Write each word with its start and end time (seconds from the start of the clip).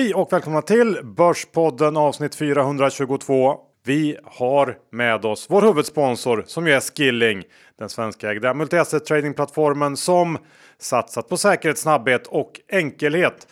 Hej 0.00 0.14
och 0.14 0.32
välkomna 0.32 0.62
till 0.62 0.98
Börspodden 1.04 1.96
avsnitt 1.96 2.34
422. 2.34 3.58
Vi 3.84 4.18
har 4.24 4.78
med 4.92 5.24
oss 5.24 5.46
vår 5.50 5.62
huvudsponsor 5.62 6.44
som 6.46 6.66
ju 6.66 6.72
är 6.72 6.80
Skilling, 6.80 7.42
den 7.78 7.88
svenska 7.88 8.30
ägda 8.30 8.54
multi-asset 8.54 9.04
tradingplattformen 9.04 9.96
som 9.96 10.38
satsat 10.78 11.28
på 11.28 11.36
säkerhet, 11.36 11.78
snabbhet 11.78 12.26
och 12.26 12.60
enkelhet. 12.72 13.48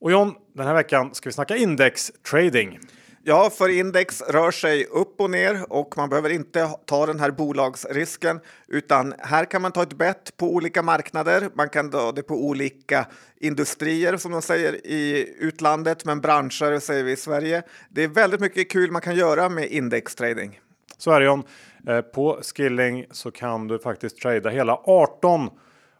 Och 0.00 0.12
John, 0.12 0.34
den 0.54 0.66
här 0.66 0.74
veckan 0.74 1.14
ska 1.14 1.28
vi 1.28 1.32
snacka 1.32 1.56
index 1.56 2.12
trading. 2.30 2.78
Ja, 3.26 3.50
för 3.50 3.68
index 3.68 4.22
rör 4.22 4.50
sig 4.50 4.84
upp 4.84 5.20
och 5.20 5.30
ner 5.30 5.72
och 5.72 5.96
man 5.96 6.08
behöver 6.08 6.30
inte 6.30 6.68
ta 6.84 7.06
den 7.06 7.20
här 7.20 7.30
bolagsrisken 7.30 8.40
utan 8.68 9.14
här 9.18 9.44
kan 9.44 9.62
man 9.62 9.72
ta 9.72 9.82
ett 9.82 9.92
bett 9.92 10.36
på 10.36 10.54
olika 10.54 10.82
marknader. 10.82 11.48
Man 11.54 11.68
kan 11.68 11.90
ta 11.90 12.12
det 12.12 12.22
på 12.22 12.34
olika 12.34 13.06
industrier 13.40 14.16
som 14.16 14.32
de 14.32 14.42
säger 14.42 14.86
i 14.86 15.34
utlandet, 15.38 16.04
men 16.04 16.20
branscher 16.20 16.78
säger 16.78 17.04
vi 17.04 17.12
i 17.12 17.16
Sverige. 17.16 17.62
Det 17.88 18.02
är 18.04 18.08
väldigt 18.08 18.40
mycket 18.40 18.70
kul 18.70 18.90
man 18.90 19.02
kan 19.02 19.16
göra 19.16 19.48
med 19.48 19.66
indextrading. 19.66 20.60
Så 20.98 21.10
är 21.10 21.20
det 21.20 21.28
om. 21.28 21.44
Eh, 21.88 22.00
på 22.00 22.40
Skilling 22.42 23.06
så 23.10 23.30
kan 23.30 23.68
du 23.68 23.78
faktiskt 23.78 24.18
trada 24.18 24.50
hela 24.50 24.80
18 24.84 25.50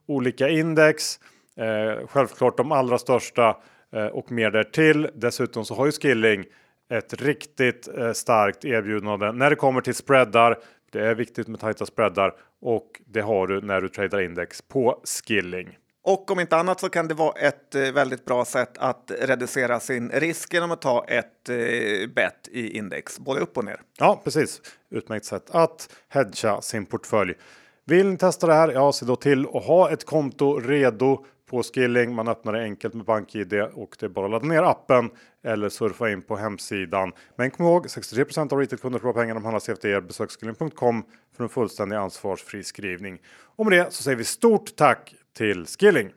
olika 0.06 0.48
index. 0.48 1.20
Eh, 1.56 2.06
självklart 2.06 2.56
de 2.56 2.72
allra 2.72 2.98
största 2.98 3.56
eh, 3.92 4.06
och 4.06 4.32
mer 4.32 4.50
därtill. 4.50 5.08
Dessutom 5.14 5.64
så 5.64 5.74
har 5.74 5.86
ju 5.86 5.92
Skilling 5.92 6.44
ett 6.90 7.22
riktigt 7.22 7.88
eh, 7.88 8.12
starkt 8.12 8.64
erbjudande 8.64 9.32
när 9.32 9.50
det 9.50 9.56
kommer 9.56 9.80
till 9.80 9.94
spreadar. 9.94 10.58
Det 10.92 11.06
är 11.06 11.14
viktigt 11.14 11.48
med 11.48 11.60
tajta 11.60 11.86
spreadar 11.86 12.34
och 12.60 13.00
det 13.06 13.20
har 13.20 13.46
du 13.46 13.60
när 13.60 13.80
du 13.80 13.88
tradar 13.88 14.20
index 14.20 14.62
på 14.62 15.02
Skilling. 15.04 15.78
Och 16.02 16.30
om 16.30 16.40
inte 16.40 16.56
annat 16.56 16.80
så 16.80 16.88
kan 16.88 17.08
det 17.08 17.14
vara 17.14 17.32
ett 17.32 17.74
eh, 17.74 17.92
väldigt 17.92 18.24
bra 18.24 18.44
sätt 18.44 18.78
att 18.78 19.12
reducera 19.20 19.80
sin 19.80 20.10
risk 20.10 20.54
genom 20.54 20.70
att 20.70 20.82
ta 20.82 21.04
ett 21.08 21.48
eh, 21.48 22.08
bet 22.14 22.48
i 22.52 22.78
index, 22.78 23.18
både 23.18 23.40
upp 23.40 23.56
och 23.56 23.64
ner. 23.64 23.80
Ja, 23.98 24.20
precis. 24.24 24.62
Utmärkt 24.90 25.24
sätt 25.24 25.50
att 25.50 25.88
hedga 26.08 26.60
sin 26.60 26.86
portfölj. 26.86 27.34
Vill 27.86 28.10
ni 28.10 28.16
testa 28.16 28.46
det 28.46 28.54
här? 28.54 28.72
Ja, 28.72 28.92
se 28.92 29.06
då 29.06 29.16
till 29.16 29.46
att 29.54 29.64
ha 29.64 29.90
ett 29.90 30.04
konto 30.04 30.60
redo 30.60 31.24
på 31.54 31.62
Skilling. 31.62 32.14
Man 32.14 32.28
öppnar 32.28 32.52
det 32.52 32.62
enkelt 32.62 32.94
med 32.94 33.04
BankID 33.04 33.52
och 33.74 33.96
det 34.00 34.06
är 34.06 34.10
bara 34.10 34.24
att 34.24 34.30
ladda 34.30 34.46
ner 34.46 34.62
appen 34.62 35.10
eller 35.44 35.68
surfa 35.68 36.10
in 36.10 36.22
på 36.22 36.36
hemsidan. 36.36 37.12
Men 37.36 37.50
kom 37.50 37.66
ihåg 37.66 37.86
63% 37.86 38.52
av 38.52 38.58
retailkunder 38.58 38.98
förlorar 38.98 39.20
pengar 39.20 39.34
de 39.34 39.44
handlar 39.44 39.60
CFD. 39.60 40.00
Besök 40.00 40.30
skilling.com 40.30 41.04
för 41.36 41.44
en 41.44 41.48
fullständig 41.48 41.96
ansvarsfri 41.96 42.64
skrivning. 42.64 43.18
Och 43.56 43.66
med 43.66 43.78
det 43.78 43.92
så 43.92 44.02
säger 44.02 44.16
vi 44.16 44.24
stort 44.24 44.76
tack 44.76 45.14
till 45.36 45.66
Skilling. 45.66 46.10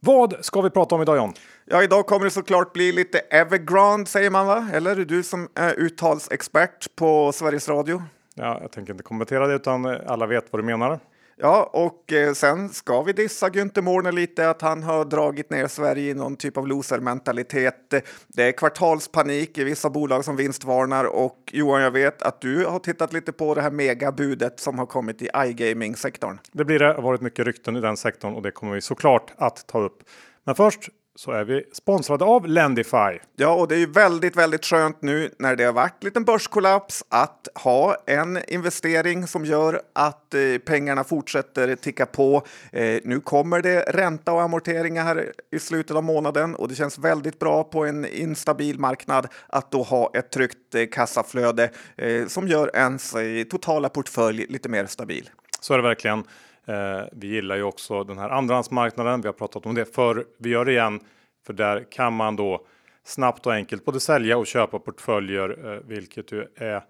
Vad 0.00 0.44
ska 0.44 0.60
vi 0.60 0.70
prata 0.70 0.94
om 0.94 1.02
idag 1.02 1.16
John? 1.16 1.32
Ja, 1.64 1.82
idag 1.82 2.06
kommer 2.06 2.24
det 2.24 2.30
såklart 2.30 2.72
bli 2.72 2.92
lite 2.92 3.18
Evergrande 3.18 4.06
säger 4.06 4.30
man 4.30 4.46
va? 4.46 4.68
Eller 4.72 4.96
du 4.96 5.22
som 5.22 5.48
är 5.54 5.74
uttalsexpert 5.74 6.96
på 6.96 7.32
Sveriges 7.32 7.68
Radio? 7.68 8.02
Ja, 8.34 8.58
jag 8.62 8.72
tänker 8.72 8.92
inte 8.92 9.04
kommentera 9.04 9.46
det 9.46 9.54
utan 9.54 9.86
alla 9.86 10.26
vet 10.26 10.44
vad 10.50 10.62
du 10.62 10.66
menar. 10.66 11.00
Ja, 11.44 11.70
och 11.72 12.12
eh, 12.12 12.32
sen 12.32 12.68
ska 12.68 13.02
vi 13.02 13.12
dissa 13.12 13.48
Günther 13.48 13.80
Mårner 13.80 14.12
lite 14.12 14.50
att 14.50 14.62
han 14.62 14.82
har 14.82 15.04
dragit 15.04 15.50
ner 15.50 15.66
Sverige 15.66 16.10
i 16.10 16.14
någon 16.14 16.36
typ 16.36 16.56
av 16.56 16.68
losermentalitet. 16.68 17.94
Det 18.28 18.42
är 18.42 18.52
kvartalspanik 18.52 19.58
i 19.58 19.64
vissa 19.64 19.90
bolag 19.90 20.24
som 20.24 20.36
vinstvarnar 20.36 21.04
och 21.04 21.38
Johan, 21.52 21.82
jag 21.82 21.90
vet 21.90 22.22
att 22.22 22.40
du 22.40 22.66
har 22.66 22.78
tittat 22.78 23.12
lite 23.12 23.32
på 23.32 23.54
det 23.54 23.62
här 23.62 23.70
megabudet 23.70 24.60
som 24.60 24.78
har 24.78 24.86
kommit 24.86 25.22
i 25.22 25.28
iGaming-sektorn. 25.36 26.38
Det 26.52 26.64
blir 26.64 26.78
det. 26.78 26.86
Det 26.86 26.94
har 26.94 27.02
varit 27.02 27.20
mycket 27.20 27.46
rykten 27.46 27.76
i 27.76 27.80
den 27.80 27.96
sektorn 27.96 28.34
och 28.34 28.42
det 28.42 28.50
kommer 28.50 28.74
vi 28.74 28.80
såklart 28.80 29.32
att 29.36 29.66
ta 29.66 29.80
upp. 29.80 30.02
Men 30.44 30.54
först 30.54 30.88
så 31.14 31.32
är 31.32 31.44
vi 31.44 31.64
sponsrade 31.72 32.24
av 32.24 32.46
Lendify. 32.46 33.18
Ja, 33.36 33.54
och 33.54 33.68
det 33.68 33.74
är 33.74 33.78
ju 33.78 33.86
väldigt, 33.86 34.36
väldigt 34.36 34.64
skönt 34.64 35.02
nu 35.02 35.30
när 35.38 35.56
det 35.56 35.64
har 35.64 35.72
varit 35.72 36.04
liten 36.04 36.24
börskollaps 36.24 37.04
att 37.08 37.48
ha 37.54 37.96
en 38.06 38.38
investering 38.48 39.26
som 39.26 39.44
gör 39.44 39.82
att 39.92 40.34
eh, 40.34 40.40
pengarna 40.64 41.04
fortsätter 41.04 41.76
ticka 41.76 42.06
på. 42.06 42.46
Eh, 42.72 43.00
nu 43.04 43.20
kommer 43.20 43.62
det 43.62 43.80
ränta 43.80 44.32
och 44.32 44.42
amorteringar 44.42 45.04
här 45.04 45.32
i 45.50 45.58
slutet 45.58 45.96
av 45.96 46.04
månaden 46.04 46.54
och 46.54 46.68
det 46.68 46.74
känns 46.74 46.98
väldigt 46.98 47.38
bra 47.38 47.64
på 47.64 47.84
en 47.84 48.06
instabil 48.06 48.78
marknad 48.78 49.28
att 49.46 49.70
då 49.70 49.82
ha 49.82 50.10
ett 50.14 50.30
tryggt 50.30 50.74
eh, 50.74 50.86
kassaflöde 50.86 51.70
eh, 51.96 52.26
som 52.26 52.48
gör 52.48 52.76
ens 52.76 53.14
eh, 53.14 53.44
totala 53.44 53.88
portfölj 53.88 54.46
lite 54.48 54.68
mer 54.68 54.86
stabil. 54.86 55.30
Så 55.60 55.74
är 55.74 55.78
det 55.78 55.82
verkligen. 55.82 56.24
Eh, 56.66 57.04
vi 57.12 57.26
gillar 57.26 57.56
ju 57.56 57.62
också 57.62 58.04
den 58.04 58.18
här 58.18 58.30
andrahandsmarknaden. 58.30 59.20
Vi 59.20 59.28
har 59.28 59.32
pratat 59.32 59.66
om 59.66 59.74
det 59.74 59.94
för 59.94 60.26
Vi 60.38 60.50
gör 60.50 60.64
det 60.64 60.72
igen, 60.72 61.00
för 61.46 61.52
där 61.52 61.86
kan 61.90 62.12
man 62.12 62.36
då 62.36 62.66
snabbt 63.04 63.46
och 63.46 63.52
enkelt 63.52 63.84
både 63.84 64.00
sälja 64.00 64.38
och 64.38 64.46
köpa 64.46 64.78
portföljer, 64.78 65.74
eh, 65.74 65.80
vilket 65.86 66.32
ju 66.32 66.46
är 66.56 66.76
eh, 66.76 66.82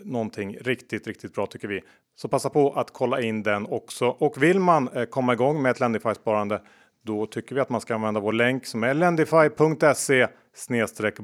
någonting 0.00 0.56
riktigt, 0.60 1.06
riktigt 1.06 1.34
bra 1.34 1.46
tycker 1.46 1.68
vi. 1.68 1.80
Så 2.16 2.28
passa 2.28 2.50
på 2.50 2.72
att 2.72 2.90
kolla 2.90 3.20
in 3.20 3.42
den 3.42 3.66
också. 3.66 4.06
Och 4.06 4.42
vill 4.42 4.60
man 4.60 4.88
eh, 4.88 5.04
komma 5.04 5.32
igång 5.32 5.62
med 5.62 5.70
ett 5.70 5.80
Lendify 5.80 6.14
sparande, 6.14 6.60
då 7.04 7.26
tycker 7.26 7.54
vi 7.54 7.60
att 7.60 7.70
man 7.70 7.80
ska 7.80 7.94
använda 7.94 8.20
vår 8.20 8.32
länk 8.32 8.66
som 8.66 8.84
är 8.84 8.94
lendify.se 8.94 10.28
snedstreck 10.54 11.20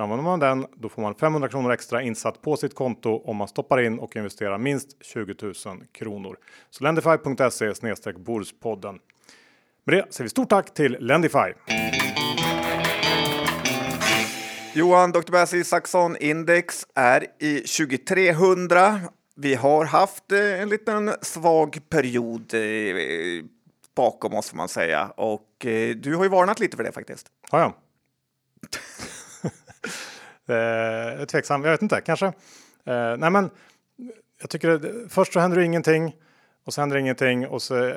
för 0.00 0.04
använder 0.04 0.24
man 0.24 0.40
den, 0.40 0.66
då 0.76 0.88
får 0.88 1.02
man 1.02 1.14
500 1.14 1.48
kronor 1.48 1.72
extra 1.72 2.02
insatt 2.02 2.42
på 2.42 2.56
sitt 2.56 2.74
konto 2.74 3.22
om 3.24 3.36
man 3.36 3.48
stoppar 3.48 3.80
in 3.80 3.98
och 3.98 4.16
investerar 4.16 4.58
minst 4.58 5.04
20 5.04 5.34
000 5.42 5.54
kronor. 5.92 6.36
Så 6.70 6.84
lendify.se 6.84 7.74
snedstreck 7.74 8.16
Bordspodden. 8.16 8.98
Med 9.84 9.96
det 9.96 10.14
säger 10.14 10.24
vi 10.24 10.28
stort 10.28 10.48
tack 10.48 10.74
till 10.74 10.96
Lendify. 11.00 11.52
Johan, 14.74 15.12
Dr. 15.12 15.32
Bass 15.32 15.54
Isaksson 15.54 16.16
Index 16.16 16.86
är 16.94 17.26
i 17.38 17.60
2300. 17.60 19.00
Vi 19.36 19.54
har 19.54 19.84
haft 19.84 20.32
eh, 20.32 20.60
en 20.60 20.68
liten 20.68 21.12
svag 21.22 21.78
period 21.88 22.54
eh, 22.54 23.44
bakom 23.96 24.34
oss 24.34 24.50
får 24.50 24.56
man 24.56 24.68
säga 24.68 25.12
och 25.16 25.66
eh, 25.66 25.96
du 25.96 26.14
har 26.14 26.24
ju 26.24 26.30
varnat 26.30 26.60
lite 26.60 26.76
för 26.76 26.84
det 26.84 26.92
faktiskt. 26.92 27.26
Har 27.50 27.60
jag? 27.60 27.72
eh, 30.48 31.24
tveksam, 31.24 31.64
jag 31.64 31.70
vet 31.70 31.82
inte, 31.82 32.00
kanske. 32.00 32.26
Eh, 32.26 33.16
nej, 33.18 33.30
men 33.30 33.50
jag 34.40 34.50
tycker 34.50 34.68
att 34.68 35.12
först 35.12 35.32
så 35.32 35.40
händer 35.40 35.58
det 35.58 35.64
ingenting 35.64 36.16
och 36.66 36.74
så 36.74 36.80
händer 36.80 36.96
ingenting 36.96 37.46
och 37.46 37.62
så 37.62 37.92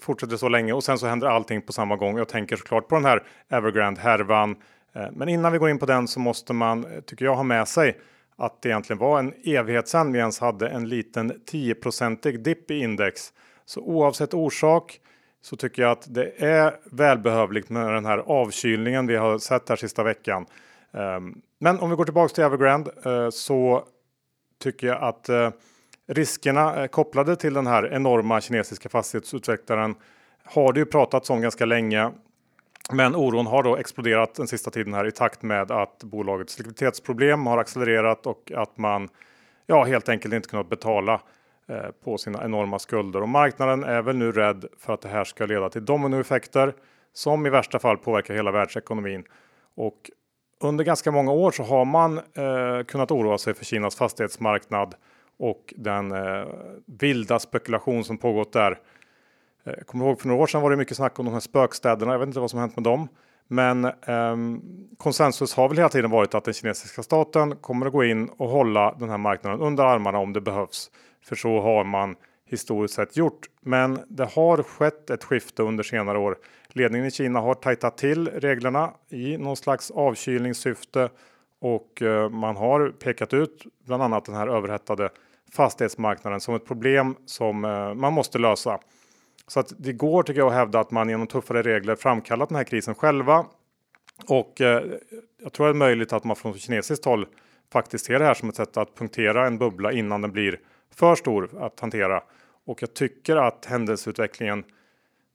fortsätter 0.00 0.32
det 0.32 0.38
så 0.38 0.48
länge 0.48 0.72
och 0.72 0.84
sen 0.84 0.98
så 0.98 1.06
händer 1.06 1.26
allting 1.26 1.62
på 1.62 1.72
samma 1.72 1.96
gång. 1.96 2.18
Jag 2.18 2.28
tänker 2.28 2.56
såklart 2.56 2.88
på 2.88 2.94
den 2.94 3.04
här 3.04 3.22
Evergrande 3.48 4.00
härvan. 4.00 4.56
Eh, 4.94 5.06
men 5.12 5.28
innan 5.28 5.52
vi 5.52 5.58
går 5.58 5.70
in 5.70 5.78
på 5.78 5.86
den 5.86 6.08
så 6.08 6.20
måste 6.20 6.52
man, 6.52 6.86
tycker 7.06 7.24
jag, 7.24 7.34
ha 7.34 7.42
med 7.42 7.68
sig 7.68 7.98
att 8.36 8.62
det 8.62 8.68
egentligen 8.68 8.98
var 8.98 9.18
en 9.18 9.34
evighet 9.44 9.88
sedan 9.88 10.12
vi 10.12 10.18
ens 10.18 10.40
hade 10.40 10.68
en 10.68 10.88
liten 10.88 11.32
10-procentig 11.32 12.42
dipp 12.42 12.70
i 12.70 12.78
index. 12.78 13.32
Så 13.64 13.80
oavsett 13.80 14.34
orsak 14.34 15.00
så 15.42 15.56
tycker 15.56 15.82
jag 15.82 15.90
att 15.90 16.14
det 16.14 16.44
är 16.44 16.74
välbehövligt 16.90 17.70
med 17.70 17.92
den 17.94 18.04
här 18.04 18.18
avkylningen 18.18 19.06
vi 19.06 19.16
har 19.16 19.38
sett 19.38 19.68
här 19.68 19.76
sista 19.76 20.02
veckan. 20.02 20.46
Ehm, 20.92 21.34
men 21.58 21.80
om 21.80 21.90
vi 21.90 21.96
går 21.96 22.04
tillbaks 22.04 22.32
till 22.32 22.44
Evergrande 22.44 22.90
eh, 23.04 23.30
så 23.30 23.84
tycker 24.58 24.86
jag 24.86 25.02
att 25.02 25.28
eh, 25.28 25.50
riskerna 26.06 26.82
eh, 26.82 26.86
kopplade 26.86 27.36
till 27.36 27.54
den 27.54 27.66
här 27.66 27.92
enorma 27.92 28.40
kinesiska 28.40 28.88
fastighetsutvecklaren 28.88 29.94
har 30.44 30.72
det 30.72 30.80
ju 30.80 30.86
pratats 30.86 31.30
om 31.30 31.40
ganska 31.40 31.64
länge. 31.64 32.10
Men 32.92 33.16
oron 33.16 33.46
har 33.46 33.62
då 33.62 33.76
exploderat 33.76 34.34
den 34.34 34.46
sista 34.46 34.70
tiden 34.70 34.94
här 34.94 35.06
i 35.06 35.12
takt 35.12 35.42
med 35.42 35.70
att 35.70 36.04
bolagets 36.04 36.58
likviditetsproblem 36.58 37.46
har 37.46 37.58
accelererat 37.58 38.26
och 38.26 38.52
att 38.54 38.78
man 38.78 39.08
ja, 39.66 39.84
helt 39.84 40.08
enkelt 40.08 40.34
inte 40.34 40.48
kunnat 40.48 40.68
betala 40.68 41.20
eh, 41.68 41.90
på 42.04 42.18
sina 42.18 42.44
enorma 42.44 42.78
skulder. 42.78 43.22
Och 43.22 43.28
marknaden 43.28 43.84
är 43.84 44.02
väl 44.02 44.16
nu 44.16 44.32
rädd 44.32 44.64
för 44.78 44.94
att 44.94 45.00
det 45.00 45.08
här 45.08 45.24
ska 45.24 45.46
leda 45.46 45.68
till 45.68 45.84
dominoeffekter 45.84 46.74
som 47.12 47.46
i 47.46 47.50
värsta 47.50 47.78
fall 47.78 47.96
påverkar 47.96 48.34
hela 48.34 48.50
världsekonomin. 48.50 49.24
Och 49.74 50.10
under 50.60 50.84
ganska 50.84 51.10
många 51.10 51.32
år 51.32 51.50
så 51.50 51.62
har 51.62 51.84
man 51.84 52.18
eh, 52.18 52.84
kunnat 52.86 53.10
oroa 53.10 53.38
sig 53.38 53.54
för 53.54 53.64
Kinas 53.64 53.96
fastighetsmarknad 53.96 54.94
och 55.38 55.74
den 55.76 56.12
eh, 56.12 56.46
vilda 56.86 57.38
spekulation 57.38 58.04
som 58.04 58.18
pågått 58.18 58.52
där. 58.52 58.78
Jag 59.64 59.86
kommer 59.86 60.04
ihåg 60.04 60.20
för 60.20 60.28
några 60.28 60.42
år 60.42 60.46
sedan 60.46 60.62
var 60.62 60.70
det 60.70 60.76
mycket 60.76 60.96
snack 60.96 61.18
om 61.18 61.24
de 61.24 61.32
här 61.32 61.40
spökstäderna. 61.40 62.12
Jag 62.12 62.18
vet 62.18 62.26
inte 62.26 62.40
vad 62.40 62.50
som 62.50 62.60
hänt 62.60 62.76
med 62.76 62.84
dem. 62.84 63.08
Men 63.48 63.84
eh, 63.84 64.36
konsensus 64.96 65.54
har 65.54 65.68
väl 65.68 65.76
hela 65.76 65.88
tiden 65.88 66.10
varit 66.10 66.34
att 66.34 66.44
den 66.44 66.54
kinesiska 66.54 67.02
staten 67.02 67.56
kommer 67.56 67.86
att 67.86 67.92
gå 67.92 68.04
in 68.04 68.28
och 68.28 68.48
hålla 68.48 68.94
den 68.98 69.10
här 69.10 69.18
marknaden 69.18 69.60
under 69.60 69.84
armarna 69.84 70.18
om 70.18 70.32
det 70.32 70.40
behövs. 70.40 70.90
För 71.24 71.36
så 71.36 71.60
har 71.60 71.84
man 71.84 72.16
historiskt 72.46 72.94
sett 72.94 73.16
gjort. 73.16 73.46
Men 73.60 73.98
det 74.08 74.24
har 74.24 74.62
skett 74.62 75.10
ett 75.10 75.24
skifte 75.24 75.62
under 75.62 75.84
senare 75.84 76.18
år. 76.18 76.38
Ledningen 76.68 77.06
i 77.06 77.10
Kina 77.10 77.40
har 77.40 77.54
tajtat 77.54 77.98
till 77.98 78.28
reglerna 78.28 78.92
i 79.08 79.36
någon 79.36 79.56
slags 79.56 79.90
avkylningssyfte 79.90 81.10
och 81.60 82.02
eh, 82.02 82.30
man 82.30 82.56
har 82.56 82.88
pekat 82.88 83.34
ut 83.34 83.66
bland 83.84 84.02
annat 84.02 84.24
den 84.24 84.34
här 84.34 84.48
överhettade 84.48 85.10
fastighetsmarknaden 85.52 86.40
som 86.40 86.54
ett 86.54 86.66
problem 86.66 87.16
som 87.26 87.64
eh, 87.64 87.94
man 87.94 88.12
måste 88.12 88.38
lösa. 88.38 88.78
Så 89.48 89.60
att 89.60 89.72
det 89.78 89.92
går 89.92 90.22
tycker 90.22 90.40
jag 90.40 90.48
att 90.48 90.54
hävda 90.54 90.80
att 90.80 90.90
man 90.90 91.08
genom 91.08 91.26
tuffare 91.26 91.62
regler 91.62 91.96
framkallat 91.96 92.48
den 92.48 92.56
här 92.56 92.64
krisen 92.64 92.94
själva. 92.94 93.46
Och 94.28 94.60
eh, 94.60 94.84
jag 95.42 95.52
tror 95.52 95.66
det 95.66 95.72
är 95.72 95.74
möjligt 95.74 96.12
att 96.12 96.24
man 96.24 96.36
från 96.36 96.54
kinesiskt 96.54 97.04
håll 97.04 97.26
faktiskt 97.72 98.04
ser 98.04 98.18
det 98.18 98.24
här 98.24 98.34
som 98.34 98.48
ett 98.48 98.56
sätt 98.56 98.76
att 98.76 98.94
punktera 98.94 99.46
en 99.46 99.58
bubbla 99.58 99.92
innan 99.92 100.22
den 100.22 100.32
blir 100.32 100.60
för 100.98 101.14
stor 101.14 101.50
att 101.64 101.80
hantera. 101.80 102.22
Och 102.64 102.82
jag 102.82 102.94
tycker 102.94 103.36
att 103.36 103.64
händelseutvecklingen, 103.64 104.64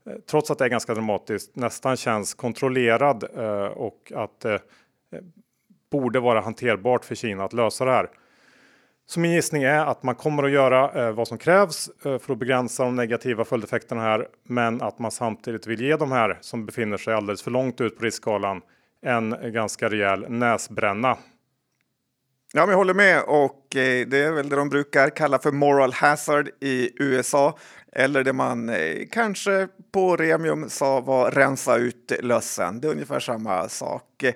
eh, 0.06 0.14
trots 0.30 0.52
att 0.52 0.58
det 0.58 0.66
är 0.66 0.70
ganska 0.70 0.94
dramatiskt, 0.94 1.56
nästan 1.56 1.98
känns 1.98 2.34
kontrollerad 2.34 3.24
eh, 3.38 3.66
och 3.66 4.12
att 4.16 4.40
det 4.40 4.60
borde 5.92 6.20
vara 6.20 6.42
hanterbart 6.42 7.06
för 7.06 7.16
Kina 7.16 7.44
att 7.44 7.54
lösa 7.54 7.86
det 7.86 7.92
här. 7.92 8.10
Så 9.06 9.20
min 9.20 9.32
gissning 9.32 9.64
är 9.64 9.86
att 9.86 10.04
man 10.04 10.16
kommer 10.16 10.44
att 10.44 10.52
göra 10.52 11.12
vad 11.12 11.28
som 11.28 11.38
krävs 11.38 11.90
för 12.02 12.32
att 12.32 12.38
begränsa 12.38 12.84
de 12.84 12.96
negativa 12.96 13.46
följdeffekterna 13.46 14.02
här, 14.02 14.28
men 14.44 14.82
att 14.82 15.00
man 15.00 15.12
samtidigt 15.12 15.68
vill 15.68 15.82
ge 15.82 15.96
de 15.96 16.12
här 16.12 16.38
som 16.42 16.66
befinner 16.66 16.98
sig 16.98 17.14
alldeles 17.14 17.44
för 17.44 17.52
långt 17.52 17.82
ut 17.82 17.98
på 17.98 18.06
riskskalan 18.06 18.62
en 19.02 19.54
ganska 19.54 19.90
rejäl 19.90 20.26
näsbränna. 20.30 21.18
Ja, 22.54 22.62
men 22.62 22.70
jag 22.70 22.78
håller 22.78 22.94
med 22.94 23.24
och 23.28 23.61
Eh, 23.76 24.08
det 24.08 24.18
är 24.18 24.32
väl 24.32 24.50
det 24.50 24.56
de 24.56 24.70
brukar 24.70 25.10
kalla 25.10 25.40
för 25.40 25.52
moral 25.52 25.94
hazard 25.94 26.50
i 26.60 27.04
USA. 27.04 27.58
Eller 27.94 28.24
det 28.24 28.34
man 28.34 28.70
eh, 28.70 29.08
kanske 29.12 29.68
på 29.92 30.16
Remium 30.16 30.70
sa 30.70 31.02
var 31.02 31.32
rensa 31.32 31.78
ut 31.78 32.12
lössen. 32.22 32.82
Det 32.82 32.88
är 32.88 32.92
ungefär 32.92 33.20
samma 33.20 33.70
sak. 33.70 34.24
Eh, 34.24 34.34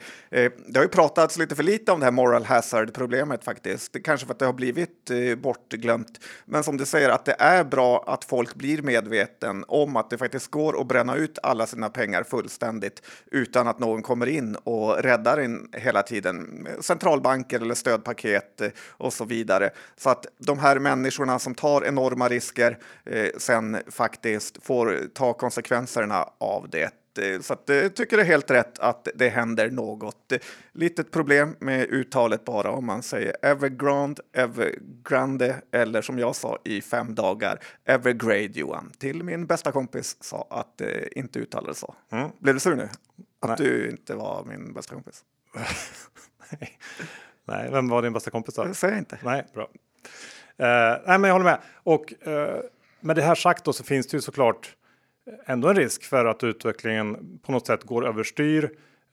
det 0.67 0.75
har 0.75 0.83
ju 0.83 0.89
pratats 0.89 1.37
lite 1.37 1.55
för 1.55 1.63
lite 1.63 1.91
om 1.91 1.99
det 1.99 2.05
här 2.05 2.11
moral 2.11 2.43
hazard 2.43 2.93
problemet 2.93 3.43
faktiskt. 3.43 4.03
Kanske 4.03 4.25
för 4.25 4.33
att 4.33 4.39
det 4.39 4.45
har 4.45 4.53
blivit 4.53 5.11
bortglömt. 5.37 6.19
Men 6.45 6.63
som 6.63 6.77
du 6.77 6.85
säger 6.85 7.09
att 7.09 7.25
det 7.25 7.35
är 7.39 7.63
bra 7.63 8.03
att 8.07 8.25
folk 8.25 8.55
blir 8.55 8.81
medveten 8.81 9.65
om 9.67 9.95
att 9.95 10.09
det 10.09 10.17
faktiskt 10.17 10.51
går 10.51 10.81
att 10.81 10.87
bränna 10.87 11.15
ut 11.15 11.39
alla 11.43 11.67
sina 11.67 11.89
pengar 11.89 12.23
fullständigt 12.23 13.01
utan 13.31 13.67
att 13.67 13.79
någon 13.79 14.01
kommer 14.01 14.27
in 14.27 14.55
och 14.55 14.97
räddar 14.97 15.41
in 15.41 15.69
hela 15.73 16.03
tiden. 16.03 16.67
Centralbanker 16.79 17.59
eller 17.59 17.75
stödpaket 17.75 18.61
och 18.87 19.13
så 19.13 19.24
vidare. 19.25 19.69
Så 19.97 20.09
att 20.09 20.25
de 20.37 20.59
här 20.59 20.79
människorna 20.79 21.39
som 21.39 21.55
tar 21.55 21.85
enorma 21.85 22.27
risker 22.27 22.77
sen 23.37 23.77
faktiskt 23.87 24.63
får 24.63 24.99
ta 25.13 25.33
konsekvenserna 25.33 26.29
av 26.37 26.69
det. 26.69 26.93
Så 27.41 27.53
att 27.53 27.63
jag 27.65 27.95
tycker 27.95 28.17
det 28.17 28.23
är 28.23 28.27
helt 28.27 28.51
rätt 28.51 28.79
att 28.79 29.07
det 29.15 29.29
händer 29.29 29.71
något. 29.71 30.33
Litet 30.71 31.11
problem 31.11 31.55
med 31.59 31.89
uttalet 31.89 32.45
bara 32.45 32.71
om 32.71 32.85
man 32.85 33.03
säger 33.03 33.35
Evergrande, 33.41 34.21
Evergrande 34.33 35.61
eller 35.71 36.01
som 36.01 36.19
jag 36.19 36.35
sa 36.35 36.59
i 36.63 36.81
fem 36.81 37.15
dagar 37.15 37.59
Evergrade 37.85 38.59
Johan. 38.59 38.91
Till 38.97 39.23
min 39.23 39.45
bästa 39.45 39.71
kompis 39.71 40.17
sa 40.19 40.47
att 40.49 40.77
det 40.77 41.19
inte 41.19 41.39
uttalades 41.39 41.79
så. 41.79 41.95
Mm. 42.11 42.29
Blev 42.39 42.55
du 42.55 42.59
sur 42.59 42.75
nu? 42.75 42.89
Att 43.39 43.59
Nej. 43.59 43.67
du 43.67 43.89
inte 43.89 44.15
var 44.15 44.43
min 44.43 44.73
bästa 44.73 44.93
kompis? 44.93 45.23
Nej. 46.49 46.77
Nej, 47.45 47.71
vem 47.71 47.87
var 47.87 48.01
din 48.01 48.13
bästa 48.13 48.31
kompis 48.31 48.55
då? 48.55 48.73
Säg 48.73 48.97
inte. 48.97 49.19
Nej, 49.23 49.45
bra. 49.53 49.63
Uh, 49.63 51.01
nej, 51.07 51.19
men 51.19 51.23
jag 51.23 51.31
håller 51.31 51.45
med. 51.45 51.59
Och 51.83 52.13
uh, 52.27 52.59
med 52.99 53.15
det 53.15 53.21
här 53.21 53.35
sagt 53.35 53.65
då 53.65 53.73
så 53.73 53.83
finns 53.83 54.07
det 54.07 54.17
ju 54.17 54.21
såklart 54.21 54.75
ändå 55.45 55.67
en 55.67 55.75
risk 55.75 56.03
för 56.03 56.25
att 56.25 56.43
utvecklingen 56.43 57.39
på 57.45 57.51
något 57.51 57.67
sätt 57.67 57.83
går 57.83 58.07
överstyr. 58.07 58.63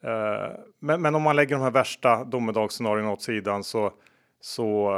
Eh, 0.05 0.57
men, 0.79 1.03
men 1.03 1.15
om 1.15 1.23
man 1.23 1.37
lägger 1.37 1.57
de 1.57 1.63
här 1.63 1.71
värsta 1.71 2.25
domedagsscenarierna 2.25 3.11
åt 3.11 3.23
sidan 3.23 3.65
så, 3.65 3.93
så 4.41 4.93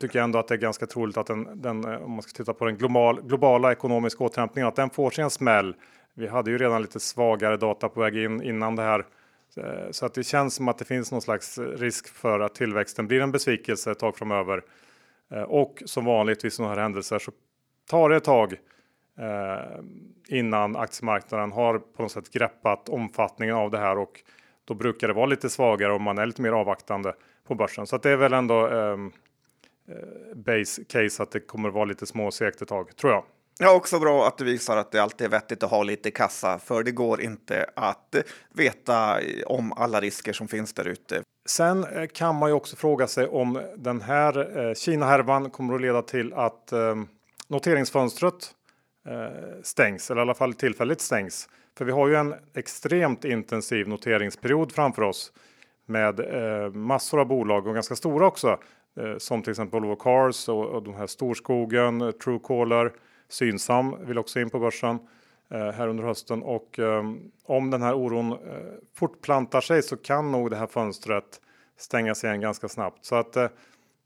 tycker 0.00 0.18
jag 0.18 0.24
ändå 0.24 0.38
att 0.38 0.48
det 0.48 0.54
är 0.54 0.58
ganska 0.58 0.86
troligt 0.86 1.16
att 1.16 1.26
den, 1.26 1.62
den 1.62 1.84
om 1.84 2.12
man 2.12 2.22
ska 2.22 2.36
titta 2.36 2.54
på 2.54 2.64
den 2.64 2.76
global, 2.76 3.22
globala 3.22 3.72
ekonomiska 3.72 4.24
återhämtningen, 4.24 4.68
att 4.68 4.76
den 4.76 4.90
får 4.90 5.10
sig 5.10 5.24
en 5.24 5.30
smäll. 5.30 5.74
Vi 6.14 6.26
hade 6.26 6.50
ju 6.50 6.58
redan 6.58 6.82
lite 6.82 7.00
svagare 7.00 7.56
data 7.56 7.88
på 7.88 8.00
väg 8.00 8.16
in 8.16 8.42
innan 8.42 8.76
det 8.76 8.82
här. 8.82 9.06
Eh, 9.56 9.90
så 9.90 10.06
att 10.06 10.14
det 10.14 10.24
känns 10.24 10.54
som 10.54 10.68
att 10.68 10.78
det 10.78 10.84
finns 10.84 11.12
någon 11.12 11.22
slags 11.22 11.58
risk 11.58 12.08
för 12.08 12.40
att 12.40 12.54
tillväxten 12.54 13.06
blir 13.06 13.20
en 13.20 13.32
besvikelse 13.32 13.90
ett 13.90 13.98
tag 13.98 14.16
framöver. 14.16 14.62
Eh, 15.30 15.42
och 15.42 15.82
som 15.86 16.04
vanligt 16.04 16.44
vid 16.44 16.52
sådana 16.52 16.74
här 16.74 16.82
händelser 16.82 17.18
så 17.18 17.32
tar 17.90 18.08
det 18.08 18.16
ett 18.16 18.24
tag 18.24 18.52
eh, 19.18 19.78
innan 20.28 20.76
aktiemarknaden 20.76 21.52
har 21.52 21.78
på 21.78 22.02
något 22.02 22.12
sätt 22.12 22.30
greppat 22.30 22.88
omfattningen 22.88 23.54
av 23.54 23.70
det 23.70 23.78
här 23.78 23.98
och 23.98 24.22
då 24.64 24.74
brukar 24.74 25.08
det 25.08 25.14
vara 25.14 25.26
lite 25.26 25.50
svagare 25.50 25.92
om 25.92 26.02
man 26.02 26.18
är 26.18 26.26
lite 26.26 26.42
mer 26.42 26.52
avvaktande 26.52 27.14
på 27.46 27.54
börsen. 27.54 27.86
Så 27.86 27.98
det 27.98 28.10
är 28.10 28.16
väl 28.16 28.32
ändå 28.32 28.70
base 30.34 30.84
case 30.84 31.22
att 31.22 31.30
det 31.30 31.40
kommer 31.40 31.70
vara 31.70 31.84
lite 31.84 32.06
småsegt 32.06 32.62
ett 32.62 32.68
tag 32.68 32.96
tror 32.96 33.12
jag. 33.12 33.24
Ja, 33.58 33.74
också 33.74 33.98
bra 33.98 34.26
att 34.26 34.38
du 34.38 34.44
visar 34.44 34.76
att 34.76 34.92
det 34.92 34.98
alltid 34.98 35.24
är 35.24 35.30
vettigt 35.30 35.62
att 35.62 35.70
ha 35.70 35.82
lite 35.82 36.10
kassa, 36.10 36.58
för 36.58 36.82
det 36.82 36.90
går 36.90 37.20
inte 37.20 37.70
att 37.76 38.14
veta 38.54 39.20
om 39.46 39.72
alla 39.72 40.00
risker 40.00 40.32
som 40.32 40.48
finns 40.48 40.72
där 40.72 40.88
ute. 40.88 41.22
Sen 41.46 41.84
eh, 41.84 42.06
kan 42.06 42.34
man 42.34 42.48
ju 42.48 42.54
också 42.54 42.76
fråga 42.76 43.06
sig 43.06 43.26
om 43.26 43.60
den 43.76 44.00
här 44.00 44.58
eh, 44.68 44.74
Kina-härvan 44.74 45.50
kommer 45.50 45.74
att 45.74 45.80
leda 45.80 46.02
till 46.02 46.32
att 46.32 46.72
eh, 46.72 46.94
noteringsfönstret 47.48 48.54
eh, 49.08 49.62
stängs, 49.62 50.10
eller 50.10 50.20
i 50.20 50.22
alla 50.22 50.34
fall 50.34 50.54
tillfälligt 50.54 51.00
stängs. 51.00 51.48
För 51.78 51.84
vi 51.84 51.92
har 51.92 52.08
ju 52.08 52.14
en 52.14 52.34
extremt 52.54 53.24
intensiv 53.24 53.88
noteringsperiod 53.88 54.72
framför 54.72 55.02
oss 55.02 55.32
med 55.86 56.20
eh, 56.20 56.70
massor 56.70 57.20
av 57.20 57.26
bolag 57.26 57.66
och 57.66 57.74
ganska 57.74 57.96
stora 57.96 58.26
också. 58.26 58.58
Eh, 59.00 59.18
som 59.18 59.42
till 59.42 59.50
exempel 59.50 59.80
Volvo 59.80 59.96
Cars 59.96 60.48
och, 60.48 60.66
och 60.66 60.82
de 60.82 60.94
här 60.94 61.06
Storskogen, 61.06 62.12
Truecaller, 62.24 62.92
Synsam 63.28 64.06
vill 64.06 64.18
också 64.18 64.40
in 64.40 64.50
på 64.50 64.58
börsen 64.58 64.98
eh, 65.50 65.70
här 65.70 65.88
under 65.88 66.04
hösten. 66.04 66.42
Och 66.42 66.78
eh, 66.78 67.04
om 67.44 67.70
den 67.70 67.82
här 67.82 67.94
oron 67.94 68.32
eh, 68.32 68.38
fortplantar 68.94 69.60
sig 69.60 69.82
så 69.82 69.96
kan 69.96 70.32
nog 70.32 70.50
det 70.50 70.56
här 70.56 70.66
fönstret 70.66 71.40
stängas 71.78 72.24
igen 72.24 72.40
ganska 72.40 72.68
snabbt. 72.68 73.04
Så 73.04 73.14
att 73.14 73.36
eh, 73.36 73.48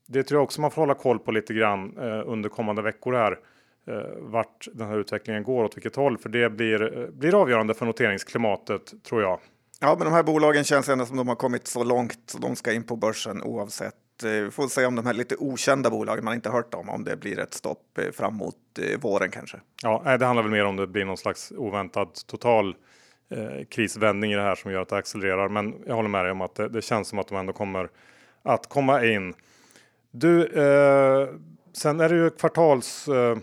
det 0.06 0.22
tror 0.22 0.38
jag 0.38 0.44
också 0.44 0.60
man 0.60 0.70
får 0.70 0.82
hålla 0.82 0.94
koll 0.94 1.18
på 1.18 1.32
lite 1.32 1.54
grann 1.54 1.98
eh, 1.98 2.22
under 2.26 2.48
kommande 2.48 2.82
veckor 2.82 3.12
här 3.12 3.38
eh, 3.86 4.16
vart 4.18 4.68
den 4.72 4.88
här 4.88 4.98
utvecklingen 4.98 5.42
går 5.42 5.64
åt 5.64 5.76
vilket 5.76 5.96
håll. 5.96 6.18
För 6.18 6.28
det 6.28 6.50
blir, 6.50 6.98
eh, 6.98 7.06
blir 7.08 7.40
avgörande 7.42 7.74
för 7.74 7.86
noteringsklimatet 7.86 9.02
tror 9.02 9.22
jag. 9.22 9.40
Ja, 9.80 9.94
men 9.98 10.04
de 10.04 10.12
här 10.12 10.22
bolagen 10.22 10.64
känns 10.64 10.88
ändå 10.88 11.06
som 11.06 11.16
de 11.16 11.28
har 11.28 11.34
kommit 11.34 11.66
så 11.66 11.84
långt 11.84 12.18
så 12.26 12.38
de 12.38 12.56
ska 12.56 12.72
in 12.72 12.84
på 12.84 12.96
börsen 12.96 13.42
oavsett. 13.42 13.94
Eh, 14.24 14.30
vi 14.30 14.50
får 14.50 14.68
se 14.68 14.86
om 14.86 14.96
de 14.96 15.06
här 15.06 15.14
lite 15.14 15.36
okända 15.38 15.90
bolagen 15.90 16.24
man 16.24 16.34
inte 16.34 16.50
hört 16.50 16.74
om, 16.74 16.88
om 16.88 17.04
det 17.04 17.16
blir 17.16 17.38
ett 17.38 17.54
stopp 17.54 17.78
framåt 17.94 18.16
fram 18.16 18.34
mot 18.34 18.56
eh, 18.78 19.00
våren 19.00 19.30
kanske. 19.30 19.60
Ja, 19.82 20.16
det 20.18 20.26
handlar 20.26 20.42
väl 20.42 20.52
mer 20.52 20.64
om 20.64 20.76
det 20.76 20.86
blir 20.86 21.04
någon 21.04 21.16
slags 21.16 21.52
oväntad 21.56 22.14
total 22.26 22.74
eh, 23.30 23.64
krisvändning 23.70 24.32
i 24.32 24.36
det 24.36 24.42
här 24.42 24.54
som 24.54 24.72
gör 24.72 24.82
att 24.82 24.88
det 24.88 24.96
accelererar. 24.96 25.48
Men 25.48 25.74
jag 25.86 25.94
håller 25.94 26.08
med 26.08 26.24
dig 26.24 26.32
om 26.32 26.40
att 26.40 26.54
det, 26.54 26.68
det 26.68 26.82
känns 26.82 27.08
som 27.08 27.18
att 27.18 27.28
de 27.28 27.36
ändå 27.36 27.52
kommer 27.52 27.88
att 28.42 28.68
komma 28.68 29.04
in. 29.04 29.34
Du, 30.10 30.46
eh, 30.46 31.28
sen 31.72 32.00
är 32.00 32.08
det 32.08 32.14
ju 32.14 32.30
kvartals 32.30 33.08
eh, 33.08 33.36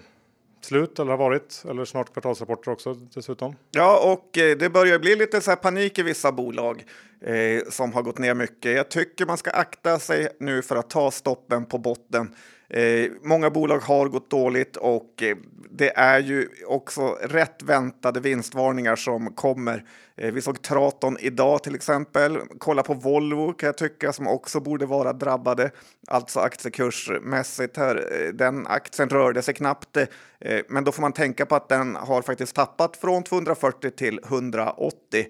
slut 0.68 1.00
eller 1.00 1.12
har 1.12 1.18
varit 1.18 1.64
eller 1.70 1.86
snart 1.86 2.14
kvartalsrapporter 2.14 2.72
också 2.72 2.94
dessutom. 2.94 3.56
Ja, 3.72 4.14
och 4.14 4.38
eh, 4.38 4.58
det 4.58 4.70
börjar 4.70 5.00
bli 5.00 5.16
lite 5.16 5.42
så 5.42 5.52
här 5.52 5.56
panik 5.56 6.00
i 6.00 6.04
vissa 6.04 6.32
bolag 6.32 6.84
eh, 7.22 7.62
som 7.70 7.94
har 7.94 8.02
gått 8.02 8.18
ner 8.18 8.34
mycket. 8.34 8.76
Jag 8.76 8.90
tycker 8.90 9.26
man 9.26 9.38
ska 9.38 9.52
akta 9.52 10.00
sig 10.00 10.28
nu 10.40 10.62
för 10.62 10.76
att 10.76 10.90
ta 10.90 11.12
stoppen 11.12 11.66
på 11.66 11.78
botten. 11.78 12.36
Eh, 12.70 13.12
många 13.22 13.50
bolag 13.50 13.80
har 13.80 14.08
gått 14.08 14.30
dåligt 14.30 14.76
och 14.76 15.24
eh, 15.24 15.38
det 15.72 15.98
är 15.98 16.20
ju 16.20 16.50
också 16.68 17.18
rätt 17.22 17.64
väntade 17.64 18.20
vinstvarningar 18.20 18.96
som 18.96 19.34
kommer. 19.34 19.84
Eh, 20.18 20.34
vi 20.34 20.42
såg 20.42 20.62
Traton 20.62 21.18
idag 21.20 21.64
till 21.64 21.76
exempel. 21.76 22.40
Kolla 22.58 22.84
på 22.84 22.94
Volvo 22.94 23.54
kan 23.54 23.68
jag 23.68 23.78
tycka 23.78 24.14
som 24.14 24.28
också 24.28 24.60
borde 24.60 24.86
vara 24.86 25.14
drabbade, 25.14 25.72
alltså 26.08 26.40
aktiekursmässigt 26.40 27.78
här. 27.78 27.96
Eh, 27.96 28.34
den 28.34 28.68
aktien 28.68 29.10
rörde 29.10 29.42
sig 29.42 29.54
knappt, 29.54 29.98
eh, 29.98 30.08
eh, 30.40 30.62
men 30.70 30.84
då 30.84 30.92
får 30.92 31.02
man 31.02 31.14
tänka 31.14 31.46
på 31.46 31.56
att 31.56 31.70
den 31.70 31.96
har 31.96 32.22
faktiskt 32.22 32.56
tappat 32.56 32.98
från 32.98 33.24
240 33.24 33.92
till 33.92 34.20
180. 34.28 35.26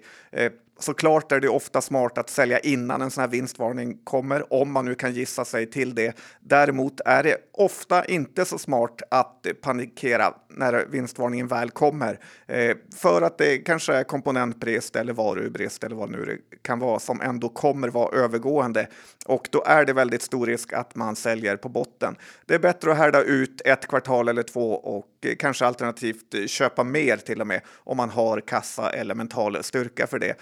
Såklart 0.80 1.32
är 1.32 1.40
det 1.40 1.48
ofta 1.48 1.80
smart 1.80 2.18
att 2.18 2.30
sälja 2.30 2.58
innan 2.58 3.02
en 3.02 3.10
sån 3.10 3.20
här 3.20 3.28
vinstvarning 3.28 3.98
kommer, 4.04 4.52
om 4.52 4.72
man 4.72 4.84
nu 4.84 4.94
kan 4.94 5.12
gissa 5.12 5.44
sig 5.44 5.70
till 5.70 5.94
det. 5.94 6.18
Däremot 6.40 7.00
är 7.04 7.22
det 7.22 7.36
ofta 7.52 8.04
inte 8.04 8.44
så 8.44 8.58
smart 8.58 9.02
att 9.10 9.46
panikera 9.62 10.34
när 10.48 10.86
vinstvarningen 10.86 11.48
väl 11.48 11.70
kommer, 11.70 12.20
eh, 12.46 12.76
för 12.96 13.22
att 13.22 13.38
det 13.38 13.58
kanske 13.58 13.94
är 13.94 14.04
komponentbrist 14.04 14.96
eller 14.96 15.12
varubrist 15.12 15.84
eller 15.84 15.96
vad 15.96 16.10
nu 16.10 16.24
det 16.24 16.58
kan 16.62 16.78
vara 16.78 16.98
som 16.98 17.20
ändå 17.20 17.48
kommer 17.48 17.88
vara 17.88 18.16
övergående. 18.16 18.88
Och 19.26 19.48
då 19.50 19.62
är 19.66 19.84
det 19.84 19.92
väldigt 19.92 20.22
stor 20.22 20.46
risk 20.46 20.72
att 20.72 20.94
man 20.94 21.16
säljer 21.16 21.56
på 21.56 21.68
botten. 21.68 22.16
Det 22.46 22.54
är 22.54 22.58
bättre 22.58 22.92
att 22.92 22.98
härda 22.98 23.22
ut 23.22 23.62
ett 23.64 23.86
kvartal 23.86 24.28
eller 24.28 24.42
två 24.42 24.72
och 24.74 25.08
eh, 25.22 25.36
kanske 25.38 25.66
alternativt 25.66 26.34
eh, 26.34 26.46
köpa 26.46 26.84
mer 26.84 27.16
till 27.16 27.40
och 27.40 27.46
med 27.46 27.60
om 27.76 27.96
man 27.96 28.10
har 28.10 28.40
kassa 28.40 28.90
eller 28.90 29.14
mental 29.14 29.64
styrka 29.64 30.06
för 30.06 30.18
det. 30.18 30.36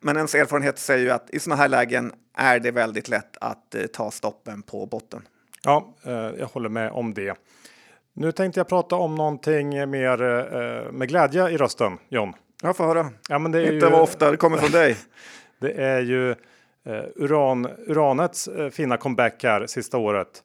Men 0.00 0.16
ens 0.16 0.34
erfarenhet 0.34 0.78
säger 0.78 1.04
ju 1.04 1.10
att 1.10 1.30
i 1.30 1.38
sådana 1.38 1.62
här 1.62 1.68
lägen 1.68 2.12
är 2.34 2.60
det 2.60 2.70
väldigt 2.70 3.08
lätt 3.08 3.36
att 3.40 3.74
eh, 3.74 3.86
ta 3.86 4.10
stoppen 4.10 4.62
på 4.62 4.86
botten. 4.86 5.22
Ja, 5.64 5.94
eh, 6.02 6.12
jag 6.12 6.46
håller 6.46 6.68
med 6.68 6.90
om 6.90 7.14
det. 7.14 7.38
Nu 8.12 8.32
tänkte 8.32 8.60
jag 8.60 8.68
prata 8.68 8.96
om 8.96 9.14
någonting 9.14 9.90
mer 9.90 10.22
eh, 10.22 10.92
med 10.92 11.08
glädje 11.08 11.48
i 11.48 11.56
rösten, 11.56 11.98
John. 12.08 12.32
Jag 12.62 12.76
får 12.76 12.84
höra. 12.84 13.10
Ja, 13.28 13.38
men 13.38 13.52
det 13.52 13.58
är 13.58 13.72
Inte 13.72 13.86
ju, 13.86 13.92
vad 13.92 14.00
ofta 14.00 14.30
det 14.30 14.36
kommer 14.36 14.56
från 14.56 14.70
dig. 14.70 14.96
Det 15.60 15.72
är 15.72 16.00
ju 16.00 16.34
uran, 17.16 17.68
uranets 17.86 18.48
fina 18.72 18.96
comeback 18.96 19.44
här 19.44 19.66
sista 19.66 19.98
året. 19.98 20.42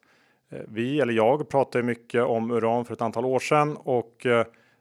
Vi, 0.68 1.00
eller 1.00 1.12
jag, 1.12 1.48
pratade 1.48 1.84
mycket 1.84 2.22
om 2.22 2.50
uran 2.50 2.84
för 2.84 2.94
ett 2.94 3.02
antal 3.02 3.24
år 3.24 3.38
sedan 3.38 3.76
och 3.76 4.26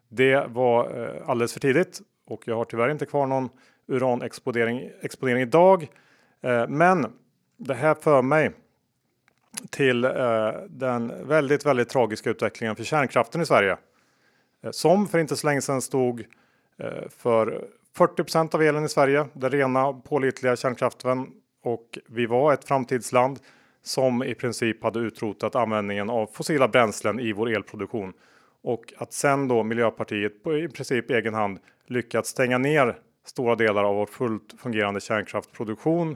det 0.09 0.47
var 0.47 1.09
alldeles 1.25 1.53
för 1.53 1.59
tidigt. 1.59 2.01
Och 2.27 2.41
jag 2.45 2.55
har 2.55 2.65
tyvärr 2.65 2.89
inte 2.89 3.05
kvar 3.05 3.25
någon 3.25 3.49
uranexponering 3.88 4.91
exponering 5.01 5.41
idag. 5.41 5.88
Eh, 6.41 6.67
men 6.67 7.13
det 7.58 7.74
här 7.74 7.96
för 7.96 8.22
mig 8.22 8.51
till 9.70 10.03
eh, 10.03 10.51
den 10.70 11.27
väldigt, 11.27 11.65
väldigt 11.65 11.89
tragiska 11.89 12.29
utvecklingen 12.29 12.75
för 12.75 12.84
kärnkraften 12.84 13.41
i 13.41 13.46
Sverige. 13.46 13.77
Eh, 14.63 14.72
som 14.72 15.08
för 15.08 15.20
inte 15.20 15.36
så 15.36 15.48
länge 15.48 15.62
sedan 15.62 15.82
stod 15.82 16.25
för 17.10 17.65
40% 17.98 18.56
av 18.56 18.63
elen 18.63 18.86
i 18.86 18.89
Sverige, 18.89 19.27
den 19.34 19.51
rena 19.51 19.94
pålitliga 19.94 20.56
kärnkraften. 20.56 21.27
Och 21.63 22.00
vi 22.08 22.25
var 22.25 22.53
ett 22.53 22.65
framtidsland 22.65 23.39
som 23.84 24.24
i 24.24 24.36
princip 24.36 24.84
hade 24.84 25.00
utrotat 25.00 25.56
användningen 25.56 26.10
av 26.10 26.27
fossila 26.34 26.67
bränslen 26.67 27.20
i 27.20 27.34
vår 27.34 27.50
elproduktion. 27.50 28.13
Och 28.63 28.94
att 28.98 29.13
sen 29.13 29.48
då 29.48 29.63
Miljöpartiet 29.63 30.44
på 30.44 30.58
i 30.58 30.67
princip 30.67 31.12
egen 31.12 31.34
hand 31.34 31.60
lyckats 31.88 32.29
stänga 32.29 32.58
ner 32.58 32.96
stora 33.29 33.55
delar 33.55 33.84
av 33.84 33.96
vår 33.96 34.05
fullt 34.05 34.55
fungerande 34.57 35.01
kärnkraftsproduktion 35.01 36.15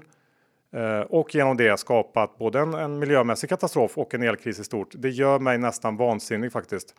eh, 0.74 1.00
och 1.00 1.36
genom 1.36 1.58
det 1.58 1.80
skapat 1.80 2.38
både 2.38 2.60
en, 2.60 2.74
en 2.74 3.00
miljömässig 3.00 3.50
katastrof 3.50 3.98
och 3.98 4.14
en 4.14 4.24
elkris 4.24 4.60
i 4.60 4.64
stort. 4.64 4.90
Det 4.94 5.10
gör 5.10 5.40
mig 5.40 5.58
nästan 5.58 5.98
vansinnig 5.98 6.52
faktiskt. 6.52 6.96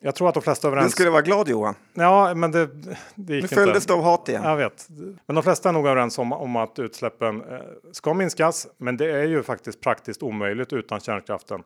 Jag 0.00 0.14
tror 0.14 0.28
att 0.28 0.34
de 0.34 0.42
flesta 0.42 0.68
är 0.68 0.70
Du 0.70 0.76
överens. 0.76 0.92
skulle 0.92 1.10
vara 1.10 1.22
glad 1.22 1.48
Johan. 1.48 1.74
Ja, 1.94 2.34
men 2.34 2.50
det, 2.50 2.68
det 3.14 3.34
gick 3.34 3.42
Nu 3.42 3.48
följdes 3.48 3.86
det 3.86 3.94
av 3.94 4.02
hat 4.02 4.28
igen. 4.28 4.42
Jag 4.44 4.56
vet. 4.56 4.88
Men 5.26 5.34
de 5.34 5.42
flesta 5.42 5.68
är 5.68 5.72
nog 5.72 5.86
överens 5.86 6.18
om, 6.18 6.32
om 6.32 6.56
att 6.56 6.78
utsläppen 6.78 7.42
eh, 7.42 7.58
ska 7.92 8.14
minskas. 8.14 8.66
Men 8.76 8.96
det 8.96 9.10
är 9.10 9.24
ju 9.24 9.42
faktiskt 9.42 9.80
praktiskt 9.80 10.22
omöjligt 10.22 10.72
utan 10.72 11.00
kärnkraften. 11.00 11.62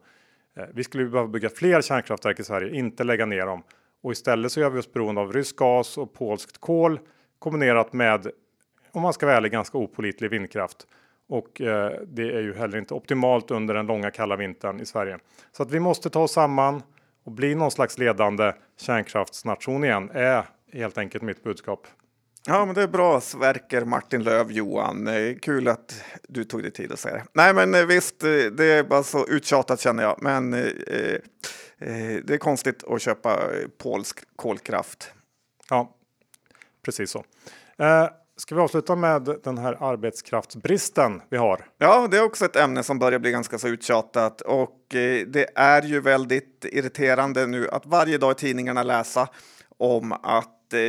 Eh, 0.57 0.65
vi 0.75 0.85
skulle 0.85 1.05
behöva 1.05 1.29
bygga 1.29 1.49
fler 1.49 1.83
kärnkraftverk 1.83 2.41
i 2.41 2.45
Sverige, 2.45 2.79
inte 2.79 3.05
lägga 3.05 3.27
ner 3.27 3.47
dem. 3.47 3.63
Och 4.03 4.13
istället 4.13 4.53
så 4.53 4.61
gör 4.61 4.71
vi 4.71 4.81
oss 4.81 4.93
beroende 4.93 5.21
av 5.21 5.33
rysk 5.33 5.57
gas 5.57 5.99
och 5.99 6.13
polskt 6.13 6.59
kol 6.59 7.01
kombinerat 7.39 7.93
med, 7.93 8.27
om 8.93 9.03
man 9.03 9.13
ska 9.13 9.27
vara 9.27 9.37
ärlig, 9.37 9.53
ganska 9.53 9.79
opålitlig 9.79 10.31
vindkraft. 10.31 10.87
Och 11.29 11.61
eh, 11.61 11.93
det 12.07 12.23
är 12.23 12.41
ju 12.41 12.55
heller 12.55 12.79
inte 12.79 12.95
optimalt 12.95 13.51
under 13.51 13.75
den 13.75 13.87
långa 13.87 14.11
kalla 14.11 14.37
vintern 14.37 14.81
i 14.81 14.87
Sverige. 14.87 15.19
Så 15.53 15.63
att 15.63 15.71
vi 15.71 15.81
måste 15.81 16.11
ta 16.11 16.21
oss 16.21 16.33
samman 16.33 16.83
och 17.25 17.33
bli 17.33 17.55
någon 17.55 17.71
slags 17.71 17.99
ledande 17.99 18.53
kärnkraftsnation 18.81 19.85
igen 19.85 20.11
är 20.15 20.45
helt 20.73 20.99
enkelt 20.99 21.25
mitt 21.25 21.43
budskap. 21.43 21.87
Ja, 22.47 22.65
men 22.65 22.75
det 22.75 22.83
är 22.83 22.89
bra, 22.89 23.21
Sverker 23.21 23.85
Martin 23.85 24.23
Löv, 24.23 24.53
Johan. 24.53 25.07
Eh, 25.07 25.35
Kul 25.43 25.69
att 25.69 26.03
du 26.29 26.45
tog 26.45 26.63
dig 26.63 26.71
tid 26.71 26.93
att 26.93 26.99
säga 26.99 27.15
det. 27.15 27.25
Nej, 27.33 27.55
men 27.55 27.75
eh, 27.75 27.87
visst, 27.87 28.25
eh, 28.25 28.29
det 28.29 28.65
är 28.65 28.85
bara 28.85 29.03
så 29.03 29.27
uttjatat 29.27 29.81
känner 29.81 30.03
jag. 30.03 30.19
Men 30.23 30.55
eh, 30.55 30.61
eh, 31.79 32.21
det 32.25 32.31
är 32.31 32.39
konstigt 32.39 32.85
att 32.85 33.03
köpa 33.03 33.33
eh, 33.33 33.69
polsk 33.83 34.19
kolkraft. 34.37 35.13
Ja, 35.71 35.95
precis 36.89 37.11
så. 37.11 37.25
Eh, 37.79 38.09
ska 38.37 38.55
vi 38.55 38.61
avsluta 38.61 38.97
med 38.97 39.37
den 39.45 39.59
här 39.59 39.77
arbetskraftsbristen 39.81 41.23
vi 41.29 41.37
har? 41.37 41.67
Ja, 41.79 42.09
det 42.11 42.17
är 42.17 42.25
också 42.25 42.45
ett 42.45 42.57
ämne 42.57 42.83
som 42.83 42.99
börjar 42.99 43.19
bli 43.19 43.31
ganska 43.31 43.59
så 43.59 43.69
uttjatat 43.69 44.41
och 44.41 44.95
eh, 44.95 45.27
det 45.27 45.47
är 45.55 45.83
ju 45.83 46.01
väldigt 46.01 46.65
irriterande 46.65 47.47
nu 47.47 47.69
att 47.69 47.87
varje 47.87 48.19
dag 48.19 48.33
i 48.33 48.35
tidningarna 48.35 48.83
läsa 48.83 49.29
om 49.79 50.13
att 50.13 50.58
eh, 50.75 50.81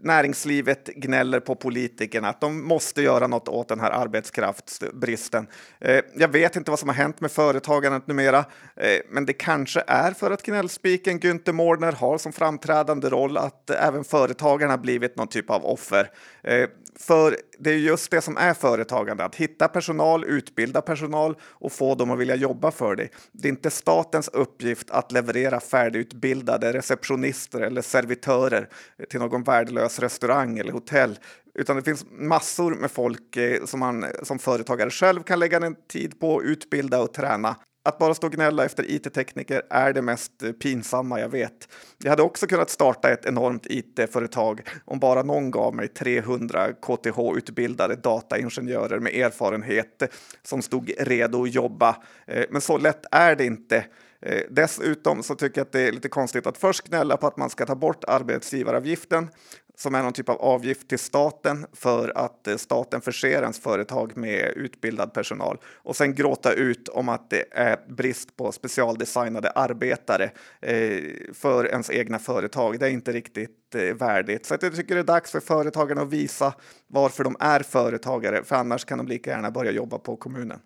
näringslivet 0.00 0.86
gnäller 0.86 1.40
på 1.40 1.54
politikerna, 1.54 2.28
att 2.28 2.40
de 2.40 2.64
måste 2.64 3.02
göra 3.02 3.26
något 3.26 3.48
åt 3.48 3.68
den 3.68 3.80
här 3.80 3.90
arbetskraftsbristen. 3.90 5.46
Eh, 5.80 6.00
jag 6.14 6.28
vet 6.28 6.56
inte 6.56 6.70
vad 6.70 6.80
som 6.80 6.88
har 6.88 6.96
hänt 6.96 7.20
med 7.20 7.30
företagandet 7.32 8.06
numera, 8.06 8.44
eh, 8.76 8.98
men 9.10 9.26
det 9.26 9.32
kanske 9.32 9.82
är 9.86 10.12
för 10.12 10.30
att 10.30 10.42
gnällspiken 10.42 11.20
Günther 11.20 11.52
Mårder 11.52 11.92
har 11.92 12.18
som 12.18 12.32
framträdande 12.32 13.08
roll 13.08 13.36
att 13.36 13.70
eh, 13.70 13.86
även 13.86 14.04
företagarna 14.04 14.78
blivit 14.78 15.16
någon 15.16 15.28
typ 15.28 15.50
av 15.50 15.64
offer. 15.64 16.10
Eh, 16.42 16.68
för 17.00 17.36
det 17.58 17.70
är 17.70 17.76
just 17.76 18.10
det 18.10 18.20
som 18.20 18.36
är 18.36 18.54
företagande, 18.54 19.24
att 19.24 19.34
hitta 19.34 19.68
personal, 19.68 20.24
utbilda 20.24 20.80
personal 20.80 21.36
och 21.42 21.72
få 21.72 21.94
dem 21.94 22.10
att 22.10 22.18
vilja 22.18 22.34
jobba 22.34 22.70
för 22.70 22.96
dig. 22.96 23.10
Det 23.32 23.48
är 23.48 23.50
inte 23.50 23.70
statens 23.70 24.28
uppgift 24.28 24.90
att 24.90 25.12
leverera 25.12 25.60
färdigutbildade 25.60 26.72
receptionister 26.72 27.60
eller 27.60 27.82
servitörer 27.82 28.68
till 29.10 29.20
någon 29.20 29.42
värdelös 29.42 29.98
restaurang 29.98 30.58
eller 30.58 30.72
hotell, 30.72 31.18
utan 31.54 31.76
det 31.76 31.82
finns 31.82 32.04
massor 32.10 32.74
med 32.74 32.90
folk 32.90 33.36
eh, 33.36 33.64
som 33.64 33.80
man 33.80 34.04
som 34.22 34.38
företagare 34.38 34.90
själv 34.90 35.22
kan 35.22 35.38
lägga 35.38 35.56
en 35.56 35.76
tid 35.88 36.20
på, 36.20 36.42
utbilda 36.42 37.00
och 37.00 37.14
träna. 37.14 37.56
Att 37.82 37.98
bara 37.98 38.14
stå 38.14 38.26
och 38.26 38.32
gnälla 38.32 38.64
efter 38.64 38.90
it-tekniker 38.90 39.62
är 39.70 39.92
det 39.92 40.02
mest 40.02 40.42
eh, 40.42 40.52
pinsamma 40.52 41.20
jag 41.20 41.28
vet. 41.28 41.68
Jag 41.98 42.10
hade 42.10 42.22
också 42.22 42.46
kunnat 42.46 42.70
starta 42.70 43.10
ett 43.10 43.26
enormt 43.26 43.66
it-företag 43.66 44.60
om 44.84 44.98
bara 44.98 45.22
någon 45.22 45.50
gav 45.50 45.74
mig 45.74 45.88
300 45.88 46.72
KTH-utbildade 46.72 47.96
dataingenjörer 47.96 48.98
med 48.98 49.14
erfarenhet 49.14 50.02
som 50.42 50.62
stod 50.62 50.92
redo 50.98 51.42
att 51.42 51.54
jobba. 51.54 51.96
Eh, 52.26 52.44
men 52.50 52.60
så 52.60 52.78
lätt 52.78 53.06
är 53.10 53.36
det 53.36 53.44
inte. 53.44 53.84
Eh, 54.22 54.42
dessutom 54.50 55.22
så 55.22 55.34
tycker 55.34 55.60
jag 55.60 55.66
att 55.66 55.72
det 55.72 55.88
är 55.88 55.92
lite 55.92 56.08
konstigt 56.08 56.46
att 56.46 56.58
först 56.58 56.88
gnälla 56.88 57.16
på 57.16 57.26
att 57.26 57.36
man 57.36 57.50
ska 57.50 57.66
ta 57.66 57.74
bort 57.74 58.04
arbetsgivaravgiften 58.04 59.28
som 59.78 59.94
är 59.94 60.02
någon 60.02 60.12
typ 60.12 60.28
av 60.28 60.40
avgift 60.40 60.88
till 60.88 60.98
staten 60.98 61.66
för 61.72 62.12
att 62.18 62.46
eh, 62.46 62.56
staten 62.56 63.00
förser 63.00 63.42
ens 63.42 63.60
företag 63.60 64.16
med 64.16 64.52
utbildad 64.56 65.12
personal 65.12 65.58
och 65.74 65.96
sen 65.96 66.14
gråta 66.14 66.52
ut 66.52 66.88
om 66.88 67.08
att 67.08 67.30
det 67.30 67.44
är 67.50 67.76
brist 67.88 68.36
på 68.36 68.52
specialdesignade 68.52 69.50
arbetare 69.50 70.30
eh, 70.60 71.02
för 71.34 71.66
ens 71.68 71.90
egna 71.90 72.18
företag. 72.18 72.80
Det 72.80 72.86
är 72.86 72.90
inte 72.90 73.12
riktigt 73.12 73.74
eh, 73.74 73.80
värdigt. 73.80 74.46
Så 74.46 74.56
jag 74.60 74.76
tycker 74.76 74.94
det 74.94 75.00
är 75.00 75.04
dags 75.04 75.30
för 75.30 75.40
företagarna 75.40 76.02
att 76.02 76.12
visa 76.12 76.54
varför 76.86 77.24
de 77.24 77.36
är 77.40 77.60
företagare, 77.60 78.44
för 78.44 78.56
annars 78.56 78.84
kan 78.84 78.98
de 78.98 79.06
lika 79.06 79.30
gärna 79.30 79.50
börja 79.50 79.70
jobba 79.70 79.98
på 79.98 80.16
kommunen. 80.16 80.58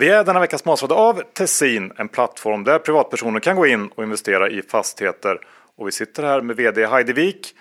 Vi 0.00 0.08
är 0.08 0.24
denna 0.24 0.40
vecka 0.40 0.58
sponsrade 0.58 0.94
av 0.94 1.22
Tessin, 1.32 1.92
en 1.96 2.08
plattform 2.08 2.64
där 2.64 2.78
privatpersoner 2.78 3.40
kan 3.40 3.56
gå 3.56 3.66
in 3.66 3.88
och 3.94 4.04
investera 4.04 4.50
i 4.50 4.62
fastigheter. 4.62 5.38
Och 5.78 5.86
vi 5.86 5.92
sitter 5.92 6.22
här 6.22 6.40
med 6.40 6.56
vd 6.56 6.86
Heidi 6.86 7.12
Wik 7.12 7.54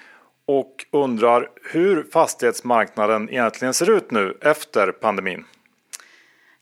och 0.45 0.85
undrar 0.91 1.49
hur 1.71 2.03
fastighetsmarknaden 2.03 3.29
egentligen 3.29 3.73
ser 3.73 3.89
ut 3.89 4.11
nu 4.11 4.37
efter 4.41 4.91
pandemin. 4.91 5.45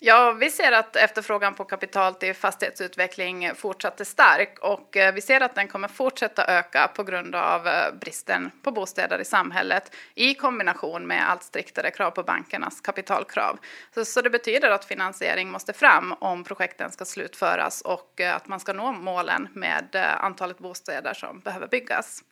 Ja, 0.07 0.31
vi 0.31 0.51
ser 0.51 0.71
att 0.71 0.95
efterfrågan 0.95 1.55
på 1.55 1.63
kapital 1.63 2.15
till 2.15 2.35
fastighetsutveckling 2.35 3.51
fortsatt 3.55 4.01
är 4.01 4.05
stark 4.05 4.59
och 4.59 4.97
eh, 4.97 5.13
vi 5.13 5.21
ser 5.21 5.41
att 5.41 5.55
den 5.55 5.67
kommer 5.67 5.87
fortsätta 5.87 6.45
öka 6.47 6.91
på 6.95 7.03
grund 7.03 7.35
av 7.35 7.67
eh, 7.67 7.93
bristen 8.01 8.51
på 8.61 8.71
bostäder 8.71 9.19
i 9.19 9.25
samhället 9.25 9.95
i 10.15 10.33
kombination 10.33 11.07
med 11.07 11.29
allt 11.29 11.43
striktare 11.43 11.91
krav 11.91 12.11
på 12.11 12.23
bankernas 12.23 12.81
kapitalkrav. 12.81 13.59
Så, 13.93 14.05
så 14.05 14.21
det 14.21 14.29
betyder 14.29 14.69
att 14.69 14.85
finansiering 14.85 15.51
måste 15.51 15.73
fram 15.73 16.13
om 16.19 16.43
projekten 16.43 16.91
ska 16.91 17.05
slutföras 17.05 17.81
och 17.81 18.21
eh, 18.21 18.35
att 18.35 18.47
man 18.47 18.59
ska 18.59 18.73
nå 18.73 18.91
målen 18.91 19.47
med 19.53 19.95
antalet 20.19 20.57
bostäder 20.57 21.13
som 21.13 21.39
behöver 21.39 21.67
byggas. 21.67 22.23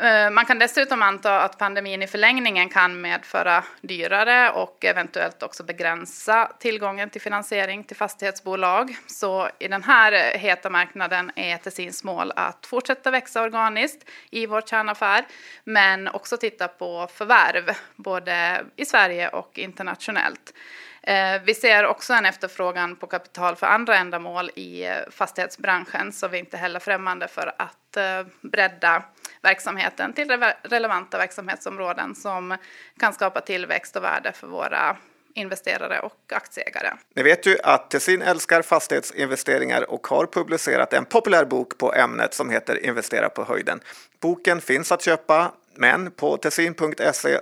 Eh, 0.00 0.30
man 0.30 0.46
kan 0.46 0.58
dessutom 0.58 1.02
anta 1.02 1.40
att 1.40 1.58
pandemin 1.58 2.02
i 2.02 2.06
förlängningen 2.06 2.68
kan 2.68 3.00
medföra 3.00 3.64
dyrare 3.80 4.50
och 4.50 4.84
eventuellt 4.84 5.42
också 5.42 5.62
begränsa 5.62 6.52
tillgången 6.58 7.10
till 7.10 7.20
finansiering 7.20 7.84
till 7.84 7.96
fastighetsbolag. 7.96 8.96
Så 9.06 9.48
i 9.58 9.68
den 9.68 9.82
här 9.82 10.12
eh, 10.12 10.40
heta 10.40 10.70
marknaden 10.70 11.32
är 11.36 11.56
Tessins 11.56 12.04
mål 12.04 12.32
att 12.36 12.66
fortsätta 12.66 13.10
växa 13.10 13.42
organiskt 13.42 14.08
i 14.30 14.46
vår 14.46 14.60
kärnaffär, 14.60 15.24
men 15.64 16.08
också 16.08 16.36
titta 16.36 16.68
på 16.68 17.08
förvärv, 17.14 17.70
både 17.96 18.64
i 18.76 18.84
Sverige 18.84 19.28
och 19.28 19.58
internationellt. 19.58 20.54
Eh, 21.02 21.42
vi 21.44 21.54
ser 21.54 21.86
också 21.86 22.12
en 22.12 22.26
efterfrågan 22.26 22.96
på 22.96 23.06
kapital 23.06 23.56
för 23.56 23.66
andra 23.66 23.96
ändamål 23.96 24.50
i 24.54 24.88
fastighetsbranschen, 25.10 26.12
så 26.12 26.28
vi 26.28 26.36
är 26.36 26.40
inte 26.40 26.56
heller 26.56 26.80
främmande 26.80 27.28
för 27.28 27.52
att 27.58 27.96
bredda 28.40 29.02
verksamheten 29.42 30.12
till 30.12 30.28
relevanta 30.62 31.18
verksamhetsområden 31.18 32.14
som 32.14 32.56
kan 32.98 33.12
skapa 33.12 33.40
tillväxt 33.40 33.96
och 33.96 34.04
värde 34.04 34.32
för 34.32 34.46
våra 34.46 34.96
investerare 35.34 36.00
och 36.00 36.32
aktieägare. 36.32 36.90
Ni 37.14 37.22
vet 37.22 37.46
ju 37.46 37.56
att 37.62 37.90
Tessin 37.90 38.22
älskar 38.22 38.62
fastighetsinvesteringar 38.62 39.90
och 39.90 40.06
har 40.06 40.26
publicerat 40.26 40.92
en 40.92 41.04
populär 41.04 41.44
bok 41.44 41.78
på 41.78 41.94
ämnet 41.94 42.34
som 42.34 42.50
heter 42.50 42.86
Investera 42.86 43.28
på 43.28 43.44
höjden. 43.44 43.80
Boken 44.20 44.60
finns 44.60 44.92
att 44.92 45.02
köpa 45.02 45.52
men 45.74 46.10
på 46.10 46.36
tessin.se 46.36 47.38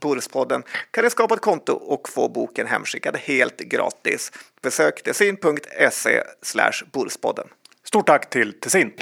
Börspodden 0.00 0.62
kan 0.90 1.04
ni 1.04 1.10
skapa 1.10 1.34
ett 1.34 1.40
konto 1.40 1.72
och 1.72 2.08
få 2.08 2.28
boken 2.28 2.66
hemskickad 2.66 3.16
helt 3.16 3.58
gratis. 3.58 4.32
Besök 4.62 5.02
tessin.se 5.02 6.22
Börspodden. 6.92 7.48
Stort 7.84 8.06
tack 8.06 8.30
till 8.30 8.60
Tessin! 8.60 8.92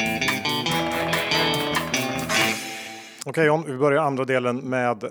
Okej 3.28 3.46
John, 3.46 3.64
vi 3.66 3.76
börjar 3.76 4.02
andra 4.02 4.24
delen 4.24 4.56
med 4.56 5.04
eh, 5.04 5.10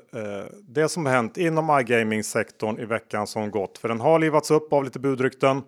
det 0.62 0.90
som 0.90 1.06
har 1.06 1.14
hänt 1.14 1.38
inom 1.38 1.80
iGaming-sektorn 1.80 2.80
i 2.80 2.86
veckan 2.86 3.28
som 3.28 3.52
gått. 3.52 3.78
För 3.78 3.88
den 3.88 4.00
har 4.00 4.20
livats 4.20 4.52
upp 4.52 4.74
av 4.74 4.84
lite 4.84 5.00
budrykten. 5.00 5.62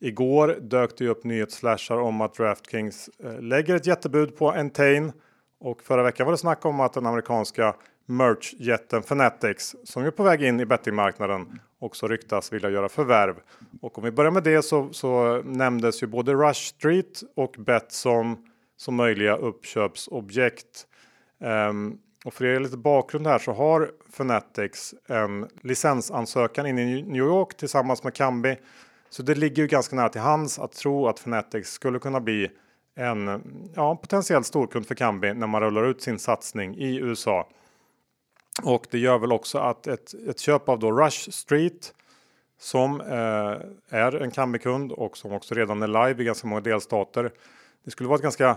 Igår 0.00 0.56
dök 0.60 0.98
det 0.98 1.08
upp 1.08 1.24
nyhetsflashar 1.24 1.96
om 1.96 2.20
att 2.20 2.34
DraftKings 2.34 3.10
eh, 3.24 3.40
lägger 3.40 3.74
ett 3.74 3.86
jättebud 3.86 4.36
på 4.36 4.52
Entain. 4.52 5.12
Och 5.60 5.82
förra 5.82 6.02
veckan 6.02 6.26
var 6.26 6.32
det 6.32 6.38
snack 6.38 6.64
om 6.64 6.80
att 6.80 6.92
den 6.92 7.06
amerikanska 7.06 7.74
merch-jätten 8.06 9.02
Fanatics 9.02 9.76
som 9.84 10.04
är 10.04 10.10
på 10.10 10.22
väg 10.22 10.42
in 10.42 10.60
i 10.60 10.66
bettingmarknaden 10.66 11.60
också 11.78 12.08
ryktas 12.08 12.52
vilja 12.52 12.70
göra 12.70 12.88
förvärv. 12.88 13.34
Och 13.82 13.98
om 13.98 14.04
vi 14.04 14.10
börjar 14.10 14.30
med 14.30 14.42
det 14.42 14.62
så, 14.62 14.88
så 14.92 15.42
nämndes 15.42 16.02
ju 16.02 16.06
både 16.06 16.34
Rush 16.34 16.60
Street 16.60 17.22
och 17.36 17.54
Betsson 17.58 18.36
som 18.76 18.94
möjliga 18.94 19.36
uppköpsobjekt. 19.36 20.86
Um, 21.38 21.98
och 22.24 22.34
för 22.34 22.44
att 22.44 22.50
ge 22.50 22.58
lite 22.58 22.76
bakgrund 22.76 23.26
här 23.26 23.38
så 23.38 23.52
har 23.52 23.90
Fanatics 24.10 24.94
en 25.06 25.48
licensansökan 25.60 26.66
in 26.66 26.78
i 26.78 27.02
New 27.02 27.26
York 27.26 27.56
tillsammans 27.56 28.04
med 28.04 28.14
Kambi. 28.14 28.56
Så 29.10 29.22
det 29.22 29.34
ligger 29.34 29.62
ju 29.62 29.68
ganska 29.68 29.96
nära 29.96 30.08
till 30.08 30.20
hands 30.20 30.58
att 30.58 30.72
tro 30.72 31.08
att 31.08 31.18
Fanatics 31.18 31.70
skulle 31.70 31.98
kunna 31.98 32.20
bli 32.20 32.50
en 32.94 33.42
ja, 33.74 33.96
potentiell 33.96 34.44
storkund 34.44 34.86
för 34.86 34.94
Kambi 34.94 35.34
när 35.34 35.46
man 35.46 35.62
rullar 35.62 35.84
ut 35.84 36.02
sin 36.02 36.18
satsning 36.18 36.76
i 36.76 36.96
USA. 36.96 37.48
Och 38.62 38.86
det 38.90 38.98
gör 38.98 39.18
väl 39.18 39.32
också 39.32 39.58
att 39.58 39.86
ett, 39.86 40.14
ett 40.28 40.38
köp 40.38 40.68
av 40.68 40.78
då 40.78 40.92
Rush 40.92 41.30
Street 41.30 41.94
som 42.58 43.00
eh, 43.00 43.98
är 43.98 44.22
en 44.22 44.30
Kambi-kund 44.30 44.92
och 44.92 45.16
som 45.16 45.32
också 45.32 45.54
redan 45.54 45.82
är 45.82 45.86
live 45.86 46.22
i 46.22 46.26
ganska 46.26 46.48
många 46.48 46.60
delstater. 46.60 47.32
Det 47.84 47.90
skulle 47.90 48.08
vara 48.08 48.16
ett 48.16 48.22
ganska 48.22 48.56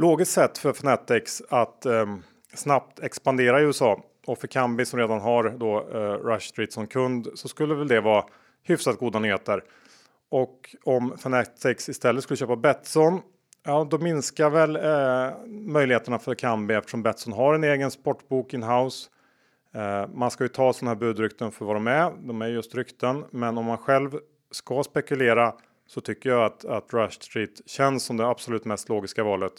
logiskt 0.00 0.32
sätt 0.32 0.58
för 0.58 0.72
Fnatex 0.72 1.42
att 1.48 1.86
eh, 1.86 2.06
snabbt 2.54 3.00
expandera 3.00 3.60
i 3.60 3.64
USA 3.64 4.02
och 4.26 4.38
för 4.38 4.46
Kambi 4.46 4.84
som 4.84 4.98
redan 4.98 5.20
har 5.20 5.48
då 5.58 5.78
eh, 5.78 6.26
Rush 6.26 6.48
Street 6.48 6.72
som 6.72 6.86
kund 6.86 7.28
så 7.34 7.48
skulle 7.48 7.74
väl 7.74 7.88
det 7.88 8.00
vara 8.00 8.24
hyfsat 8.62 8.98
goda 8.98 9.18
nyheter. 9.18 9.64
Och 10.30 10.76
om 10.84 11.18
Fnatex 11.18 11.88
istället 11.88 12.24
skulle 12.24 12.36
köpa 12.36 12.56
Betsson 12.56 13.20
Ja, 13.62 13.86
då 13.90 13.98
minskar 13.98 14.50
väl 14.50 14.76
eh, 14.76 15.46
möjligheterna 15.46 16.18
för 16.18 16.34
Kambi 16.34 16.74
eftersom 16.74 17.02
Betsson 17.02 17.32
har 17.32 17.54
en 17.54 17.64
egen 17.64 17.90
sportbok 17.90 18.54
in-house. 18.54 19.08
Eh, 19.74 20.08
man 20.14 20.30
ska 20.30 20.44
ju 20.44 20.48
ta 20.48 20.72
sådana 20.72 20.90
här 20.90 21.00
budrykten 21.00 21.52
för 21.52 21.64
vad 21.64 21.76
de 21.76 21.86
är. 21.86 22.12
De 22.20 22.42
är 22.42 22.46
just 22.46 22.74
rykten, 22.74 23.24
men 23.30 23.58
om 23.58 23.64
man 23.64 23.78
själv 23.78 24.18
ska 24.50 24.82
spekulera 24.82 25.54
så 25.86 26.00
tycker 26.00 26.30
jag 26.30 26.44
att, 26.44 26.64
att 26.64 26.94
Rush 26.94 27.20
Street 27.20 27.60
känns 27.66 28.04
som 28.04 28.16
det 28.16 28.26
absolut 28.26 28.64
mest 28.64 28.88
logiska 28.88 29.24
valet. 29.24 29.52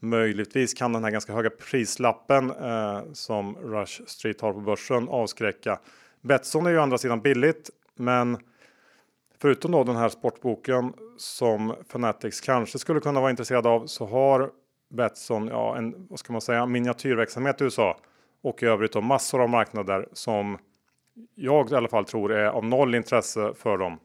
Möjligtvis 0.00 0.74
kan 0.74 0.92
den 0.92 1.04
här 1.04 1.10
ganska 1.10 1.32
höga 1.32 1.50
prislappen 1.50 2.50
eh, 2.50 3.02
som 3.12 3.56
Rush 3.56 4.02
Street 4.06 4.40
har 4.40 4.52
på 4.52 4.60
börsen 4.60 5.08
avskräcka. 5.08 5.78
Betsson 6.20 6.66
är 6.66 6.70
ju 6.70 6.78
å 6.78 6.82
andra 6.82 6.98
sidan 6.98 7.20
billigt, 7.20 7.70
men 7.94 8.38
Förutom 9.40 9.72
då 9.72 9.84
den 9.84 9.96
här 9.96 10.08
sportboken 10.08 10.92
som 11.16 11.74
Fanatics 11.88 12.40
kanske 12.40 12.78
skulle 12.78 13.00
kunna 13.00 13.20
vara 13.20 13.30
intresserad 13.30 13.66
av 13.66 13.86
så 13.86 14.06
har 14.06 14.50
Betsson 14.90 15.48
ja, 15.48 15.76
en 15.76 16.06
vad 16.10 16.18
ska 16.18 16.32
man 16.32 16.40
säga, 16.40 16.66
miniatyrverksamhet 16.66 17.60
i 17.60 17.64
USA 17.64 17.96
och 18.42 18.62
i 18.62 18.66
övrigt 18.66 18.92
då 18.92 19.00
massor 19.00 19.42
av 19.42 19.48
marknader 19.48 20.08
som 20.12 20.58
jag 21.34 21.72
i 21.72 21.74
alla 21.74 21.88
fall 21.88 22.04
tror 22.04 22.32
är 22.32 22.46
av 22.46 22.64
noll 22.64 22.94
intresse 22.94 23.52
för 23.54 23.78
dem. 23.78 23.98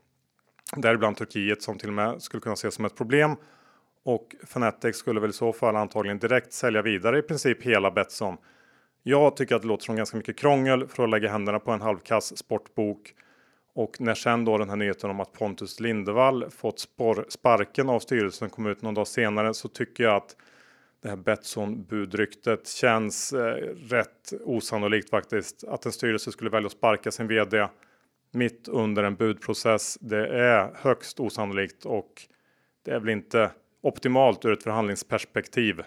Däribland 0.75 1.17
Turkiet 1.17 1.61
som 1.61 1.77
till 1.77 1.87
och 1.87 1.93
med 1.93 2.21
skulle 2.21 2.41
kunna 2.41 2.53
ses 2.53 2.73
som 2.73 2.85
ett 2.85 2.95
problem. 2.95 3.35
Och 4.03 4.35
Fnatic 4.43 4.95
skulle 4.95 5.19
väl 5.19 5.29
i 5.29 5.33
så 5.33 5.53
fall 5.53 5.75
antagligen 5.75 6.19
direkt 6.19 6.53
sälja 6.53 6.81
vidare 6.81 7.19
i 7.19 7.21
princip 7.21 7.63
hela 7.63 7.91
Betsson. 7.91 8.37
Jag 9.03 9.35
tycker 9.35 9.55
att 9.55 9.61
det 9.61 9.67
låter 9.67 9.85
som 9.85 9.95
ganska 9.95 10.17
mycket 10.17 10.37
krångel 10.37 10.87
för 10.87 11.03
att 11.03 11.09
lägga 11.09 11.29
händerna 11.29 11.59
på 11.59 11.71
en 11.71 11.81
halvkass 11.81 12.37
sportbok 12.37 13.13
och 13.75 14.01
när 14.01 14.15
sen 14.15 14.45
då 14.45 14.57
den 14.57 14.69
här 14.69 14.75
nyheten 14.75 15.09
om 15.09 15.19
att 15.19 15.33
Pontus 15.33 15.79
Lindevall 15.79 16.49
fått 16.49 16.79
spår, 16.79 17.25
sparken 17.29 17.89
av 17.89 17.99
styrelsen 17.99 18.49
kom 18.49 18.65
ut 18.65 18.81
någon 18.81 18.93
dag 18.93 19.07
senare 19.07 19.53
så 19.53 19.67
tycker 19.67 20.03
jag 20.03 20.15
att 20.15 20.35
det 21.01 21.09
här 21.09 21.15
Betsson 21.15 21.83
budryktet 21.83 22.67
känns 22.67 23.33
eh, 23.33 23.55
rätt 23.75 24.33
osannolikt 24.43 25.09
faktiskt. 25.09 25.63
Att 25.63 25.85
en 25.85 25.91
styrelse 25.91 26.31
skulle 26.31 26.49
välja 26.49 26.65
att 26.65 26.71
sparka 26.71 27.11
sin 27.11 27.27
vd 27.27 27.67
mitt 28.31 28.67
under 28.67 29.03
en 29.03 29.15
budprocess. 29.15 29.97
Det 30.01 30.27
är 30.27 30.73
högst 30.75 31.19
osannolikt 31.19 31.85
och 31.85 32.21
det 32.85 32.91
är 32.91 32.99
väl 32.99 33.09
inte 33.09 33.51
optimalt 33.83 34.45
ur 34.45 34.53
ett 34.53 34.63
förhandlingsperspektiv. 34.63 35.81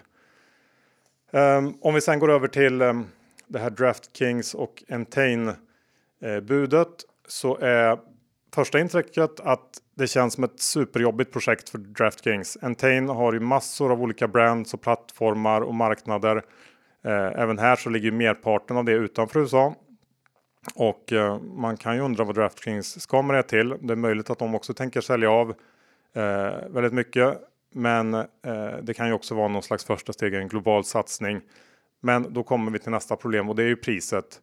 Ehm, 1.31 1.73
om 1.81 1.93
vi 1.93 2.01
sen 2.01 2.19
går 2.19 2.31
över 2.31 2.47
till 2.47 2.81
ehm, 2.81 3.05
det 3.47 3.59
här 3.59 3.69
DraftKings 3.69 4.53
och 4.53 4.83
Entain 4.89 5.47
eh, 6.21 6.39
budet 6.41 6.87
så 7.27 7.57
är 7.57 7.99
första 8.55 8.79
intrycket 8.79 9.39
att 9.39 9.81
det 9.95 10.07
känns 10.07 10.33
som 10.33 10.43
ett 10.43 10.59
superjobbigt 10.59 11.31
projekt 11.31 11.69
för 11.69 11.77
DraftKings. 11.77 12.57
Entain 12.61 13.09
har 13.09 13.33
ju 13.33 13.39
massor 13.39 13.91
av 13.91 14.01
olika 14.01 14.27
brands 14.27 14.73
och 14.73 14.81
plattformar 14.81 15.61
och 15.61 15.75
marknader. 15.75 16.35
Eh, 17.03 17.41
även 17.41 17.59
här 17.59 17.75
så 17.75 17.89
ligger 17.89 18.11
merparten 18.11 18.77
av 18.77 18.85
det 18.85 18.91
utanför 18.91 19.39
USA. 19.39 19.75
Och 20.75 21.13
eh, 21.13 21.39
man 21.39 21.77
kan 21.77 21.95
ju 21.95 22.01
undra 22.01 22.23
vad 22.23 22.35
DraftKings 22.35 23.01
ska 23.01 23.21
med 23.21 23.35
det 23.35 23.43
till. 23.43 23.75
Det 23.81 23.93
är 23.93 23.95
möjligt 23.95 24.29
att 24.29 24.39
de 24.39 24.55
också 24.55 24.73
tänker 24.73 25.01
sälja 25.01 25.31
av 25.31 25.53
väldigt 26.69 26.93
mycket. 26.93 27.46
Men 27.73 28.13
eh, 28.13 28.25
det 28.81 28.93
kan 28.93 29.07
ju 29.07 29.13
också 29.13 29.35
vara 29.35 29.47
någon 29.47 29.63
slags 29.63 29.85
första 29.85 30.13
steg 30.13 30.33
i 30.33 30.37
en 30.37 30.47
global 30.47 30.83
satsning. 30.83 31.41
Men 32.01 32.33
då 32.33 32.43
kommer 32.43 32.71
vi 32.71 32.79
till 32.79 32.91
nästa 32.91 33.15
problem 33.15 33.49
och 33.49 33.55
det 33.55 33.63
är 33.63 33.67
ju 33.67 33.75
priset. 33.75 34.41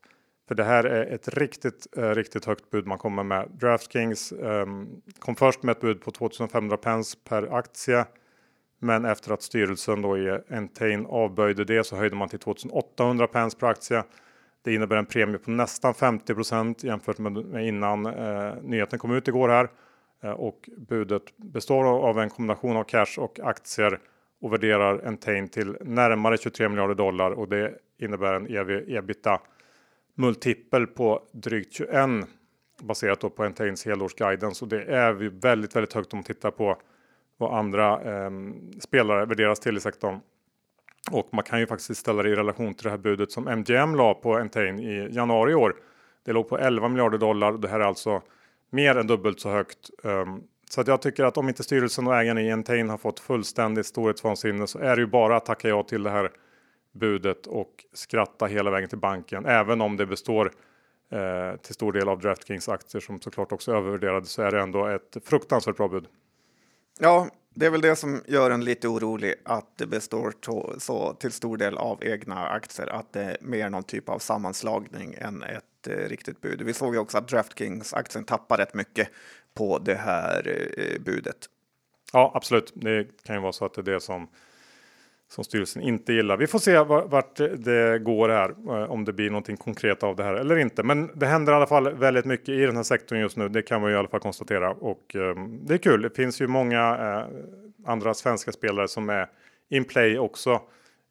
För 0.49 0.55
det 0.55 0.65
här 0.65 0.85
är 0.85 1.07
ett 1.15 1.29
riktigt, 1.29 1.87
eh, 1.97 2.11
riktigt 2.11 2.45
högt 2.45 2.71
bud 2.71 2.87
man 2.87 2.99
kommer 2.99 3.23
med. 3.23 3.49
DraftKings 3.61 4.33
eh, 4.33 4.67
kom 5.19 5.37
först 5.37 5.63
med 5.63 5.73
ett 5.73 5.81
bud 5.81 6.01
på 6.01 6.11
2500 6.11 6.77
pence 6.77 7.19
per 7.29 7.59
aktie. 7.59 8.05
Men 8.79 9.05
efter 9.05 9.33
att 9.33 9.43
styrelsen 9.43 10.03
då 10.03 10.19
i 10.19 10.41
Entain 10.51 11.07
avböjde 11.07 11.65
det 11.65 11.85
så 11.85 11.97
höjde 11.97 12.17
man 12.17 12.29
till 12.29 12.39
2800 12.39 13.27
pence 13.27 13.59
per 13.59 13.67
aktie. 13.67 14.05
Det 14.63 14.75
innebär 14.75 14.97
en 14.97 15.07
premie 15.07 15.39
på 15.39 15.51
nästan 15.51 15.93
50% 15.95 16.87
jämfört 16.87 17.19
med 17.19 17.67
innan 17.69 18.07
eh, 18.07 18.55
nyheten 18.63 18.99
kom 18.99 19.15
ut 19.15 19.29
igår 19.29 19.49
här. 19.49 19.69
Eh, 20.25 20.31
och 20.31 20.71
budet 20.77 21.37
består 21.37 21.85
av 22.09 22.19
en 22.19 22.31
kombination 22.31 22.77
av 22.77 22.85
cash 22.85 23.19
och 23.19 23.41
aktier 23.41 23.99
och 24.41 24.53
värderar 24.53 25.07
Entain 25.07 25.49
till 25.49 25.77
närmare 25.81 26.39
23 26.39 26.69
miljarder 26.69 26.95
dollar 26.95 27.31
och 27.31 27.49
det 27.49 27.75
innebär 27.99 28.35
en 28.35 28.47
EV 28.47 28.71
ebita 28.89 29.41
multipel 30.15 30.87
på 30.87 31.23
drygt 31.33 31.73
21 31.73 32.11
baserat 32.83 33.21
då 33.21 33.31
på 33.31 33.45
Entains 33.45 33.87
helårsguidance 33.87 34.65
och 34.65 34.69
det 34.69 34.85
är 34.85 35.13
väldigt, 35.41 35.77
väldigt 35.77 35.93
högt 35.93 36.13
om 36.13 36.17
man 36.17 36.25
tittar 36.25 36.51
på 36.51 36.77
vad 37.37 37.59
andra 37.59 38.03
eh, 38.03 38.31
spelare 38.81 39.27
värderas 39.27 39.61
till 39.61 39.77
i 39.77 39.81
sektorn. 39.81 40.21
Och 41.11 41.29
man 41.33 41.45
kan 41.45 41.61
ju 41.61 41.67
faktiskt 41.67 42.01
ställa 42.01 42.23
det 42.23 42.29
i 42.29 42.37
relation 42.37 42.75
till 42.75 42.85
det 42.85 42.91
här 42.91 42.99
budet 42.99 43.31
som 43.31 43.49
MGM 43.49 43.95
la 43.95 44.15
på 44.15 44.35
Entain 44.35 44.81
i 44.81 45.09
januari 45.11 45.53
i 45.53 45.55
år. 45.55 45.77
Det 46.25 46.33
låg 46.33 46.49
på 46.49 46.59
11 46.59 46.89
miljarder 46.89 47.19
dollar. 47.19 47.53
Det 47.53 47.69
här 47.69 47.81
är 47.81 47.85
alltså 47.85 48.23
mer 48.75 48.97
än 48.97 49.07
dubbelt 49.07 49.41
så 49.41 49.51
högt. 49.51 49.91
Um, 50.03 50.43
så 50.71 50.81
att 50.81 50.87
jag 50.87 51.03
tycker 51.03 51.25
att 51.25 51.37
om 51.37 51.49
inte 51.49 51.63
styrelsen 51.63 52.07
och 52.07 52.17
ägarna 52.17 52.41
i 52.41 52.51
Entain 52.51 52.89
har 52.89 52.99
fått 52.99 53.21
fullständigt 53.21 53.87
storhetsvansinne 53.87 54.67
så 54.67 54.79
är 54.79 54.97
det 54.97 55.03
ju 55.03 55.07
bara 55.07 55.37
att 55.37 55.47
tacka 55.47 55.69
ja 55.69 55.83
till 55.83 56.03
det 56.03 56.11
här 56.11 56.31
budet 56.93 57.47
och 57.47 57.85
skratta 57.93 58.47
hela 58.47 58.71
vägen 58.71 58.89
till 58.89 58.99
banken. 58.99 59.47
Även 59.47 59.81
om 59.81 59.97
det 59.97 60.07
består 60.07 60.53
eh, 61.11 61.57
till 61.57 61.75
stor 61.75 61.93
del 61.93 62.09
av 62.09 62.21
DraftKings 62.21 62.69
aktier 62.69 63.01
som 63.01 63.21
såklart 63.21 63.53
också 63.53 63.73
är 63.73 63.77
övervärderade 63.77 64.27
så 64.27 64.43
är 64.43 64.51
det 64.51 64.61
ändå 64.61 64.87
ett 64.87 65.17
fruktansvärt 65.25 65.77
bra 65.77 65.89
bud. 65.89 66.07
Ja, 66.99 67.29
det 67.55 67.67
är 67.67 67.71
väl 67.71 67.81
det 67.81 67.97
som 67.97 68.23
gör 68.27 68.51
en 68.51 68.65
lite 68.65 68.89
orolig 68.89 69.35
att 69.45 69.79
det 69.79 69.87
består 69.87 70.31
to, 70.41 70.81
så 70.81 71.13
till 71.13 71.33
stor 71.33 71.57
del 71.57 71.77
av 71.77 72.05
egna 72.05 72.49
aktier, 72.49 72.87
att 72.87 73.13
det 73.13 73.23
är 73.23 73.37
mer 73.41 73.71
någon 73.71 73.83
typ 73.83 74.09
av 74.09 74.19
sammanslagning 74.19 75.15
än 75.19 75.43
ett 75.43 75.65
eh, 75.87 76.09
riktigt 76.09 76.41
bud. 76.41 76.63
Vi 76.63 76.73
såg 76.73 76.95
ju 76.95 77.01
också 77.01 77.19
att 77.19 77.29
DraftKings 77.29 77.95
aktien 77.95 78.25
tappar 78.25 78.57
rätt 78.57 78.75
mycket 78.75 79.09
på 79.55 79.79
det 79.79 79.95
här 79.95 80.69
eh, 80.77 81.01
budet. 81.01 81.37
Ja, 82.13 82.33
absolut. 82.35 82.73
Det 82.75 83.07
kan 83.25 83.37
ju 83.37 83.43
vara 83.43 83.53
så 83.53 83.65
att 83.65 83.75
det 83.75 83.81
är 83.81 83.95
det 83.95 84.01
som 84.01 84.29
som 85.29 85.45
styrelsen 85.45 85.83
inte 85.83 86.13
gillar. 86.13 86.37
Vi 86.37 86.47
får 86.47 86.59
se 86.59 86.79
vart 86.79 87.37
det 87.37 87.99
går 87.99 88.29
här, 88.29 88.51
eh, 88.51 88.91
om 88.91 89.05
det 89.05 89.13
blir 89.13 89.31
någonting 89.31 89.57
konkret 89.57 90.03
av 90.03 90.17
det 90.17 90.25
här 90.25 90.35
eller 90.35 90.57
inte. 90.57 90.83
Men 90.83 91.11
det 91.15 91.27
händer 91.27 91.53
i 91.53 91.57
alla 91.57 91.67
fall 91.67 91.95
väldigt 91.95 92.25
mycket 92.25 92.49
i 92.49 92.67
den 92.67 92.77
här 92.77 92.83
sektorn 92.83 93.19
just 93.19 93.37
nu. 93.37 93.49
Det 93.49 93.63
kan 93.63 93.81
man 93.81 93.91
ju 93.91 93.97
i 93.97 93.99
alla 93.99 94.09
fall 94.09 94.21
konstatera 94.21 94.71
och 94.71 95.15
um, 95.15 95.67
det 95.67 95.75
är 95.75 95.79
kul. 95.79 96.03
Det 96.03 96.11
finns 96.11 96.41
ju 96.41 96.47
många 96.47 96.97
uh, 96.97 97.27
andra 97.87 98.15
svenska 98.15 98.53
spelare 98.53 98.89
som 98.89 99.09
är 99.09 99.29
in 99.69 99.85
play 99.85 100.19
också 100.19 100.61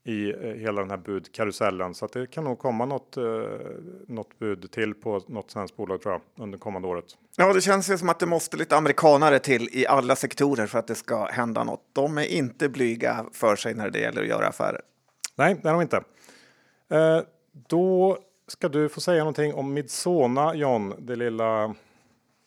i 0.03 0.33
uh, 0.33 0.53
hela 0.53 0.81
den 0.81 0.89
här 0.89 0.97
budkarusellen 0.97 1.93
så 1.93 2.05
att 2.05 2.11
det 2.11 2.27
kan 2.27 2.43
nog 2.43 2.59
komma 2.59 2.85
något, 2.85 3.17
uh, 3.17 3.43
något 4.07 4.39
bud 4.39 4.71
till 4.71 4.93
på 4.93 5.21
något 5.27 5.51
svenskt 5.51 5.77
bolag 5.77 6.01
tror 6.01 6.13
jag 6.13 6.43
under 6.43 6.57
kommande 6.57 6.87
året. 6.87 7.05
Ja, 7.37 7.53
det 7.53 7.61
känns 7.61 7.89
ju 7.89 7.97
som 7.97 8.09
att 8.09 8.19
det 8.19 8.25
måste 8.25 8.57
lite 8.57 8.77
amerikanare 8.77 9.39
till 9.39 9.69
i 9.71 9.87
alla 9.87 10.15
sektorer 10.15 10.67
för 10.67 10.79
att 10.79 10.87
det 10.87 10.95
ska 10.95 11.25
hända 11.25 11.63
något. 11.63 11.81
De 11.93 12.17
är 12.17 12.25
inte 12.25 12.69
blyga 12.69 13.25
för 13.33 13.55
sig 13.55 13.73
när 13.73 13.89
det 13.89 13.99
gäller 13.99 14.21
att 14.21 14.27
göra 14.27 14.47
affärer. 14.47 14.81
Nej, 15.35 15.59
det 15.63 15.69
är 15.69 15.73
de 15.73 15.81
inte. 15.81 16.03
Eh, 16.89 17.21
då 17.67 18.17
ska 18.47 18.69
du 18.69 18.89
få 18.89 19.01
säga 19.01 19.19
någonting 19.19 19.53
om 19.53 19.73
Midsona 19.73 20.55
John, 20.55 20.93
det 20.99 21.15
lilla 21.15 21.75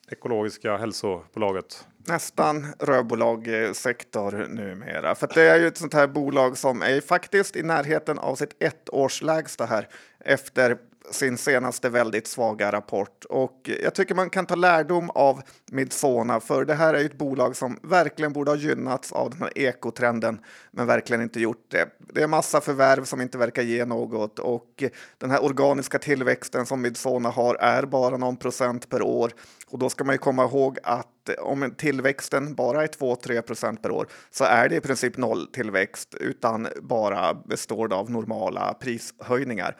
ekologiska 0.09 0.77
hälsobolaget. 0.77 1.87
Nästan 2.09 2.67
rödbolagssektor 2.79 4.47
numera. 4.49 5.15
För 5.15 5.31
det 5.35 5.43
är 5.43 5.61
ju 5.61 5.67
ett 5.67 5.79
sånt 5.79 5.95
här 5.95 6.07
bolag 6.07 6.59
som 6.59 6.83
är 6.83 7.01
faktiskt 7.01 7.57
i 7.57 7.63
närheten 7.63 8.19
av 8.19 8.37
sitt 8.37 8.63
ettårslägsta 8.63 9.67
här 9.67 9.89
efter 10.21 10.77
sin 11.11 11.39
senaste 11.39 11.89
väldigt 11.89 12.27
svaga 12.27 12.73
rapport. 12.73 13.25
Och 13.25 13.71
jag 13.83 13.95
tycker 13.95 14.15
man 14.15 14.31
kan 14.31 14.47
ta 14.47 14.55
lärdom 14.55 15.11
av 15.11 15.43
Midsona, 15.71 16.41
för 16.41 16.65
det 16.65 16.75
här 16.75 16.95
är 16.95 17.05
ett 17.05 17.19
bolag 17.19 17.57
som 17.57 17.79
verkligen 17.83 18.33
borde 18.33 18.51
ha 18.51 18.57
gynnats 18.57 19.13
av 19.13 19.31
den 19.31 19.41
här 19.41 19.59
ekotrenden, 19.59 20.41
men 20.71 20.87
verkligen 20.87 21.23
inte 21.23 21.41
gjort 21.41 21.67
det. 21.69 21.89
Det 21.99 22.23
är 22.23 22.27
massa 22.27 22.61
förvärv 22.61 23.05
som 23.05 23.21
inte 23.21 23.39
verkar 23.39 23.63
ge 23.63 23.85
något 23.85 24.39
och 24.39 24.85
den 25.19 25.31
här 25.31 25.45
organiska 25.45 25.99
tillväxten 25.99 26.67
som 26.67 26.83
Midsona 26.83 27.31
har 27.31 27.55
är 27.55 27.83
bara 27.83 28.17
någon 28.17 28.37
procent 28.37 28.89
per 28.89 29.03
år. 29.03 29.33
Och 29.69 29.79
då 29.79 29.89
ska 29.89 30.05
man 30.05 30.15
ju 30.15 30.19
komma 30.19 30.45
ihåg 30.45 30.79
att 30.83 31.07
om 31.39 31.75
tillväxten 31.77 32.55
bara 32.55 32.83
är 32.83 32.87
2-3 32.87 33.41
procent 33.41 33.83
per 33.83 33.91
år 33.91 34.07
så 34.31 34.45
är 34.45 34.69
det 34.69 34.77
i 34.77 34.81
princip 34.81 35.17
noll 35.17 35.47
tillväxt 35.47 36.15
utan 36.21 36.69
bara 36.83 37.35
består 37.35 37.93
av 37.93 38.11
normala 38.11 38.75
prishöjningar. 38.75 39.77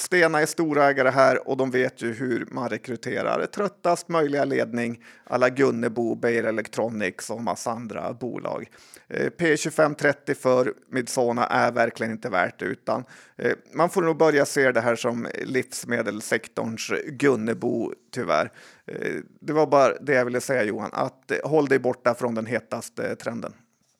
Stena 0.00 0.40
är 0.40 0.46
storägare 0.46 1.08
här 1.08 1.48
och 1.48 1.56
de 1.56 1.70
vet 1.70 2.02
ju 2.02 2.12
hur 2.12 2.48
man 2.50 2.68
rekryterar 2.68 3.46
tröttast 3.46 4.08
möjliga 4.08 4.44
ledning 4.44 5.04
alla 5.24 5.48
Gunnebo, 5.48 6.14
Beijer 6.14 6.44
Electronics 6.44 7.30
och 7.30 7.42
massa 7.42 7.70
andra 7.70 8.12
bolag. 8.12 8.70
Eh, 9.08 9.30
P2530 9.30 10.34
för 10.34 10.74
Midsona 10.88 11.46
är 11.46 11.72
verkligen 11.72 12.12
inte 12.12 12.28
värt 12.28 12.58
det 12.58 12.64
utan 12.64 13.04
eh, 13.36 13.52
man 13.74 13.90
får 13.90 14.02
nog 14.02 14.16
börja 14.16 14.46
se 14.46 14.72
det 14.72 14.80
här 14.80 14.96
som 14.96 15.26
livsmedelssektorns 15.44 16.92
Gunnebo 17.06 17.92
tyvärr. 18.14 18.52
Eh, 18.86 19.16
det 19.40 19.52
var 19.52 19.66
bara 19.66 19.94
det 19.94 20.14
jag 20.14 20.24
ville 20.24 20.40
säga 20.40 20.62
Johan, 20.62 20.90
att 20.92 21.30
eh, 21.30 21.38
håll 21.44 21.66
dig 21.66 21.78
borta 21.78 22.14
från 22.14 22.34
den 22.34 22.46
hetaste 22.46 23.16
trenden. 23.16 23.52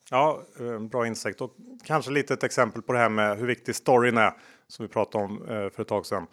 Ja, 0.09 0.41
eh, 0.59 0.79
bra 0.79 1.07
insikt 1.07 1.41
och 1.41 1.51
kanske 1.83 2.11
lite 2.11 2.33
ett 2.33 2.43
exempel 2.43 2.81
på 2.81 2.93
det 2.93 2.99
här 2.99 3.09
med 3.09 3.37
hur 3.37 3.47
viktig 3.47 3.75
storyn 3.75 4.17
är 4.17 4.33
som 4.71 4.85
vi 4.85 4.89
pratade 4.89 5.23
om 5.23 5.41
eh, 5.41 5.69
för 5.69 5.81
ett 5.81 5.87
tag 5.87 6.05
sedan. 6.05 6.27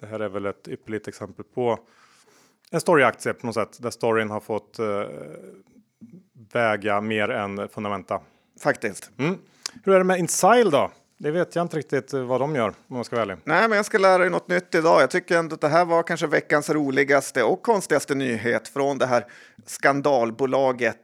Det 0.00 0.06
här 0.06 0.20
är 0.20 0.28
väl 0.28 0.46
ett 0.46 0.68
ypperligt 0.68 1.08
exempel 1.08 1.44
på 1.44 1.78
en 2.70 2.80
storyaktie 2.80 3.32
på 3.32 3.46
något 3.46 3.54
sätt 3.54 3.82
där 3.82 3.90
storyn 3.90 4.30
har 4.30 4.40
fått 4.40 4.78
eh, 4.78 5.02
väga 6.52 7.00
mer 7.00 7.28
än 7.28 7.68
fundamenta. 7.68 8.20
Faktiskt. 8.60 9.10
Mm. 9.18 9.38
Hur 9.84 9.94
är 9.94 9.98
det 9.98 10.04
med 10.04 10.18
Insile 10.18 10.70
då? 10.70 10.90
Det 11.18 11.30
vet 11.30 11.56
jag 11.56 11.64
inte 11.64 11.76
riktigt 11.76 12.12
vad 12.12 12.40
de 12.40 12.54
gör 12.54 12.68
om 12.68 12.74
man 12.86 13.04
ska 13.04 13.16
vara 13.16 13.22
ärlig. 13.22 13.36
Nej, 13.44 13.68
men 13.68 13.76
jag 13.76 13.86
ska 13.86 13.98
lära 13.98 14.18
dig 14.18 14.30
något 14.30 14.48
nytt 14.48 14.74
idag. 14.74 15.02
Jag 15.02 15.10
tycker 15.10 15.38
ändå 15.38 15.54
att 15.54 15.60
det 15.60 15.68
här 15.68 15.84
var 15.84 16.02
kanske 16.02 16.26
veckans 16.26 16.70
roligaste 16.70 17.42
och 17.42 17.62
konstigaste 17.62 18.14
nyhet 18.14 18.68
från 18.68 18.98
det 18.98 19.06
här 19.06 19.26
skandalbolaget 19.66 20.98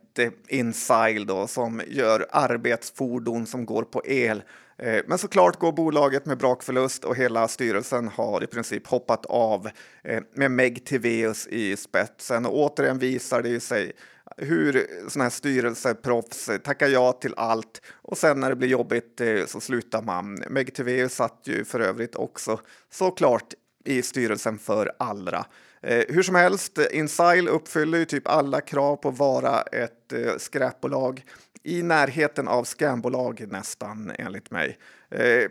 Insile 0.48 1.24
då, 1.24 1.46
som 1.46 1.83
gör 1.87 2.27
arbetsfordon 2.31 3.46
som 3.46 3.66
går 3.66 3.83
på 3.83 4.07
el. 4.07 4.42
Eh, 4.79 5.03
men 5.07 5.19
såklart 5.19 5.59
går 5.59 5.73
bolaget 5.73 6.27
med 6.27 6.38
brakförlust 6.38 7.05
och 7.05 7.17
hela 7.17 7.49
styrelsen 7.49 8.09
har 8.09 8.45
i 8.45 8.47
princip 8.47 8.87
hoppat 8.87 9.27
av 9.27 9.69
eh, 10.05 10.23
med 10.35 10.51
Meg 10.51 10.85
Tiveus 10.85 11.47
i 11.47 11.77
spetsen. 11.77 12.47
Och 12.47 12.59
återigen 12.59 12.99
visar 12.99 13.43
det 13.43 13.61
sig 13.61 13.93
hur 14.37 14.87
sådana 15.09 15.25
här 15.25 15.31
styrelseproffs 15.31 16.51
tackar 16.64 16.88
ja 16.88 17.12
till 17.12 17.35
allt 17.37 17.83
och 18.03 18.19
sen 18.19 18.41
när 18.41 18.51
det 18.51 18.57
blir 18.57 18.69
jobbigt 18.69 19.21
eh, 19.21 19.47
så 19.47 19.61
slutar 19.61 20.03
man. 20.03 20.43
Meg 20.51 20.75
Tiveus 20.75 21.14
satt 21.14 21.41
ju 21.45 21.64
för 21.64 21.81
övrigt 21.81 22.17
också 22.17 22.61
såklart 22.91 23.55
i 23.85 24.03
styrelsen 24.03 24.59
för 24.59 24.93
Allra. 24.99 25.47
Eh, 25.83 26.05
hur 26.09 26.23
som 26.23 26.35
helst, 26.35 26.79
Insile 26.93 27.51
uppfyller 27.51 27.99
ju 27.99 28.05
typ 28.05 28.29
alla 28.29 28.61
krav 28.61 28.97
på 28.97 29.09
att 29.09 29.19
vara 29.19 29.62
ett 29.62 30.12
eh, 30.12 30.37
skräpbolag 30.38 31.25
i 31.62 31.83
närheten 31.83 32.49
av 32.49 32.64
scambolag 32.64 33.44
nästan 33.49 34.12
enligt 34.18 34.51
mig. 34.51 34.79
Eh, 35.11 35.51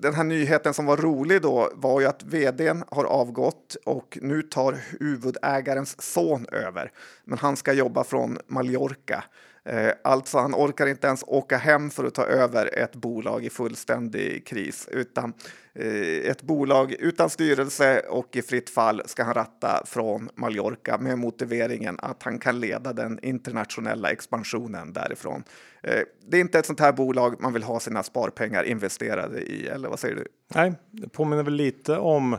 den 0.00 0.14
här 0.14 0.24
nyheten 0.24 0.74
som 0.74 0.86
var 0.86 0.96
rolig 0.96 1.42
då 1.42 1.70
var 1.74 2.00
ju 2.00 2.06
att 2.06 2.22
vdn 2.22 2.84
har 2.88 3.04
avgått 3.04 3.76
och 3.84 4.18
nu 4.22 4.42
tar 4.42 4.80
huvudägarens 5.00 6.02
son 6.02 6.46
över. 6.52 6.92
Men 7.24 7.38
han 7.38 7.56
ska 7.56 7.72
jobba 7.72 8.04
från 8.04 8.38
Mallorca. 8.46 9.24
Eh, 9.64 9.92
alltså, 10.04 10.38
han 10.38 10.54
orkar 10.54 10.86
inte 10.86 11.06
ens 11.06 11.24
åka 11.26 11.56
hem 11.56 11.90
för 11.90 12.04
att 12.04 12.14
ta 12.14 12.24
över 12.24 12.78
ett 12.78 12.96
bolag 12.96 13.44
i 13.44 13.50
fullständig 13.50 14.46
kris, 14.46 14.88
utan 14.90 15.32
eh, 15.74 16.30
ett 16.30 16.42
bolag 16.42 16.92
utan 16.92 17.30
styrelse 17.30 18.00
och 18.00 18.36
i 18.36 18.42
fritt 18.42 18.70
fall 18.70 19.02
ska 19.06 19.24
han 19.24 19.34
ratta 19.34 19.82
från 19.86 20.28
Mallorca 20.34 20.98
med 20.98 21.18
motiveringen 21.18 21.96
att 21.98 22.22
han 22.22 22.38
kan 22.38 22.60
leda 22.60 22.92
den 22.92 23.18
internationella 23.22 24.10
expansionen 24.10 24.92
därifrån. 24.92 25.44
Eh, 25.82 26.00
det 26.26 26.36
är 26.36 26.40
inte 26.40 26.58
ett 26.58 26.66
sånt 26.66 26.80
här 26.80 26.92
bolag 26.92 27.40
man 27.40 27.52
vill 27.52 27.62
ha 27.62 27.80
sina 27.80 28.02
sparpengar 28.02 28.64
investerade 28.64 29.40
i, 29.40 29.66
eller 29.66 29.88
vad 29.88 29.98
säger 29.98 30.14
du? 30.14 30.26
Nej, 30.54 30.72
det 30.90 31.08
påminner 31.08 31.42
väl 31.42 31.54
lite 31.54 31.96
om 31.96 32.36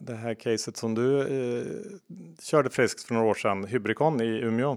det 0.00 0.14
här 0.14 0.34
caset 0.34 0.76
som 0.76 0.94
du 0.94 1.20
eh, 1.20 1.66
körde 2.42 2.70
friskt 2.70 3.04
för 3.04 3.14
några 3.14 3.26
år 3.26 3.34
sedan, 3.34 3.64
Hybricon 3.64 4.20
i 4.20 4.40
Umeå. 4.40 4.76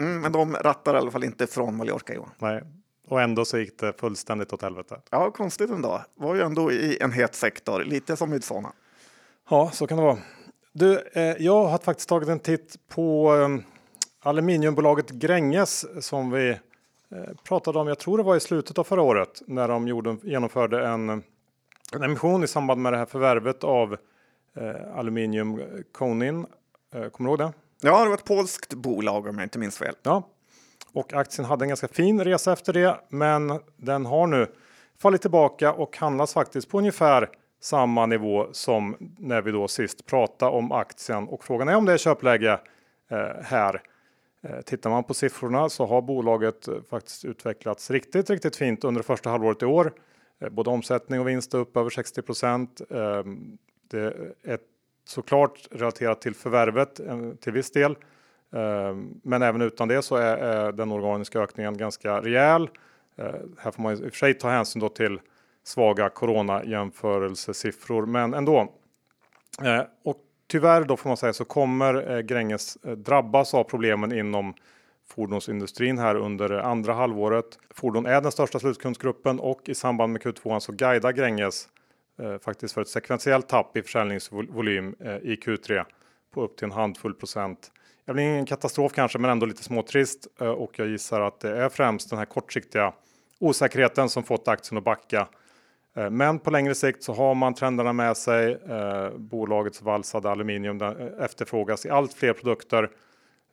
Mm, 0.00 0.20
men 0.20 0.32
de 0.32 0.54
rattar 0.54 0.94
i 0.94 0.98
alla 0.98 1.10
fall 1.10 1.24
inte 1.24 1.46
från 1.46 1.76
Mallorca 1.76 2.14
Johan. 2.14 2.30
Nej, 2.38 2.62
och 3.08 3.22
ändå 3.22 3.44
så 3.44 3.58
gick 3.58 3.78
det 3.78 4.00
fullständigt 4.00 4.52
åt 4.52 4.62
helvete. 4.62 5.00
Ja, 5.10 5.30
konstigt 5.30 5.70
ändå. 5.70 6.02
Var 6.14 6.34
ju 6.34 6.42
ändå 6.42 6.72
i 6.72 6.98
en 7.00 7.12
het 7.12 7.34
sektor, 7.34 7.84
lite 7.84 8.16
som 8.16 8.30
Midsona. 8.30 8.72
Ja, 9.50 9.70
så 9.72 9.86
kan 9.86 9.98
det 9.98 10.04
vara. 10.04 10.18
Du, 10.72 10.98
eh, 11.12 11.22
jag 11.22 11.64
har 11.64 11.78
faktiskt 11.78 12.08
tagit 12.08 12.28
en 12.28 12.38
titt 12.38 12.76
på 12.88 13.34
eh, 13.36 13.48
aluminiumbolaget 14.28 15.10
Gränges 15.10 16.04
som 16.06 16.30
vi 16.30 16.50
eh, 16.50 16.58
pratade 17.48 17.78
om. 17.78 17.88
Jag 17.88 17.98
tror 17.98 18.18
det 18.18 18.24
var 18.24 18.36
i 18.36 18.40
slutet 18.40 18.78
av 18.78 18.84
förra 18.84 19.02
året 19.02 19.42
när 19.46 19.68
de 19.68 19.88
gjorde, 19.88 20.16
genomförde 20.22 20.86
en, 20.86 21.08
en 21.92 22.02
emission 22.02 22.44
i 22.44 22.46
samband 22.46 22.82
med 22.82 22.92
det 22.92 22.96
här 22.96 23.06
förvärvet 23.06 23.64
av 23.64 23.96
eh, 24.56 24.98
Aluminium 24.98 25.62
Konin. 25.92 26.46
Eh, 26.94 27.08
kommer 27.08 27.30
du 27.30 27.30
ihåg 27.30 27.38
det? 27.38 27.52
Ja, 27.86 28.02
det 28.02 28.08
var 28.08 28.16
ett 28.16 28.24
polskt 28.24 28.74
bolag 28.74 29.26
om 29.26 29.38
jag 29.38 29.44
inte 29.44 29.58
minns 29.58 29.78
fel. 29.78 29.94
Ja, 30.02 30.28
och 30.92 31.12
aktien 31.12 31.44
hade 31.44 31.64
en 31.64 31.68
ganska 31.68 31.88
fin 31.88 32.24
resa 32.24 32.52
efter 32.52 32.72
det, 32.72 33.00
men 33.08 33.60
den 33.76 34.06
har 34.06 34.26
nu 34.26 34.46
fallit 34.98 35.20
tillbaka 35.20 35.72
och 35.72 35.96
handlas 35.96 36.32
faktiskt 36.32 36.68
på 36.68 36.78
ungefär 36.78 37.30
samma 37.62 38.06
nivå 38.06 38.46
som 38.52 38.96
när 39.18 39.42
vi 39.42 39.50
då 39.50 39.68
sist 39.68 40.06
pratade 40.06 40.52
om 40.52 40.72
aktien 40.72 41.28
och 41.28 41.44
frågan 41.44 41.68
är 41.68 41.76
om 41.76 41.84
det 41.84 41.92
är 41.92 41.98
köpläge 41.98 42.60
eh, 43.10 43.42
här. 43.42 43.82
Eh, 44.42 44.60
tittar 44.60 44.90
man 44.90 45.04
på 45.04 45.14
siffrorna 45.14 45.68
så 45.68 45.86
har 45.86 46.02
bolaget 46.02 46.68
eh, 46.68 46.74
faktiskt 46.90 47.24
utvecklats 47.24 47.90
riktigt, 47.90 48.30
riktigt 48.30 48.56
fint 48.56 48.84
under 48.84 49.02
första 49.02 49.30
halvåret 49.30 49.62
i 49.62 49.66
år. 49.66 49.92
Eh, 50.40 50.48
både 50.48 50.70
omsättning 50.70 51.20
och 51.20 51.28
vinst 51.28 51.54
är 51.54 51.58
upp 51.58 51.76
över 51.76 51.90
60 51.90 52.22
procent. 52.22 52.80
Ehm, 52.90 53.58
det 53.90 53.98
är 53.98 54.34
ett 54.44 54.73
såklart 55.04 55.68
relaterat 55.70 56.20
till 56.20 56.34
förvärvet 56.34 57.00
eh, 57.00 57.30
till 57.40 57.52
viss 57.52 57.70
del. 57.70 57.90
Eh, 58.52 58.96
men 59.22 59.42
även 59.42 59.62
utan 59.62 59.88
det 59.88 60.02
så 60.02 60.16
är 60.16 60.72
den 60.72 60.92
organiska 60.92 61.40
ökningen 61.40 61.76
ganska 61.76 62.20
rejäl. 62.20 62.68
Eh, 63.16 63.34
här 63.58 63.70
får 63.70 63.82
man 63.82 63.92
i 63.92 63.96
och 63.96 64.00
för 64.00 64.10
sig 64.10 64.34
ta 64.34 64.48
hänsyn 64.48 64.80
då 64.80 64.88
till 64.88 65.20
svaga 65.64 66.08
corona 66.08 66.64
jämförelsesiffror, 66.64 68.06
men 68.06 68.34
ändå. 68.34 68.72
Och 70.04 70.16
tyvärr 70.46 70.84
då 70.84 70.96
får 70.96 71.10
man 71.10 71.16
säga 71.16 71.32
så 71.32 71.44
kommer 71.44 72.22
Gränges 72.22 72.78
drabbas 72.82 73.54
av 73.54 73.64
problemen 73.64 74.12
inom 74.12 74.54
fordonsindustrin 75.06 75.98
här 75.98 76.14
under 76.14 76.50
andra 76.50 76.92
halvåret. 76.92 77.58
Fordon 77.70 78.06
är 78.06 78.20
den 78.20 78.32
största 78.32 78.58
slutkundsgruppen 78.58 79.40
och 79.40 79.68
i 79.68 79.74
samband 79.74 80.12
med 80.12 80.22
Q2 80.22 80.58
så 80.58 80.72
guidar 80.72 81.12
Gränges 81.12 81.64
eh, 81.64 81.70
Eh, 82.18 82.38
faktiskt 82.38 82.74
för 82.74 82.80
ett 82.80 82.88
sekventiellt 82.88 83.48
tapp 83.48 83.76
i 83.76 83.82
försäljningsvolym 83.82 84.94
eh, 85.00 85.16
i 85.16 85.36
Q3 85.44 85.84
på 86.34 86.42
upp 86.42 86.56
till 86.56 86.64
en 86.64 86.72
handfull 86.72 87.14
procent. 87.14 87.72
Det 88.06 88.12
blir 88.12 88.24
ingen 88.24 88.46
katastrof 88.46 88.92
kanske, 88.92 89.18
men 89.18 89.30
ändå 89.30 89.46
lite 89.46 89.62
småtrist 89.62 90.26
eh, 90.40 90.48
och 90.48 90.78
jag 90.78 90.88
gissar 90.88 91.20
att 91.20 91.40
det 91.40 91.56
är 91.56 91.68
främst 91.68 92.10
den 92.10 92.18
här 92.18 92.26
kortsiktiga 92.26 92.92
osäkerheten 93.38 94.08
som 94.08 94.22
fått 94.22 94.48
aktien 94.48 94.78
att 94.78 94.84
backa. 94.84 95.28
Men 96.10 96.38
på 96.38 96.50
längre 96.50 96.74
sikt 96.74 97.02
så 97.02 97.12
har 97.12 97.34
man 97.34 97.54
trenderna 97.54 97.92
med 97.92 98.16
sig. 98.16 98.58
Bolagets 99.16 99.82
valsade 99.82 100.30
aluminium 100.30 100.82
efterfrågas 101.20 101.86
i 101.86 101.90
allt 101.90 102.14
fler 102.14 102.32
produkter. 102.32 102.90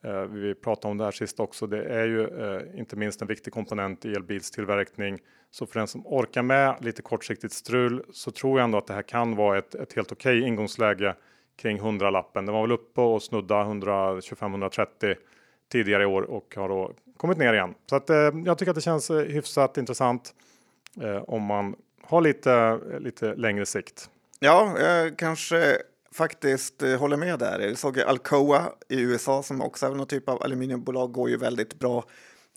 Eh, 0.03 0.21
vi 0.21 0.55
pratade 0.55 0.91
om 0.91 0.97
det 0.97 1.03
här 1.03 1.11
sist 1.11 1.39
också. 1.39 1.67
Det 1.67 1.83
är 1.83 2.05
ju 2.05 2.27
eh, 2.27 2.79
inte 2.79 2.95
minst 2.95 3.21
en 3.21 3.27
viktig 3.27 3.53
komponent 3.53 4.05
i 4.05 4.13
elbilstillverkning 4.13 5.19
så 5.51 5.65
för 5.65 5.79
den 5.79 5.87
som 5.87 6.07
orkar 6.07 6.41
med 6.41 6.75
lite 6.81 7.01
kortsiktigt 7.01 7.53
strul 7.53 8.03
så 8.13 8.31
tror 8.31 8.59
jag 8.59 8.63
ändå 8.63 8.77
att 8.77 8.87
det 8.87 8.93
här 8.93 9.01
kan 9.01 9.35
vara 9.35 9.57
ett, 9.57 9.75
ett 9.75 9.93
helt 9.93 10.11
okej 10.11 10.37
okay 10.37 10.47
ingångsläge 10.47 11.15
kring 11.55 11.77
100 11.77 12.09
lappen. 12.09 12.45
Den 12.45 12.55
var 12.55 12.61
väl 12.61 12.71
uppe 12.71 13.01
och 13.01 13.23
snudda 13.23 13.55
125-130 13.55 15.15
tidigare 15.71 16.03
i 16.03 16.05
år 16.05 16.21
och 16.21 16.53
har 16.55 16.69
då 16.69 16.93
kommit 17.17 17.37
ner 17.37 17.53
igen. 17.53 17.73
Så 17.89 17.95
att, 17.95 18.09
eh, 18.09 18.17
jag 18.45 18.57
tycker 18.57 18.69
att 18.69 18.75
det 18.75 18.81
känns 18.81 19.11
hyfsat 19.11 19.77
intressant 19.77 20.35
om 21.27 21.43
man 21.43 21.75
har 22.03 22.21
lite, 22.21 22.79
lite 22.99 23.35
längre 23.35 23.65
sikt. 23.65 24.09
Ja, 24.39 24.77
eh, 24.79 25.15
kanske 25.17 25.77
faktiskt 26.15 26.83
eh, 26.83 26.99
håller 26.99 27.17
med 27.17 27.39
där. 27.39 27.59
Vi 27.59 27.75
såg 27.75 27.99
Alcoa 27.99 28.71
i 28.89 29.01
USA 29.01 29.43
som 29.43 29.61
också 29.61 29.85
är 29.85 29.89
någon 29.89 30.07
typ 30.07 30.29
av 30.29 30.43
aluminiumbolag 30.43 31.11
går 31.11 31.29
ju 31.29 31.37
väldigt 31.37 31.79
bra. 31.79 32.05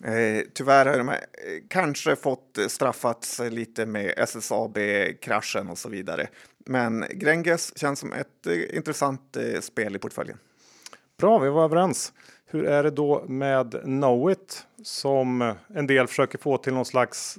Eh, 0.03 0.43
tyvärr 0.53 0.85
har 0.85 0.97
de 0.97 1.09
eh, 1.09 1.15
kanske 1.69 2.15
fått 2.15 2.57
eh, 2.57 2.67
straffats 2.67 3.39
lite 3.39 3.85
med 3.85 4.13
SSAB-kraschen 4.17 5.69
och 5.69 5.77
så 5.77 5.89
vidare. 5.89 6.27
Men 6.65 7.05
Gränges 7.09 7.77
känns 7.77 7.99
som 7.99 8.13
ett 8.13 8.47
eh, 8.47 8.77
intressant 8.77 9.37
eh, 9.37 9.59
spel 9.61 9.95
i 9.95 9.99
portföljen. 9.99 10.37
Bra, 11.17 11.39
vi 11.39 11.49
var 11.49 11.63
överens. 11.63 12.13
Hur 12.45 12.65
är 12.65 12.83
det 12.83 12.91
då 12.91 13.25
med 13.27 13.81
Knowit 13.83 14.67
som 14.83 15.53
en 15.67 15.87
del 15.87 16.07
försöker 16.07 16.37
få 16.37 16.57
till 16.57 16.73
någon 16.73 16.85
slags 16.85 17.37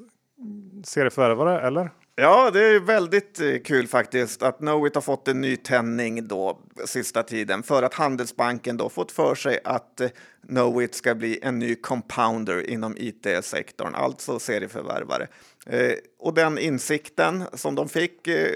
serieförvärvare, 0.84 1.60
eller? 1.60 1.90
Ja, 2.18 2.50
det 2.50 2.64
är 2.64 2.80
väldigt 2.80 3.40
eh, 3.40 3.58
kul 3.64 3.86
faktiskt 3.86 4.42
att 4.42 4.58
Knowit 4.58 4.94
har 4.94 5.02
fått 5.02 5.28
en 5.28 5.40
ny 5.40 5.56
tändning 5.56 6.28
då 6.28 6.60
sista 6.84 7.22
tiden 7.22 7.62
för 7.62 7.82
att 7.82 7.94
Handelsbanken 7.94 8.76
då 8.76 8.88
fått 8.88 9.12
för 9.12 9.34
sig 9.34 9.60
att 9.64 10.00
eh, 10.00 10.08
Knowit 10.48 10.94
ska 10.94 11.14
bli 11.14 11.38
en 11.42 11.58
ny 11.58 11.74
compounder 11.74 12.70
inom 12.70 12.96
IT-sektorn, 12.98 13.94
alltså 13.94 14.38
serieförvärvare. 14.38 15.26
Eh, 15.66 15.92
och 16.18 16.34
den 16.34 16.58
insikten 16.58 17.44
som 17.52 17.74
de 17.74 17.88
fick 17.88 18.28
eh, 18.28 18.50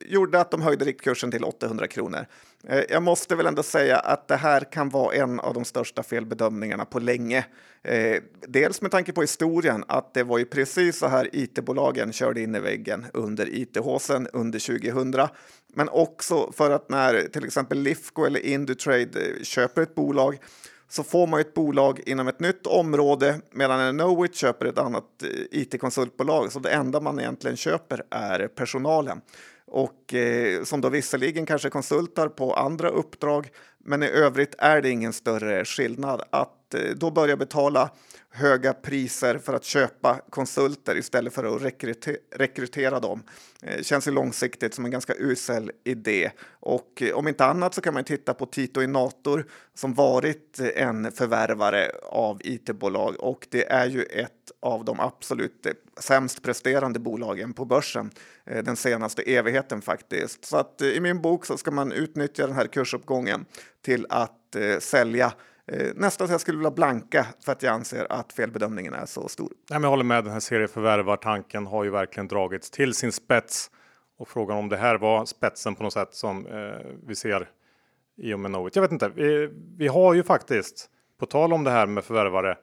gjorde 0.00 0.40
att 0.40 0.50
de 0.50 0.62
höjde 0.62 0.84
riktkursen 0.84 1.30
till 1.30 1.44
800 1.44 1.86
kronor. 1.86 2.26
Eh, 2.68 2.84
jag 2.88 3.02
måste 3.02 3.36
väl 3.36 3.46
ändå 3.46 3.62
säga 3.62 3.98
att 3.98 4.28
det 4.28 4.36
här 4.36 4.72
kan 4.72 4.88
vara 4.88 5.14
en 5.14 5.40
av 5.40 5.54
de 5.54 5.64
största 5.64 6.02
felbedömningarna 6.02 6.84
på 6.84 6.98
länge. 6.98 7.46
Eh, 7.82 8.22
dels 8.48 8.82
med 8.82 8.90
tanke 8.90 9.12
på 9.12 9.20
historien, 9.20 9.84
att 9.88 10.14
det 10.14 10.22
var 10.22 10.38
ju 10.38 10.44
precis 10.44 10.98
så 10.98 11.06
här 11.06 11.28
IT-bolagen 11.32 12.12
körde 12.12 12.40
in 12.40 12.54
i 12.54 12.60
väggen 12.60 13.06
under 13.12 13.54
IT-håsen 13.54 14.28
under 14.32 14.58
2000. 14.58 15.28
Men 15.74 15.88
också 15.88 16.52
för 16.52 16.70
att 16.70 16.88
när 16.88 17.28
till 17.28 17.44
exempel 17.44 17.78
Lifco 17.78 18.24
eller 18.24 18.40
Indutrade 18.40 19.20
eh, 19.20 19.42
köper 19.42 19.82
ett 19.82 19.94
bolag 19.94 20.38
så 20.88 21.02
får 21.02 21.26
man 21.26 21.40
ett 21.40 21.54
bolag 21.54 22.00
inom 22.06 22.28
ett 22.28 22.40
nytt 22.40 22.66
område 22.66 23.40
medan 23.50 23.80
en 23.80 23.98
Knowit 23.98 24.34
köper 24.34 24.66
ett 24.66 24.78
annat 24.78 25.04
IT-konsultbolag. 25.50 26.52
Så 26.52 26.58
det 26.58 26.70
enda 26.70 27.00
man 27.00 27.20
egentligen 27.20 27.56
köper 27.56 28.02
är 28.10 28.48
personalen 28.48 29.20
och 29.70 30.14
eh, 30.14 30.62
som 30.62 30.80
då 30.80 30.88
visserligen 30.88 31.46
kanske 31.46 31.70
konsultar 31.70 32.28
på 32.28 32.54
andra 32.54 32.88
uppdrag. 32.88 33.48
Men 33.78 34.02
i 34.02 34.06
övrigt 34.06 34.54
är 34.58 34.82
det 34.82 34.90
ingen 34.90 35.12
större 35.12 35.64
skillnad 35.64 36.22
att 36.30 36.74
eh, 36.74 36.80
då 36.96 37.10
börja 37.10 37.36
betala 37.36 37.90
höga 38.32 38.72
priser 38.72 39.38
för 39.38 39.54
att 39.54 39.64
köpa 39.64 40.20
konsulter 40.30 40.96
istället 40.96 41.32
för 41.32 41.56
att 41.56 41.62
rekrytera, 41.62 42.16
rekrytera 42.36 43.00
dem. 43.00 43.22
Eh, 43.62 43.82
känns 43.82 44.08
ju 44.08 44.10
långsiktigt 44.10 44.74
som 44.74 44.84
en 44.84 44.90
ganska 44.90 45.14
usel 45.18 45.70
idé. 45.84 46.30
Och 46.50 47.02
eh, 47.02 47.14
om 47.14 47.28
inte 47.28 47.44
annat 47.44 47.74
så 47.74 47.80
kan 47.80 47.94
man 47.94 48.04
titta 48.04 48.34
på 48.34 48.46
Tito 48.46 48.82
Inator 48.82 49.46
som 49.74 49.94
varit 49.94 50.60
eh, 50.60 50.82
en 50.82 51.12
förvärvare 51.12 51.90
av 52.02 52.40
it-bolag 52.44 53.20
och 53.20 53.46
det 53.50 53.70
är 53.70 53.86
ju 53.86 54.02
ett 54.02 54.32
av 54.62 54.84
de 54.84 55.00
absolut 55.00 55.66
eh, 55.66 55.72
sämst 56.00 56.42
presterande 56.42 56.98
bolagen 56.98 57.52
på 57.52 57.64
börsen 57.64 58.10
eh, 58.46 58.64
den 58.64 58.76
senaste 58.76 59.22
evigheten 59.22 59.82
faktiskt. 59.82 60.44
Så 60.44 60.56
att 60.56 60.82
eh, 60.82 60.88
i 60.88 61.00
min 61.00 61.22
bok 61.22 61.46
så 61.46 61.56
ska 61.56 61.70
man 61.70 61.92
utnyttja 61.92 62.46
den 62.46 62.56
här 62.56 62.66
kursuppgången 62.66 63.44
till 63.82 64.06
att 64.08 64.36
sälja 64.78 65.26
Eh, 65.26 65.32
nästan 65.94 66.26
så 66.26 66.34
jag 66.34 66.40
skulle 66.40 66.58
vilja 66.58 66.70
blanka 66.70 67.26
för 67.44 67.52
att 67.52 67.62
jag 67.62 67.74
anser 67.74 68.12
att 68.12 68.32
felbedömningen 68.32 68.94
är 68.94 69.06
så 69.06 69.28
stor. 69.28 69.52
Nej, 69.70 69.80
jag 69.82 69.88
håller 69.88 70.04
med. 70.04 70.24
Den 70.24 70.32
här 70.32 70.40
serieförvärvartanken 70.40 71.66
har 71.66 71.84
ju 71.84 71.90
verkligen 71.90 72.28
dragits 72.28 72.70
till 72.70 72.94
sin 72.94 73.12
spets 73.12 73.70
och 74.18 74.28
frågan 74.28 74.58
om 74.58 74.68
det 74.68 74.76
här 74.76 74.98
var 74.98 75.24
spetsen 75.24 75.74
på 75.74 75.82
något 75.82 75.92
sätt 75.92 76.14
som 76.14 76.46
eh, 76.46 76.86
vi 77.06 77.14
ser 77.14 77.48
i 78.16 78.34
och 78.34 78.40
med 78.40 78.50
Knowit. 78.50 78.76
Jag 78.76 78.82
vet 78.82 78.92
inte. 78.92 79.08
Vi, 79.08 79.50
vi 79.76 79.88
har 79.88 80.14
ju 80.14 80.22
faktiskt 80.22 80.90
på 81.18 81.26
tal 81.26 81.52
om 81.52 81.64
det 81.64 81.70
här 81.70 81.86
med 81.86 82.04
förvärvare 82.04 82.56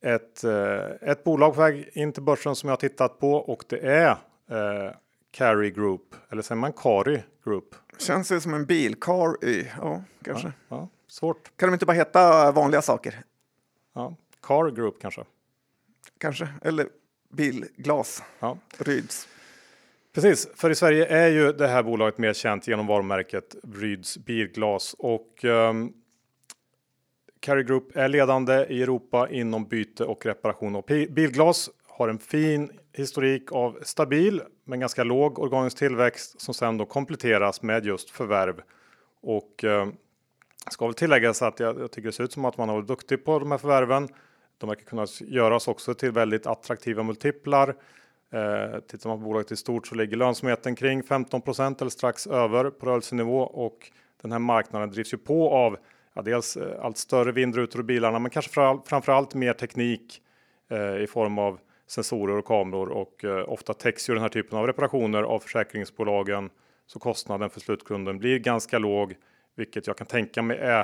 ett, 0.00 0.44
eh, 0.44 1.10
ett 1.10 1.24
bolag 1.24 1.54
på 1.54 1.60
väg 1.60 1.90
in 1.92 2.12
till 2.12 2.22
börsen 2.22 2.56
som 2.56 2.68
jag 2.68 2.72
har 2.72 2.80
tittat 2.80 3.20
på 3.20 3.32
och 3.32 3.64
det 3.68 3.78
är 3.78 4.10
eh, 4.50 4.92
Carry 5.30 5.70
Group 5.70 6.14
eller 6.30 6.42
säger 6.42 6.60
man 6.60 6.72
Cari 6.72 7.22
Group? 7.44 7.74
Känns 7.98 8.28
det 8.28 8.40
som 8.40 8.54
en 8.54 8.66
bil? 8.66 8.94
Car 9.00 9.44
y, 9.44 9.66
ja 9.80 10.02
kanske. 10.24 10.52
Ja, 10.68 10.76
ja. 10.76 10.88
Svårt. 11.16 11.56
Kan 11.56 11.68
de 11.68 11.72
inte 11.72 11.86
bara 11.86 11.96
heta 11.96 12.52
vanliga 12.52 12.82
saker? 12.82 13.22
Ja, 13.94 14.16
Car 14.40 14.70
Group 14.70 15.00
kanske. 15.00 15.24
Kanske, 16.18 16.48
eller 16.62 16.88
bilglas. 17.32 18.22
Ja. 18.38 18.58
Ryds. 18.78 19.28
Precis, 20.14 20.48
för 20.54 20.70
i 20.70 20.74
Sverige 20.74 21.06
är 21.06 21.28
ju 21.28 21.52
det 21.52 21.68
här 21.68 21.82
bolaget 21.82 22.18
mer 22.18 22.32
känt 22.32 22.68
genom 22.68 22.86
varumärket 22.86 23.56
Ryds 23.74 24.18
bilglas 24.18 24.94
och 24.98 25.44
um, 25.44 25.92
Carry 27.40 27.62
Group 27.62 27.96
är 27.96 28.08
ledande 28.08 28.66
i 28.68 28.82
Europa 28.82 29.28
inom 29.30 29.68
byte 29.68 30.04
och 30.04 30.26
reparation 30.26 30.76
av 30.76 30.84
bilglas. 31.10 31.70
Har 31.88 32.08
en 32.08 32.18
fin 32.18 32.70
historik 32.92 33.52
av 33.52 33.78
stabil 33.82 34.42
men 34.64 34.80
ganska 34.80 35.04
låg 35.04 35.38
organisk 35.38 35.78
tillväxt 35.78 36.40
som 36.40 36.54
sedan 36.54 36.78
då 36.78 36.86
kompletteras 36.86 37.62
med 37.62 37.86
just 37.86 38.10
förvärv 38.10 38.62
och 39.20 39.64
um, 39.64 39.96
Ska 40.70 40.86
väl 40.86 40.94
tilläggas 40.94 41.42
att 41.42 41.60
jag, 41.60 41.80
jag, 41.80 41.90
tycker 41.90 42.08
det 42.08 42.12
ser 42.12 42.24
ut 42.24 42.32
som 42.32 42.44
att 42.44 42.58
man 42.58 42.68
har 42.68 42.76
varit 42.76 42.88
duktig 42.88 43.24
på 43.24 43.38
de 43.38 43.50
här 43.50 43.58
förvärven. 43.58 44.08
De 44.58 44.68
verkar 44.68 44.84
kunna 44.84 45.06
göras 45.20 45.68
också 45.68 45.94
till 45.94 46.10
väldigt 46.10 46.46
attraktiva 46.46 47.02
multiplar. 47.02 47.68
Eh, 48.32 48.80
tittar 48.80 49.08
man 49.08 49.18
på 49.18 49.24
bolaget 49.24 49.52
i 49.52 49.56
stort 49.56 49.86
så 49.86 49.94
ligger 49.94 50.16
lönsamheten 50.16 50.74
kring 50.74 51.02
15 51.02 51.42
eller 51.46 51.88
strax 51.88 52.26
över 52.26 52.70
på 52.70 52.86
rörelsenivå 52.86 53.40
och 53.40 53.90
den 54.22 54.32
här 54.32 54.38
marknaden 54.38 54.90
drivs 54.90 55.14
ju 55.14 55.18
på 55.18 55.50
av 55.50 55.76
ja, 56.14 56.22
dels 56.22 56.56
eh, 56.56 56.84
allt 56.84 56.98
större 56.98 57.32
vindrutor 57.32 57.78
och 57.78 57.84
bilarna, 57.84 58.18
men 58.18 58.30
kanske 58.30 58.50
framför 58.86 59.12
allt 59.12 59.34
mer 59.34 59.52
teknik 59.52 60.22
eh, 60.70 60.96
i 61.02 61.06
form 61.06 61.38
av 61.38 61.58
sensorer 61.86 62.38
och 62.38 62.44
kameror 62.44 62.88
och 62.88 63.24
eh, 63.24 63.48
ofta 63.48 63.74
täcks 63.74 64.10
ju 64.10 64.14
den 64.14 64.22
här 64.22 64.28
typen 64.28 64.58
av 64.58 64.66
reparationer 64.66 65.22
av 65.22 65.38
försäkringsbolagen 65.38 66.50
så 66.86 66.98
kostnaden 66.98 67.50
för 67.50 67.60
slutkunden 67.60 68.18
blir 68.18 68.38
ganska 68.38 68.78
låg 68.78 69.14
vilket 69.56 69.86
jag 69.86 69.96
kan 69.96 70.06
tänka 70.06 70.42
mig 70.42 70.58
är 70.58 70.80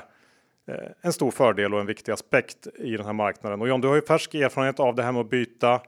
eh, 0.66 0.90
en 1.00 1.12
stor 1.12 1.30
fördel 1.30 1.74
och 1.74 1.80
en 1.80 1.86
viktig 1.86 2.12
aspekt 2.12 2.66
i 2.66 2.96
den 2.96 3.06
här 3.06 3.12
marknaden. 3.12 3.60
Och 3.60 3.68
John, 3.68 3.80
du 3.80 3.88
har 3.88 3.94
ju 3.94 4.02
färsk 4.02 4.34
erfarenhet 4.34 4.80
av 4.80 4.94
det 4.94 5.02
här 5.02 5.12
med 5.12 5.20
att 5.20 5.30
byta 5.30 5.80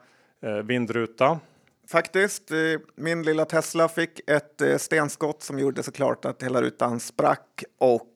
eh, 0.43 0.55
vindruta. 0.55 1.41
Faktiskt, 1.89 2.51
eh, 2.51 2.57
min 2.97 3.23
lilla 3.23 3.45
Tesla 3.45 3.89
fick 3.89 4.31
ett 4.31 4.81
stenskott 4.83 5.43
som 5.43 5.59
gjorde 5.59 5.83
såklart 5.83 6.25
att 6.25 6.43
hela 6.43 6.63
rutan 6.63 7.01
sprack 7.01 7.65
och 7.79 8.11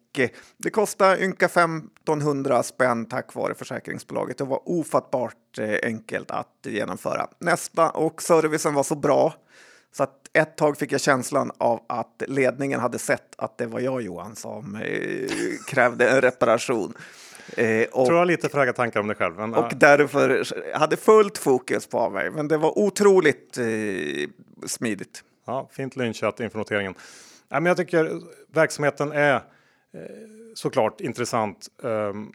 det 0.56 0.70
kostade 0.70 1.24
ynka 1.24 1.46
1500 1.46 2.62
spänn 2.62 3.06
tack 3.06 3.34
vare 3.34 3.54
försäkringsbolaget. 3.54 4.38
Det 4.38 4.44
var 4.44 4.68
ofattbart 4.68 5.58
enkelt 5.82 6.30
att 6.30 6.66
genomföra. 6.66 7.28
Nästa 7.38 7.90
och 7.90 8.22
servicen 8.22 8.74
var 8.74 8.82
så 8.82 8.94
bra 8.94 9.34
så 9.92 10.02
att 10.02 10.28
ett 10.32 10.56
tag 10.56 10.78
fick 10.78 10.92
jag 10.92 11.00
känslan 11.00 11.50
av 11.58 11.80
att 11.86 12.22
ledningen 12.26 12.80
hade 12.80 12.98
sett 12.98 13.34
att 13.38 13.58
det 13.58 13.66
var 13.66 13.80
jag 13.80 14.02
Johan 14.02 14.36
som 14.36 14.76
eh, 14.76 15.30
krävde 15.66 16.08
en 16.08 16.20
reparation. 16.20 16.94
Eh, 17.56 17.86
och, 17.92 18.06
tror 18.06 18.18
jag 18.18 18.26
lite 18.26 18.48
för 18.48 18.58
höga 18.58 18.72
tankar 18.72 19.00
om 19.00 19.06
dig 19.06 19.16
själv. 19.16 19.36
Men, 19.36 19.54
och 19.54 19.72
därför 19.76 20.44
hade 20.78 20.96
fullt 20.96 21.38
fokus 21.38 21.86
på 21.86 22.10
mig. 22.10 22.30
Men 22.30 22.48
det 22.48 22.56
var 22.56 22.78
otroligt 22.78 23.58
eh, 23.58 23.64
smidigt. 24.66 25.24
Ja, 25.46 25.68
fint 25.72 25.96
lynchat 25.96 26.40
inför 26.40 26.58
noteringen. 26.58 26.94
Ja, 27.48 27.60
men 27.60 27.66
jag 27.66 27.76
tycker 27.76 28.20
verksamheten 28.54 29.12
är 29.12 29.34
eh, 29.34 29.40
såklart 30.54 31.00
intressant. 31.00 31.68
Um, 31.82 32.32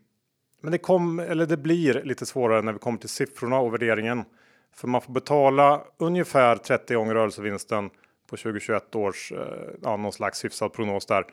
men 0.61 0.71
det, 0.71 0.77
kom, 0.77 1.19
eller 1.19 1.45
det 1.45 1.57
blir 1.57 2.01
lite 2.03 2.25
svårare 2.25 2.61
när 2.61 2.73
vi 2.73 2.79
kommer 2.79 2.97
till 2.97 3.09
siffrorna 3.09 3.59
och 3.59 3.73
värderingen. 3.73 4.23
För 4.75 4.87
man 4.87 5.01
får 5.01 5.13
betala 5.13 5.81
ungefär 5.97 6.55
30 6.55 6.95
gånger 6.95 7.13
rörelsevinsten 7.13 7.89
på 8.29 8.37
2021 8.37 8.95
års 8.95 9.31
eh, 9.31 9.37
ja, 9.81 9.97
någon 9.97 10.11
slags 10.11 10.45
hyfsad 10.45 10.73
prognos 10.73 11.05
där. 11.05 11.25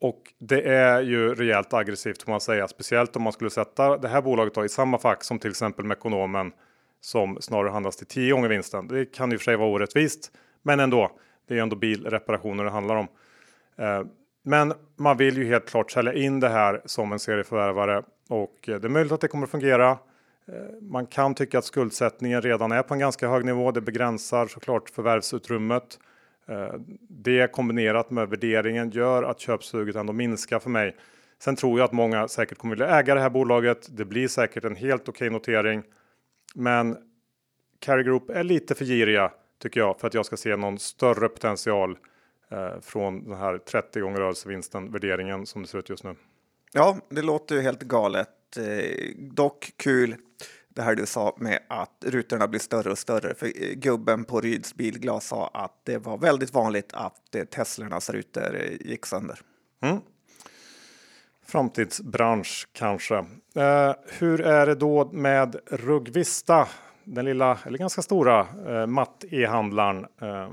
Och 0.00 0.20
det 0.38 0.62
är 0.62 1.00
ju 1.00 1.34
rejält 1.34 1.74
aggressivt 1.74 2.22
får 2.22 2.30
man 2.30 2.40
säga, 2.40 2.68
speciellt 2.68 3.16
om 3.16 3.22
man 3.22 3.32
skulle 3.32 3.50
sätta 3.50 3.96
det 3.96 4.08
här 4.08 4.22
bolaget 4.22 4.54
då 4.54 4.64
i 4.64 4.68
samma 4.68 4.98
fack 4.98 5.24
som 5.24 5.38
till 5.38 5.50
exempel 5.50 5.84
Mekonomen 5.84 6.52
som 7.00 7.38
snarare 7.40 7.70
handlas 7.70 7.96
till 7.96 8.06
10 8.06 8.32
gånger 8.32 8.48
vinsten. 8.48 8.88
Det 8.88 9.04
kan 9.04 9.32
i 9.32 9.36
och 9.36 9.40
för 9.40 9.44
sig 9.44 9.56
vara 9.56 9.68
orättvist, 9.68 10.30
men 10.62 10.80
ändå. 10.80 11.10
Det 11.48 11.54
är 11.54 11.56
ju 11.56 11.62
ändå 11.62 11.76
bilreparationer 11.76 12.64
det 12.64 12.70
handlar 12.70 12.96
om. 12.96 13.08
Eh, 13.76 14.02
men 14.42 14.72
man 14.96 15.16
vill 15.16 15.36
ju 15.36 15.44
helt 15.44 15.68
klart 15.68 15.90
sälja 15.90 16.12
in 16.12 16.40
det 16.40 16.48
här 16.48 16.82
som 16.84 17.12
en 17.12 17.18
serieförvärvare 17.18 18.02
och 18.28 18.68
eh, 18.68 18.80
det 18.80 18.86
är 18.86 18.90
möjligt 18.90 19.12
att 19.12 19.20
det 19.20 19.28
kommer 19.28 19.46
fungera. 19.46 19.98
Man 20.80 21.06
kan 21.06 21.34
tycka 21.34 21.58
att 21.58 21.64
skuldsättningen 21.64 22.42
redan 22.42 22.72
är 22.72 22.82
på 22.82 22.94
en 22.94 23.00
ganska 23.00 23.28
hög 23.28 23.44
nivå. 23.44 23.70
Det 23.70 23.80
begränsar 23.80 24.46
såklart 24.46 24.90
förvärvsutrymmet. 24.90 25.98
Eh, 26.46 26.74
det 27.08 27.52
kombinerat 27.52 28.10
med 28.10 28.28
värderingen 28.28 28.90
gör 28.90 29.22
att 29.22 29.40
köpsuget 29.40 29.96
ändå 29.96 30.12
minskar 30.12 30.58
för 30.58 30.70
mig. 30.70 30.96
Sen 31.38 31.56
tror 31.56 31.78
jag 31.78 31.84
att 31.84 31.92
många 31.92 32.28
säkert 32.28 32.58
kommer 32.58 32.74
vilja 32.74 32.98
äga 32.98 33.14
det 33.14 33.20
här 33.20 33.30
bolaget. 33.30 33.96
Det 33.96 34.04
blir 34.04 34.28
säkert 34.28 34.64
en 34.64 34.76
helt 34.76 35.08
okej 35.08 35.10
okay 35.10 35.30
notering. 35.30 35.82
Men 36.54 36.96
Carry 37.78 38.02
Group 38.02 38.30
är 38.30 38.44
lite 38.44 38.74
för 38.74 38.84
giriga 38.84 39.32
tycker 39.62 39.80
jag 39.80 40.00
för 40.00 40.06
att 40.06 40.14
jag 40.14 40.26
ska 40.26 40.36
se 40.36 40.56
någon 40.56 40.78
större 40.78 41.28
potential 41.28 41.98
eh, 42.50 42.80
från 42.80 43.28
den 43.28 43.38
här 43.38 43.58
30 43.58 44.00
gånger 44.00 44.18
rörelsevinsten 44.18 44.92
värderingen 44.92 45.46
som 45.46 45.62
det 45.62 45.68
ser 45.68 45.78
ut 45.78 45.88
just 45.88 46.04
nu. 46.04 46.14
Ja, 46.72 46.98
det 47.08 47.22
låter 47.22 47.54
ju 47.54 47.60
helt 47.60 47.82
galet. 47.82 48.56
Eh, 48.56 49.16
dock 49.16 49.72
kul 49.76 50.16
det 50.74 50.82
här 50.82 50.94
du 50.94 51.06
sa 51.06 51.36
med 51.38 51.58
att 51.68 52.04
rutorna 52.06 52.48
blir 52.48 52.60
större 52.60 52.90
och 52.90 52.98
större. 52.98 53.34
För 53.34 53.74
gubben 53.74 54.24
på 54.24 54.40
Ryds 54.40 54.74
bilglas 54.74 55.26
sa 55.26 55.50
att 55.54 55.80
det 55.84 55.98
var 55.98 56.18
väldigt 56.18 56.54
vanligt 56.54 56.92
att 56.92 57.34
eh, 57.34 57.44
Teslornas 57.44 58.10
rutor 58.10 58.56
eh, 58.56 58.88
gick 58.88 59.06
sönder. 59.06 59.40
Mm. 59.82 60.00
Framtidsbransch 61.46 62.68
kanske. 62.72 63.16
Eh, 63.54 63.92
hur 64.18 64.40
är 64.40 64.66
det 64.66 64.74
då 64.74 65.10
med 65.12 65.56
Rugvista? 65.66 66.68
Den 67.04 67.24
lilla, 67.24 67.58
eller 67.66 67.78
ganska 67.78 68.02
stora, 68.02 68.46
eh, 68.66 68.86
matt-e-handlaren. 68.86 70.06
Eh, 70.20 70.48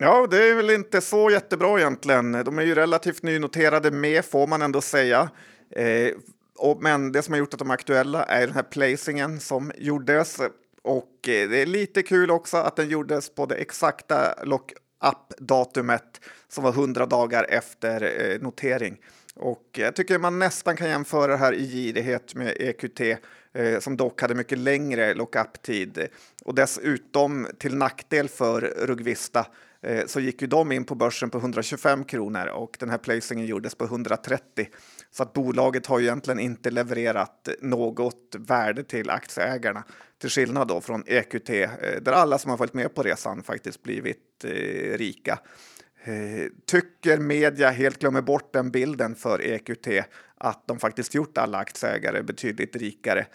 Ja, 0.00 0.26
det 0.30 0.48
är 0.48 0.54
väl 0.54 0.70
inte 0.70 1.00
så 1.00 1.30
jättebra 1.30 1.78
egentligen. 1.78 2.32
De 2.32 2.58
är 2.58 2.62
ju 2.62 2.74
relativt 2.74 3.22
nynoterade 3.22 3.90
med, 3.90 4.24
får 4.24 4.46
man 4.46 4.62
ändå 4.62 4.80
säga. 4.80 5.30
Eh, 5.70 6.10
och, 6.58 6.82
men 6.82 7.12
det 7.12 7.22
som 7.22 7.34
har 7.34 7.38
gjort 7.38 7.54
att 7.54 7.58
de 7.58 7.70
är 7.70 7.74
aktuella 7.74 8.24
är 8.24 8.46
den 8.46 8.54
här 8.54 8.62
placingen 8.62 9.40
som 9.40 9.72
gjordes. 9.78 10.40
Och 10.82 11.28
eh, 11.28 11.48
det 11.48 11.62
är 11.62 11.66
lite 11.66 12.02
kul 12.02 12.30
också 12.30 12.56
att 12.56 12.76
den 12.76 12.88
gjordes 12.88 13.34
på 13.34 13.46
det 13.46 13.54
exakta 13.54 14.44
lock-up-datumet 14.44 16.20
som 16.48 16.64
var 16.64 16.70
100 16.70 17.06
dagar 17.06 17.46
efter 17.48 18.02
eh, 18.02 18.40
notering. 18.40 18.98
Och 19.38 19.68
jag 19.72 19.96
tycker 19.96 20.18
man 20.18 20.38
nästan 20.38 20.76
kan 20.76 20.88
jämföra 20.88 21.26
det 21.26 21.36
här 21.36 21.52
i 21.52 21.66
girighet 21.70 22.34
med 22.34 22.56
EQT 22.60 23.00
eh, 23.52 23.78
som 23.80 23.96
dock 23.96 24.20
hade 24.20 24.34
mycket 24.34 24.58
längre 24.58 25.14
lock-up-tid. 25.14 26.08
Och 26.44 26.54
dessutom 26.54 27.48
till 27.58 27.76
nackdel 27.76 28.28
för 28.28 28.60
Rugvista 28.60 29.46
eh, 29.82 30.06
så 30.06 30.20
gick 30.20 30.42
ju 30.42 30.48
de 30.48 30.72
in 30.72 30.84
på 30.84 30.94
börsen 30.94 31.30
på 31.30 31.38
125 31.38 32.04
kronor 32.04 32.46
och 32.46 32.76
den 32.80 32.90
här 32.90 32.98
placingen 32.98 33.46
gjordes 33.46 33.74
på 33.74 33.84
130. 33.84 34.68
Så 35.10 35.22
att 35.22 35.32
bolaget 35.32 35.86
har 35.86 35.98
ju 35.98 36.04
egentligen 36.04 36.40
inte 36.40 36.70
levererat 36.70 37.48
något 37.60 38.34
värde 38.38 38.84
till 38.84 39.10
aktieägarna 39.10 39.84
till 40.18 40.30
skillnad 40.30 40.68
då 40.68 40.80
från 40.80 41.04
EQT 41.06 41.50
eh, 41.50 41.70
där 42.02 42.12
alla 42.12 42.38
som 42.38 42.50
har 42.50 42.58
följt 42.58 42.74
med 42.74 42.94
på 42.94 43.02
resan 43.02 43.42
faktiskt 43.42 43.82
blivit 43.82 44.44
eh, 44.44 44.98
rika. 44.98 45.38
Eh, 46.04 46.46
tycker 46.66 47.18
media 47.18 47.70
helt 47.70 47.98
glömmer 47.98 48.22
bort 48.22 48.52
den 48.52 48.70
bilden 48.70 49.14
för 49.14 49.42
EQT 49.42 49.88
att 50.38 50.66
de 50.66 50.78
faktiskt 50.78 51.14
gjort 51.14 51.38
alla 51.38 51.58
aktieägare 51.58 52.22
betydligt 52.22 52.76
rikare. 52.76 53.26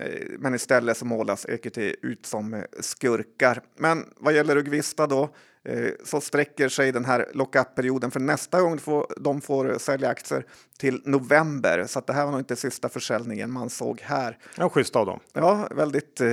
Eh, 0.00 0.28
men 0.38 0.54
istället 0.54 0.96
så 0.96 1.04
målas 1.04 1.46
EQT 1.46 1.78
ut 1.78 2.26
som 2.26 2.54
eh, 2.54 2.62
skurkar. 2.80 3.62
Men 3.76 4.04
vad 4.16 4.34
gäller 4.34 4.56
Ugvista 4.56 5.06
då 5.06 5.34
så 6.04 6.20
sträcker 6.20 6.68
sig 6.68 6.92
den 6.92 7.04
här 7.04 7.28
lockup-perioden 7.34 8.10
för 8.10 8.20
nästa 8.20 8.60
gång 8.60 8.78
de 9.16 9.40
får 9.40 9.78
sälja 9.78 10.08
aktier 10.08 10.46
till 10.78 11.02
november. 11.04 11.84
Så 11.86 12.00
det 12.00 12.12
här 12.12 12.24
var 12.24 12.30
nog 12.30 12.40
inte 12.40 12.56
sista 12.56 12.88
försäljningen 12.88 13.50
man 13.50 13.70
såg 13.70 14.00
här. 14.00 14.38
Ja, 14.58 14.68
schysst 14.68 14.96
av 14.96 15.06
dem. 15.06 15.20
Ja, 15.32 15.68
väldigt 15.70 16.20
eh, 16.20 16.28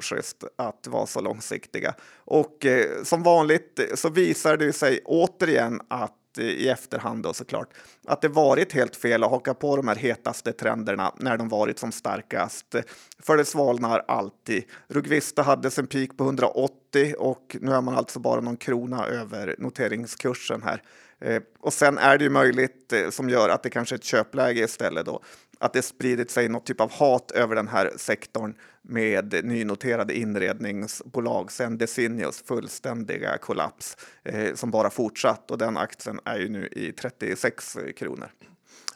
schysst 0.00 0.44
att 0.56 0.86
vara 0.86 1.06
så 1.06 1.20
långsiktiga. 1.20 1.94
Och 2.14 2.66
eh, 2.66 3.02
som 3.02 3.22
vanligt 3.22 3.80
så 3.94 4.08
visar 4.08 4.56
det 4.56 4.72
sig 4.72 5.00
återigen 5.04 5.80
att 5.88 6.16
Eh, 6.38 6.44
i 6.44 6.68
efterhand 6.68 7.22
då 7.22 7.32
såklart, 7.32 7.68
att 8.06 8.20
det 8.20 8.28
varit 8.28 8.72
helt 8.72 8.96
fel 8.96 9.24
att 9.24 9.30
haka 9.30 9.54
på 9.54 9.76
de 9.76 9.88
här 9.88 9.96
hetaste 9.96 10.52
trenderna 10.52 11.12
när 11.16 11.36
de 11.36 11.48
varit 11.48 11.78
som 11.78 11.92
starkast. 11.92 12.74
För 13.18 13.36
det 13.36 13.44
svalnar 13.44 14.04
alltid. 14.08 14.64
Rugvista 14.88 15.42
hade 15.42 15.70
sin 15.70 15.86
peak 15.86 16.16
på 16.16 16.24
180 16.24 17.14
och 17.18 17.56
nu 17.60 17.72
är 17.72 17.80
man 17.80 17.94
alltså 17.94 18.18
bara 18.18 18.40
någon 18.40 18.56
krona 18.56 19.06
över 19.06 19.54
noteringskursen 19.58 20.62
här. 20.62 20.82
Eh, 21.20 21.42
och 21.60 21.72
sen 21.72 21.98
är 21.98 22.18
det 22.18 22.24
ju 22.24 22.30
möjligt 22.30 22.92
eh, 22.92 23.10
som 23.10 23.28
gör 23.30 23.48
att 23.48 23.62
det 23.62 23.70
kanske 23.70 23.94
är 23.94 23.98
ett 23.98 24.04
köpläge 24.04 24.60
istället 24.64 25.06
då 25.06 25.22
att 25.64 25.72
det 25.72 25.82
spridit 25.82 26.30
sig 26.30 26.48
något 26.48 26.66
typ 26.66 26.80
av 26.80 26.92
hat 26.92 27.30
över 27.30 27.56
den 27.56 27.68
här 27.68 27.90
sektorn 27.96 28.54
med 28.82 29.44
nynoterade 29.44 30.18
inredningsbolag 30.18 31.52
sen 31.52 31.78
Designios 31.78 32.42
fullständiga 32.42 33.38
kollaps 33.38 33.96
eh, 34.24 34.54
som 34.54 34.70
bara 34.70 34.90
fortsatt 34.90 35.50
och 35.50 35.58
den 35.58 35.76
aktien 35.76 36.20
är 36.24 36.38
ju 36.38 36.48
nu 36.48 36.66
i 36.66 36.92
36 36.92 37.76
kronor. 37.96 38.28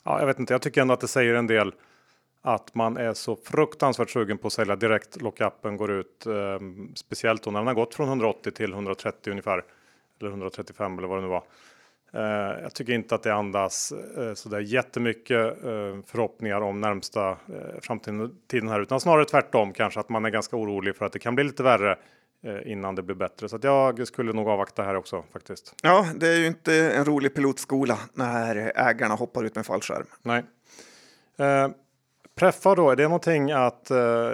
Ja, 0.03 0.19
jag 0.21 0.27
vet 0.27 0.39
inte, 0.39 0.55
jag 0.55 0.63
tycker 0.63 0.81
ändå 0.81 0.95
att 0.95 1.01
det 1.01 1.09
säger 1.09 1.35
en 1.35 1.47
del 1.47 1.75
att 2.43 2.75
man 2.75 2.97
är 2.97 3.15
så 3.15 3.37
fruktansvärt 3.37 4.11
sugen 4.11 4.39
på 4.39 4.47
att 4.47 4.53
sälja 4.53 4.77
direkt 4.77 5.23
lockupen 5.23 5.77
går 5.77 5.91
ut. 5.91 6.27
Eh, 6.27 6.59
speciellt 6.95 7.43
då 7.43 7.51
när 7.51 7.61
den 7.61 7.67
har 7.67 7.75
gått 7.75 7.95
från 7.95 8.09
180 8.09 8.51
till 8.51 8.73
130 8.73 9.31
ungefär. 9.31 9.65
Eller 10.21 10.31
135 10.31 10.99
eller 10.99 11.09
vad 11.09 11.19
det 11.19 11.23
nu 11.23 11.29
var. 11.29 11.45
Eh, 12.13 12.63
jag 12.63 12.75
tycker 12.75 12.93
inte 12.93 13.15
att 13.15 13.23
det 13.23 13.35
andas 13.35 13.93
eh, 14.17 14.35
så 14.35 14.49
där 14.49 14.61
jättemycket 14.61 15.65
eh, 15.65 15.99
förhoppningar 16.07 16.61
om 16.61 16.81
närmsta 16.81 17.37
framtiden 17.81 18.69
här, 18.69 18.81
utan 18.81 19.01
snarare 19.01 19.25
tvärtom 19.25 19.73
kanske 19.73 20.01
att 20.01 20.09
man 20.09 20.25
är 20.25 20.31
ganska 20.31 20.57
orolig 20.57 20.97
för 20.97 21.07
att 21.07 21.13
det 21.13 21.19
kan 21.19 21.35
bli 21.35 21.45
lite 21.45 21.63
värre 21.63 21.99
innan 22.65 22.95
det 22.95 23.03
blir 23.03 23.17
bättre. 23.17 23.49
Så 23.49 23.57
att 23.57 23.65
jag 23.65 24.07
skulle 24.07 24.33
nog 24.33 24.49
avvakta 24.49 24.83
här 24.83 24.95
också 24.95 25.25
faktiskt. 25.33 25.75
Ja, 25.83 26.07
det 26.17 26.29
är 26.29 26.37
ju 26.37 26.47
inte 26.47 26.75
en 26.75 27.05
rolig 27.05 27.35
pilotskola 27.35 27.99
när 28.13 28.73
ägarna 28.77 29.15
hoppar 29.15 29.45
ut 29.45 29.55
med 29.55 29.67
fallskärm. 29.67 30.07
Nej. 30.23 30.45
Eh, 31.39 31.69
preffa 32.35 32.75
då, 32.75 32.91
är 32.91 32.97
det 32.97 33.03
någonting 33.03 33.53
att 33.53 33.91
eh, 33.91 34.31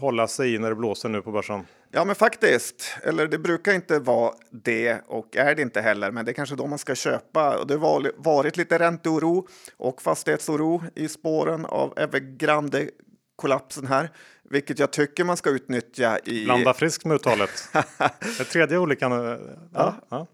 hålla 0.00 0.28
sig 0.28 0.54
i 0.54 0.58
när 0.58 0.68
det 0.68 0.74
blåser 0.74 1.08
nu 1.08 1.22
på 1.22 1.30
börsen? 1.30 1.66
Ja, 1.92 2.04
men 2.04 2.14
faktiskt. 2.14 2.96
Eller 3.02 3.26
det 3.26 3.38
brukar 3.38 3.72
inte 3.72 3.98
vara 3.98 4.34
det 4.50 5.00
och 5.06 5.36
är 5.36 5.54
det 5.54 5.62
inte 5.62 5.80
heller, 5.80 6.10
men 6.10 6.24
det 6.24 6.30
är 6.30 6.32
kanske 6.32 6.56
då 6.56 6.66
man 6.66 6.78
ska 6.78 6.94
köpa. 6.94 7.58
Och 7.58 7.66
det 7.66 7.74
har 7.74 8.12
varit 8.16 8.56
lite 8.56 8.78
ränteoro 8.78 9.48
och 9.76 10.02
fastighetsoro 10.02 10.82
i 10.94 11.08
spåren 11.08 11.64
av 11.64 11.94
Evergrande 11.96 12.88
kollapsen 13.36 13.86
här, 13.86 14.10
vilket 14.50 14.78
jag 14.78 14.90
tycker 14.90 15.24
man 15.24 15.36
ska 15.36 15.50
utnyttja 15.50 16.18
i. 16.24 16.44
Blanda 16.44 16.74
friskt 16.74 17.04
med 17.04 17.14
uttalet. 17.14 17.68
det 18.38 18.44
tredje 18.44 18.78
olika. 18.78 19.08
Ja, 19.08 19.38
ja. 19.74 19.94
ja. 20.08 20.26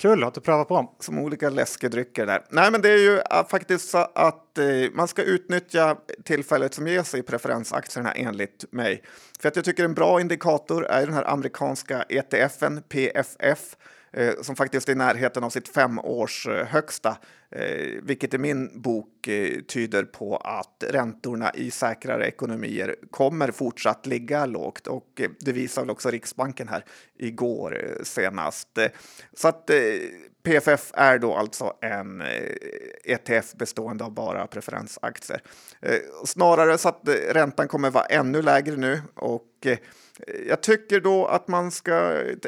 Kul 0.00 0.24
att 0.24 0.34
du 0.34 0.40
prövar 0.40 0.64
på. 0.64 0.94
Som 0.98 1.18
olika 1.18 1.50
läskedrycker 1.50 2.26
där. 2.26 2.44
Nej, 2.50 2.70
men 2.70 2.82
det 2.82 2.88
är 2.88 2.98
ju 2.98 3.18
äh, 3.18 3.48
faktiskt 3.48 3.90
så 3.90 3.98
att 3.98 4.58
eh, 4.58 4.64
man 4.92 5.08
ska 5.08 5.22
utnyttja 5.22 5.96
tillfället 6.24 6.74
som 6.74 6.86
ges 6.86 7.14
i 7.14 7.22
preferensaktierna 7.22 8.12
enligt 8.12 8.64
mig. 8.72 9.02
För 9.40 9.48
att 9.48 9.56
jag 9.56 9.64
tycker 9.64 9.84
en 9.84 9.94
bra 9.94 10.20
indikator 10.20 10.86
är 10.86 11.06
den 11.06 11.14
här 11.14 11.30
amerikanska 11.30 12.04
ETFen 12.08 12.82
PFF 12.82 13.76
Eh, 14.12 14.34
som 14.42 14.56
faktiskt 14.56 14.88
är 14.88 14.92
i 14.92 14.96
närheten 14.96 15.44
av 15.44 15.50
sitt 15.50 15.68
femårs 15.68 16.46
eh, 16.46 16.66
högsta, 16.66 17.16
eh, 17.50 18.02
vilket 18.02 18.34
i 18.34 18.38
min 18.38 18.80
bok 18.80 19.28
eh, 19.28 19.60
tyder 19.60 20.04
på 20.04 20.36
att 20.36 20.84
räntorna 20.88 21.50
i 21.54 21.70
säkrare 21.70 22.26
ekonomier 22.26 22.96
kommer 23.10 23.50
fortsatt 23.50 24.06
ligga 24.06 24.46
lågt 24.46 24.86
och 24.86 25.20
eh, 25.20 25.30
det 25.40 25.52
visar 25.52 25.82
väl 25.82 25.90
också 25.90 26.10
Riksbanken 26.10 26.68
här 26.68 26.84
igår 27.18 27.84
eh, 27.84 28.02
senast. 28.02 28.78
Eh, 28.78 28.88
så 29.32 29.48
att 29.48 29.70
eh, 29.70 29.76
PFF 30.42 30.90
är 30.94 31.18
då 31.18 31.34
alltså 31.34 31.72
en 31.80 32.22
ETF 33.04 33.52
bestående 33.54 34.04
av 34.04 34.14
bara 34.14 34.46
preferensaktier. 34.46 35.42
Snarare 36.24 36.78
så 36.78 36.88
att 36.88 37.00
räntan 37.30 37.68
kommer 37.68 37.90
vara 37.90 38.04
ännu 38.04 38.42
lägre 38.42 38.76
nu 38.76 39.02
och 39.14 39.66
jag 40.48 40.60
tycker 40.60 41.00
då 41.00 41.26
att 41.26 41.48
man 41.48 41.70
ska, 41.70 41.92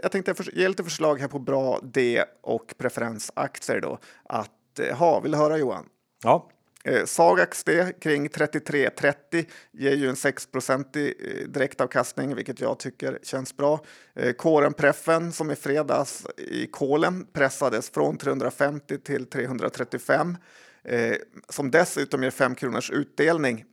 jag 0.03 0.13
tänkte 0.13 0.35
ge 0.53 0.69
lite 0.69 0.85
förslag 0.85 1.21
här 1.21 1.29
på 1.29 1.39
bra 1.39 1.81
D 1.83 2.25
och 2.41 2.75
preferensaktier 2.79 3.81
då. 3.81 3.99
Att 4.25 4.79
eh, 4.79 4.97
ha, 4.97 5.21
vill 5.21 5.33
du 5.33 5.39
höra 5.39 5.59
Johan? 5.59 5.85
Ja. 6.23 6.49
Eh, 6.85 7.05
Sagax 7.05 7.65
D 7.65 7.93
kring 8.01 8.29
33,30 8.29 9.47
ger 9.73 9.95
ju 9.95 10.09
en 10.09 10.17
6 10.17 10.49
i 10.97 11.15
eh, 11.21 11.49
direktavkastning, 11.49 12.35
vilket 12.35 12.61
jag 12.61 12.79
tycker 12.79 13.19
känns 13.23 13.57
bra. 13.57 13.81
Eh, 14.15 14.33
Kåren 14.33 14.73
Preffen 14.73 15.33
som 15.33 15.51
i 15.51 15.57
fredags 15.57 16.27
i 16.37 16.67
kolen 16.67 17.27
pressades 17.33 17.91
från 17.91 18.19
350 18.19 18.99
till 18.99 19.27
335 19.27 20.37
eh, 20.85 21.15
som 21.49 21.71
dessutom 21.71 22.23
ger 22.23 22.31
5 22.31 22.55
kronors 22.55 22.91
utdelning 22.91 23.65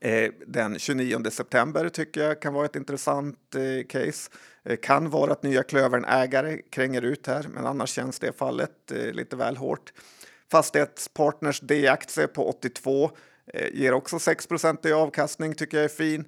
Eh, 0.00 0.30
den 0.46 0.78
29 0.78 1.30
september 1.30 1.88
tycker 1.88 2.20
jag 2.20 2.42
kan 2.42 2.54
vara 2.54 2.66
ett 2.66 2.76
intressant 2.76 3.54
eh, 3.54 3.86
case. 3.86 4.30
Eh, 4.64 4.76
kan 4.76 5.10
vara 5.10 5.32
att 5.32 5.42
nya 5.42 5.62
Klövern 5.62 6.04
ägare 6.04 6.62
kränger 6.70 7.02
ut 7.02 7.26
här, 7.26 7.46
men 7.48 7.66
annars 7.66 7.90
känns 7.90 8.18
det 8.18 8.38
fallet 8.38 8.92
lite 9.12 9.36
väl 9.36 9.56
hårt. 9.56 9.92
Fastighetspartners 10.50 11.60
D-aktie 11.60 12.26
på 12.26 12.48
82 12.48 13.10
ger 13.72 13.92
också 13.92 14.18
6 14.18 14.48
i 14.84 14.92
avkastning, 14.92 15.54
tycker 15.54 15.76
jag 15.76 15.84
är 15.84 15.88
fin. 15.88 16.24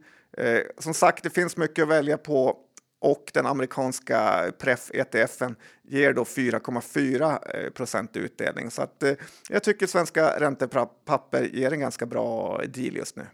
som 0.78 0.94
sagt, 0.94 1.24
det 1.24 1.30
finns 1.30 1.56
mycket 1.56 1.82
att 1.82 1.88
välja 1.88 2.18
på 2.18 2.58
och 3.00 3.30
den 3.34 3.46
amerikanska 3.46 4.52
pref-ETFen 4.58 5.56
ger 5.82 6.12
då 6.12 6.24
4,4 6.24 7.38
eh, 7.54 7.70
procent 7.70 8.16
utdelning. 8.16 8.70
Så 8.70 8.82
att, 8.82 9.02
eh, 9.02 9.12
jag 9.48 9.62
tycker 9.62 9.86
svenska 9.86 10.40
räntepapper 10.40 11.42
ger 11.42 11.72
en 11.72 11.80
ganska 11.80 12.06
bra 12.06 12.60
deal 12.66 12.96
just 12.96 13.16
nu. 13.16 13.26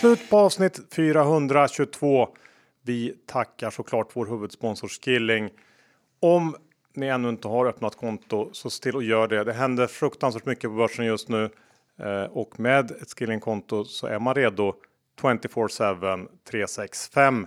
Slut 0.00 0.30
på 0.30 0.38
avsnitt 0.38 0.80
422. 0.92 2.28
Vi 2.82 3.16
tackar 3.26 3.70
såklart 3.70 4.10
vår 4.12 4.26
huvudsponsor 4.26 4.88
Skilling. 4.88 5.50
Om 6.20 6.56
ni 6.94 7.06
ännu 7.06 7.28
inte 7.28 7.48
har 7.48 7.66
öppnat 7.66 7.96
konto 7.96 8.48
så 8.52 8.70
se 8.70 8.82
till 8.82 8.96
att 8.96 9.04
göra 9.04 9.26
det. 9.26 9.44
Det 9.44 9.52
händer 9.52 9.86
fruktansvärt 9.86 10.46
mycket 10.46 10.70
på 10.70 10.76
börsen 10.76 11.04
just 11.04 11.28
nu 11.28 11.50
eh, 11.98 12.24
och 12.24 12.60
med 12.60 12.90
ett 12.90 13.18
Skilling-konto 13.18 13.84
så 13.84 14.06
är 14.06 14.18
man 14.18 14.34
redo 14.34 14.74
24-7 15.20 16.28
365. 16.50 17.46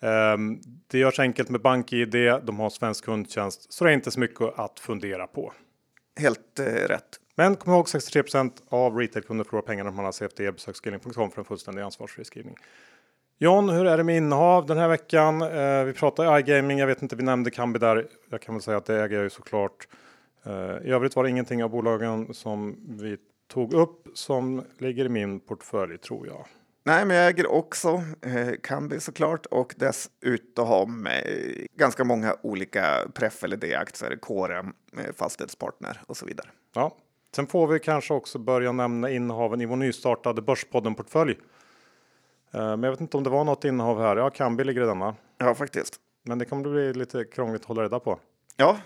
Um, 0.00 0.60
det 0.86 0.98
görs 0.98 1.18
enkelt 1.20 1.48
med 1.48 1.60
BankID. 1.60 2.12
De 2.42 2.58
har 2.58 2.70
svensk 2.70 3.04
kundtjänst 3.04 3.72
så 3.72 3.84
det 3.84 3.90
är 3.90 3.94
inte 3.94 4.10
så 4.10 4.20
mycket 4.20 4.58
att 4.58 4.80
fundera 4.80 5.26
på. 5.26 5.52
Helt 6.20 6.58
eh, 6.58 6.64
rätt. 6.64 7.20
Men 7.34 7.56
kom 7.56 7.72
ihåg 7.72 7.86
63% 7.86 8.52
av 8.68 8.96
retailkunder 8.96 9.44
förlorar 9.44 9.62
pengar 9.62 9.84
när 9.84 9.90
man 9.90 10.04
har 10.04 10.12
CFD. 10.12 10.52
Besök 10.52 10.76
skilling.com 10.76 11.30
för 11.30 11.38
en 11.38 11.44
fullständig 11.44 11.82
ansvarsfri 11.82 12.24
skrivning. 12.24 12.56
John, 13.38 13.68
hur 13.68 13.86
är 13.86 13.96
det 13.96 14.04
med 14.04 14.16
innehav 14.16 14.66
den 14.66 14.78
här 14.78 14.88
veckan? 14.88 15.42
Eh, 15.42 15.84
vi 15.84 15.92
pratar 15.92 16.38
iGaming. 16.38 16.78
Jag 16.78 16.86
vet 16.86 17.02
inte, 17.02 17.16
vi 17.16 17.22
nämnde 17.22 17.50
Kambi 17.50 17.78
där. 17.78 18.06
Jag 18.30 18.40
kan 18.40 18.54
väl 18.54 18.62
säga 18.62 18.76
att 18.76 18.86
det 18.86 19.02
äger 19.02 19.16
jag 19.16 19.22
ju 19.22 19.30
såklart. 19.30 19.88
Eh, 20.44 20.52
I 20.84 20.90
övrigt 20.90 21.16
var 21.16 21.24
det 21.24 21.30
ingenting 21.30 21.64
av 21.64 21.70
bolagen 21.70 22.34
som 22.34 22.76
vi 22.88 23.16
tog 23.48 23.74
upp 23.74 24.06
som 24.14 24.64
ligger 24.78 25.04
i 25.04 25.08
min 25.08 25.40
portfölj 25.40 25.98
tror 25.98 26.26
jag. 26.26 26.46
Nej, 26.86 27.04
men 27.04 27.16
jag 27.16 27.26
äger 27.28 27.46
också 27.46 28.02
eh, 28.22 28.50
Kambi 28.62 29.00
såklart 29.00 29.46
och 29.46 29.74
dessutom 29.76 31.06
eh, 31.06 31.64
ganska 31.76 32.04
många 32.04 32.36
olika 32.42 33.08
Pref 33.14 33.44
eller 33.44 33.56
D-aktier, 33.56 34.18
KRM, 34.22 34.72
eh, 34.98 35.12
Fastighetspartner 35.14 36.00
och 36.06 36.16
så 36.16 36.26
vidare. 36.26 36.46
Ja, 36.74 36.96
sen 37.36 37.46
får 37.46 37.66
vi 37.66 37.78
kanske 37.78 38.14
också 38.14 38.38
börja 38.38 38.72
nämna 38.72 39.10
innehaven 39.10 39.60
i 39.60 39.66
vår 39.66 39.76
nystartade 39.76 40.42
Börspodden-portfölj. 40.42 41.38
Eh, 42.52 42.60
men 42.60 42.82
jag 42.82 42.90
vet 42.90 43.00
inte 43.00 43.16
om 43.16 43.22
det 43.24 43.30
var 43.30 43.44
något 43.44 43.64
innehav 43.64 44.00
här. 44.00 44.16
Ja, 44.16 44.30
Kambi 44.30 44.64
ligger 44.64 44.82
i 44.82 44.86
denna. 44.86 45.14
Ja, 45.38 45.54
faktiskt. 45.54 45.94
Men 46.22 46.38
det 46.38 46.44
kommer 46.44 46.70
bli 46.70 46.92
lite 46.92 47.24
krångligt 47.24 47.62
att 47.62 47.68
hålla 47.68 47.82
reda 47.82 48.00
på. 48.00 48.18
Ja, 48.56 48.76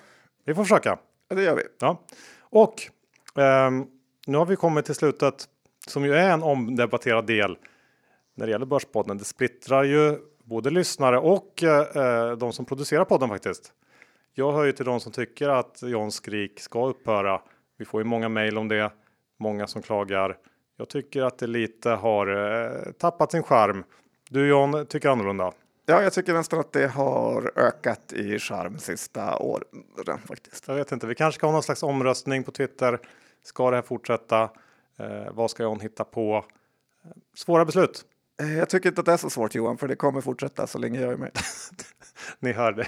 Vi 0.44 0.54
får 0.54 0.64
försöka. 0.64 0.98
ja, 1.28 1.36
det 1.36 1.42
gör 1.42 1.56
vi. 1.56 1.62
Ja, 1.80 2.00
och 2.40 2.74
ehm, 3.36 3.86
nu 4.26 4.38
har 4.38 4.46
vi 4.46 4.56
kommit 4.56 4.84
till 4.84 4.94
slutet 4.94 5.44
som 5.86 6.04
ju 6.04 6.14
är 6.14 6.30
en 6.30 6.42
omdebatterad 6.42 7.26
del 7.26 7.56
när 8.40 8.46
det 8.46 8.50
gäller 8.50 8.66
Börspodden. 8.66 9.18
Det 9.18 9.24
splittrar 9.24 9.84
ju 9.84 10.18
både 10.44 10.70
lyssnare 10.70 11.18
och 11.18 11.62
eh, 11.62 12.36
de 12.36 12.52
som 12.52 12.64
producerar 12.64 13.04
podden 13.04 13.28
faktiskt. 13.28 13.72
Jag 14.34 14.52
hör 14.52 14.64
ju 14.64 14.72
till 14.72 14.84
de 14.84 15.00
som 15.00 15.12
tycker 15.12 15.48
att 15.48 15.82
John 15.82 16.10
Skrik 16.10 16.60
ska 16.60 16.86
upphöra. 16.86 17.40
Vi 17.78 17.84
får 17.84 18.00
ju 18.00 18.04
många 18.04 18.28
mejl 18.28 18.58
om 18.58 18.68
det, 18.68 18.90
många 19.38 19.66
som 19.66 19.82
klagar. 19.82 20.36
Jag 20.76 20.88
tycker 20.88 21.22
att 21.22 21.38
det 21.38 21.46
lite 21.46 21.90
har 21.90 22.26
eh, 22.26 22.92
tappat 22.92 23.30
sin 23.30 23.42
charm. 23.42 23.84
Du 24.30 24.48
John 24.48 24.86
tycker 24.86 25.08
annorlunda. 25.08 25.52
Ja, 25.86 26.02
jag 26.02 26.12
tycker 26.12 26.32
nästan 26.32 26.60
att 26.60 26.72
det 26.72 26.86
har 26.86 27.52
ökat 27.56 28.12
i 28.12 28.38
charm 28.38 28.78
sista 28.78 29.36
åren 29.36 30.18
faktiskt. 30.26 30.68
Jag 30.68 30.74
vet 30.74 30.92
inte, 30.92 31.06
vi 31.06 31.14
kanske 31.14 31.38
ska 31.38 31.46
ha 31.46 31.52
någon 31.52 31.62
slags 31.62 31.82
omröstning 31.82 32.44
på 32.44 32.50
Twitter. 32.50 32.98
Ska 33.42 33.70
det 33.70 33.76
här 33.76 33.82
fortsätta? 33.82 34.42
Eh, 34.96 35.32
vad 35.32 35.50
ska 35.50 35.62
John 35.62 35.80
hitta 35.80 36.04
på? 36.04 36.44
Svåra 37.34 37.64
beslut. 37.64 38.04
Eh, 38.40 38.58
Jag 38.58 38.68
tycker 38.68 38.88
inte 38.88 39.00
att 39.00 39.06
det 39.06 39.12
är 39.12 39.16
så 39.16 39.30
svårt 39.30 39.54
Johan, 39.54 39.78
för 39.78 39.88
det 39.88 39.96
kommer 39.96 40.20
fortsätta 40.20 40.66
så 40.66 40.78
länge 40.78 41.00
jag 41.00 41.12
är 41.12 41.16
med. 41.16 41.30
Ni 42.38 42.52
hör 42.52 42.72
det. 42.72 42.86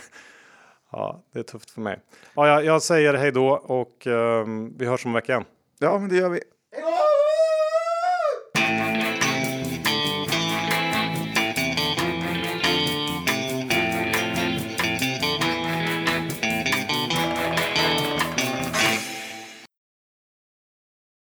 Ja, 0.93 1.25
det 1.33 1.39
är 1.39 1.43
tufft 1.43 1.71
för 1.71 1.81
mig. 1.81 1.99
Ja, 2.35 2.47
jag, 2.49 2.65
jag 2.65 2.83
säger 2.83 3.15
hej 3.15 3.33
då 3.33 3.49
och 3.51 4.07
ehm, 4.07 4.77
vi 4.79 4.87
hörs 4.87 5.05
om 5.05 5.11
en 5.11 5.15
vecka 5.15 5.33
igen. 5.33 5.45
Ja, 5.79 5.99
men 5.99 6.09
det 6.09 6.17
gör 6.17 6.29
vi. 6.29 6.41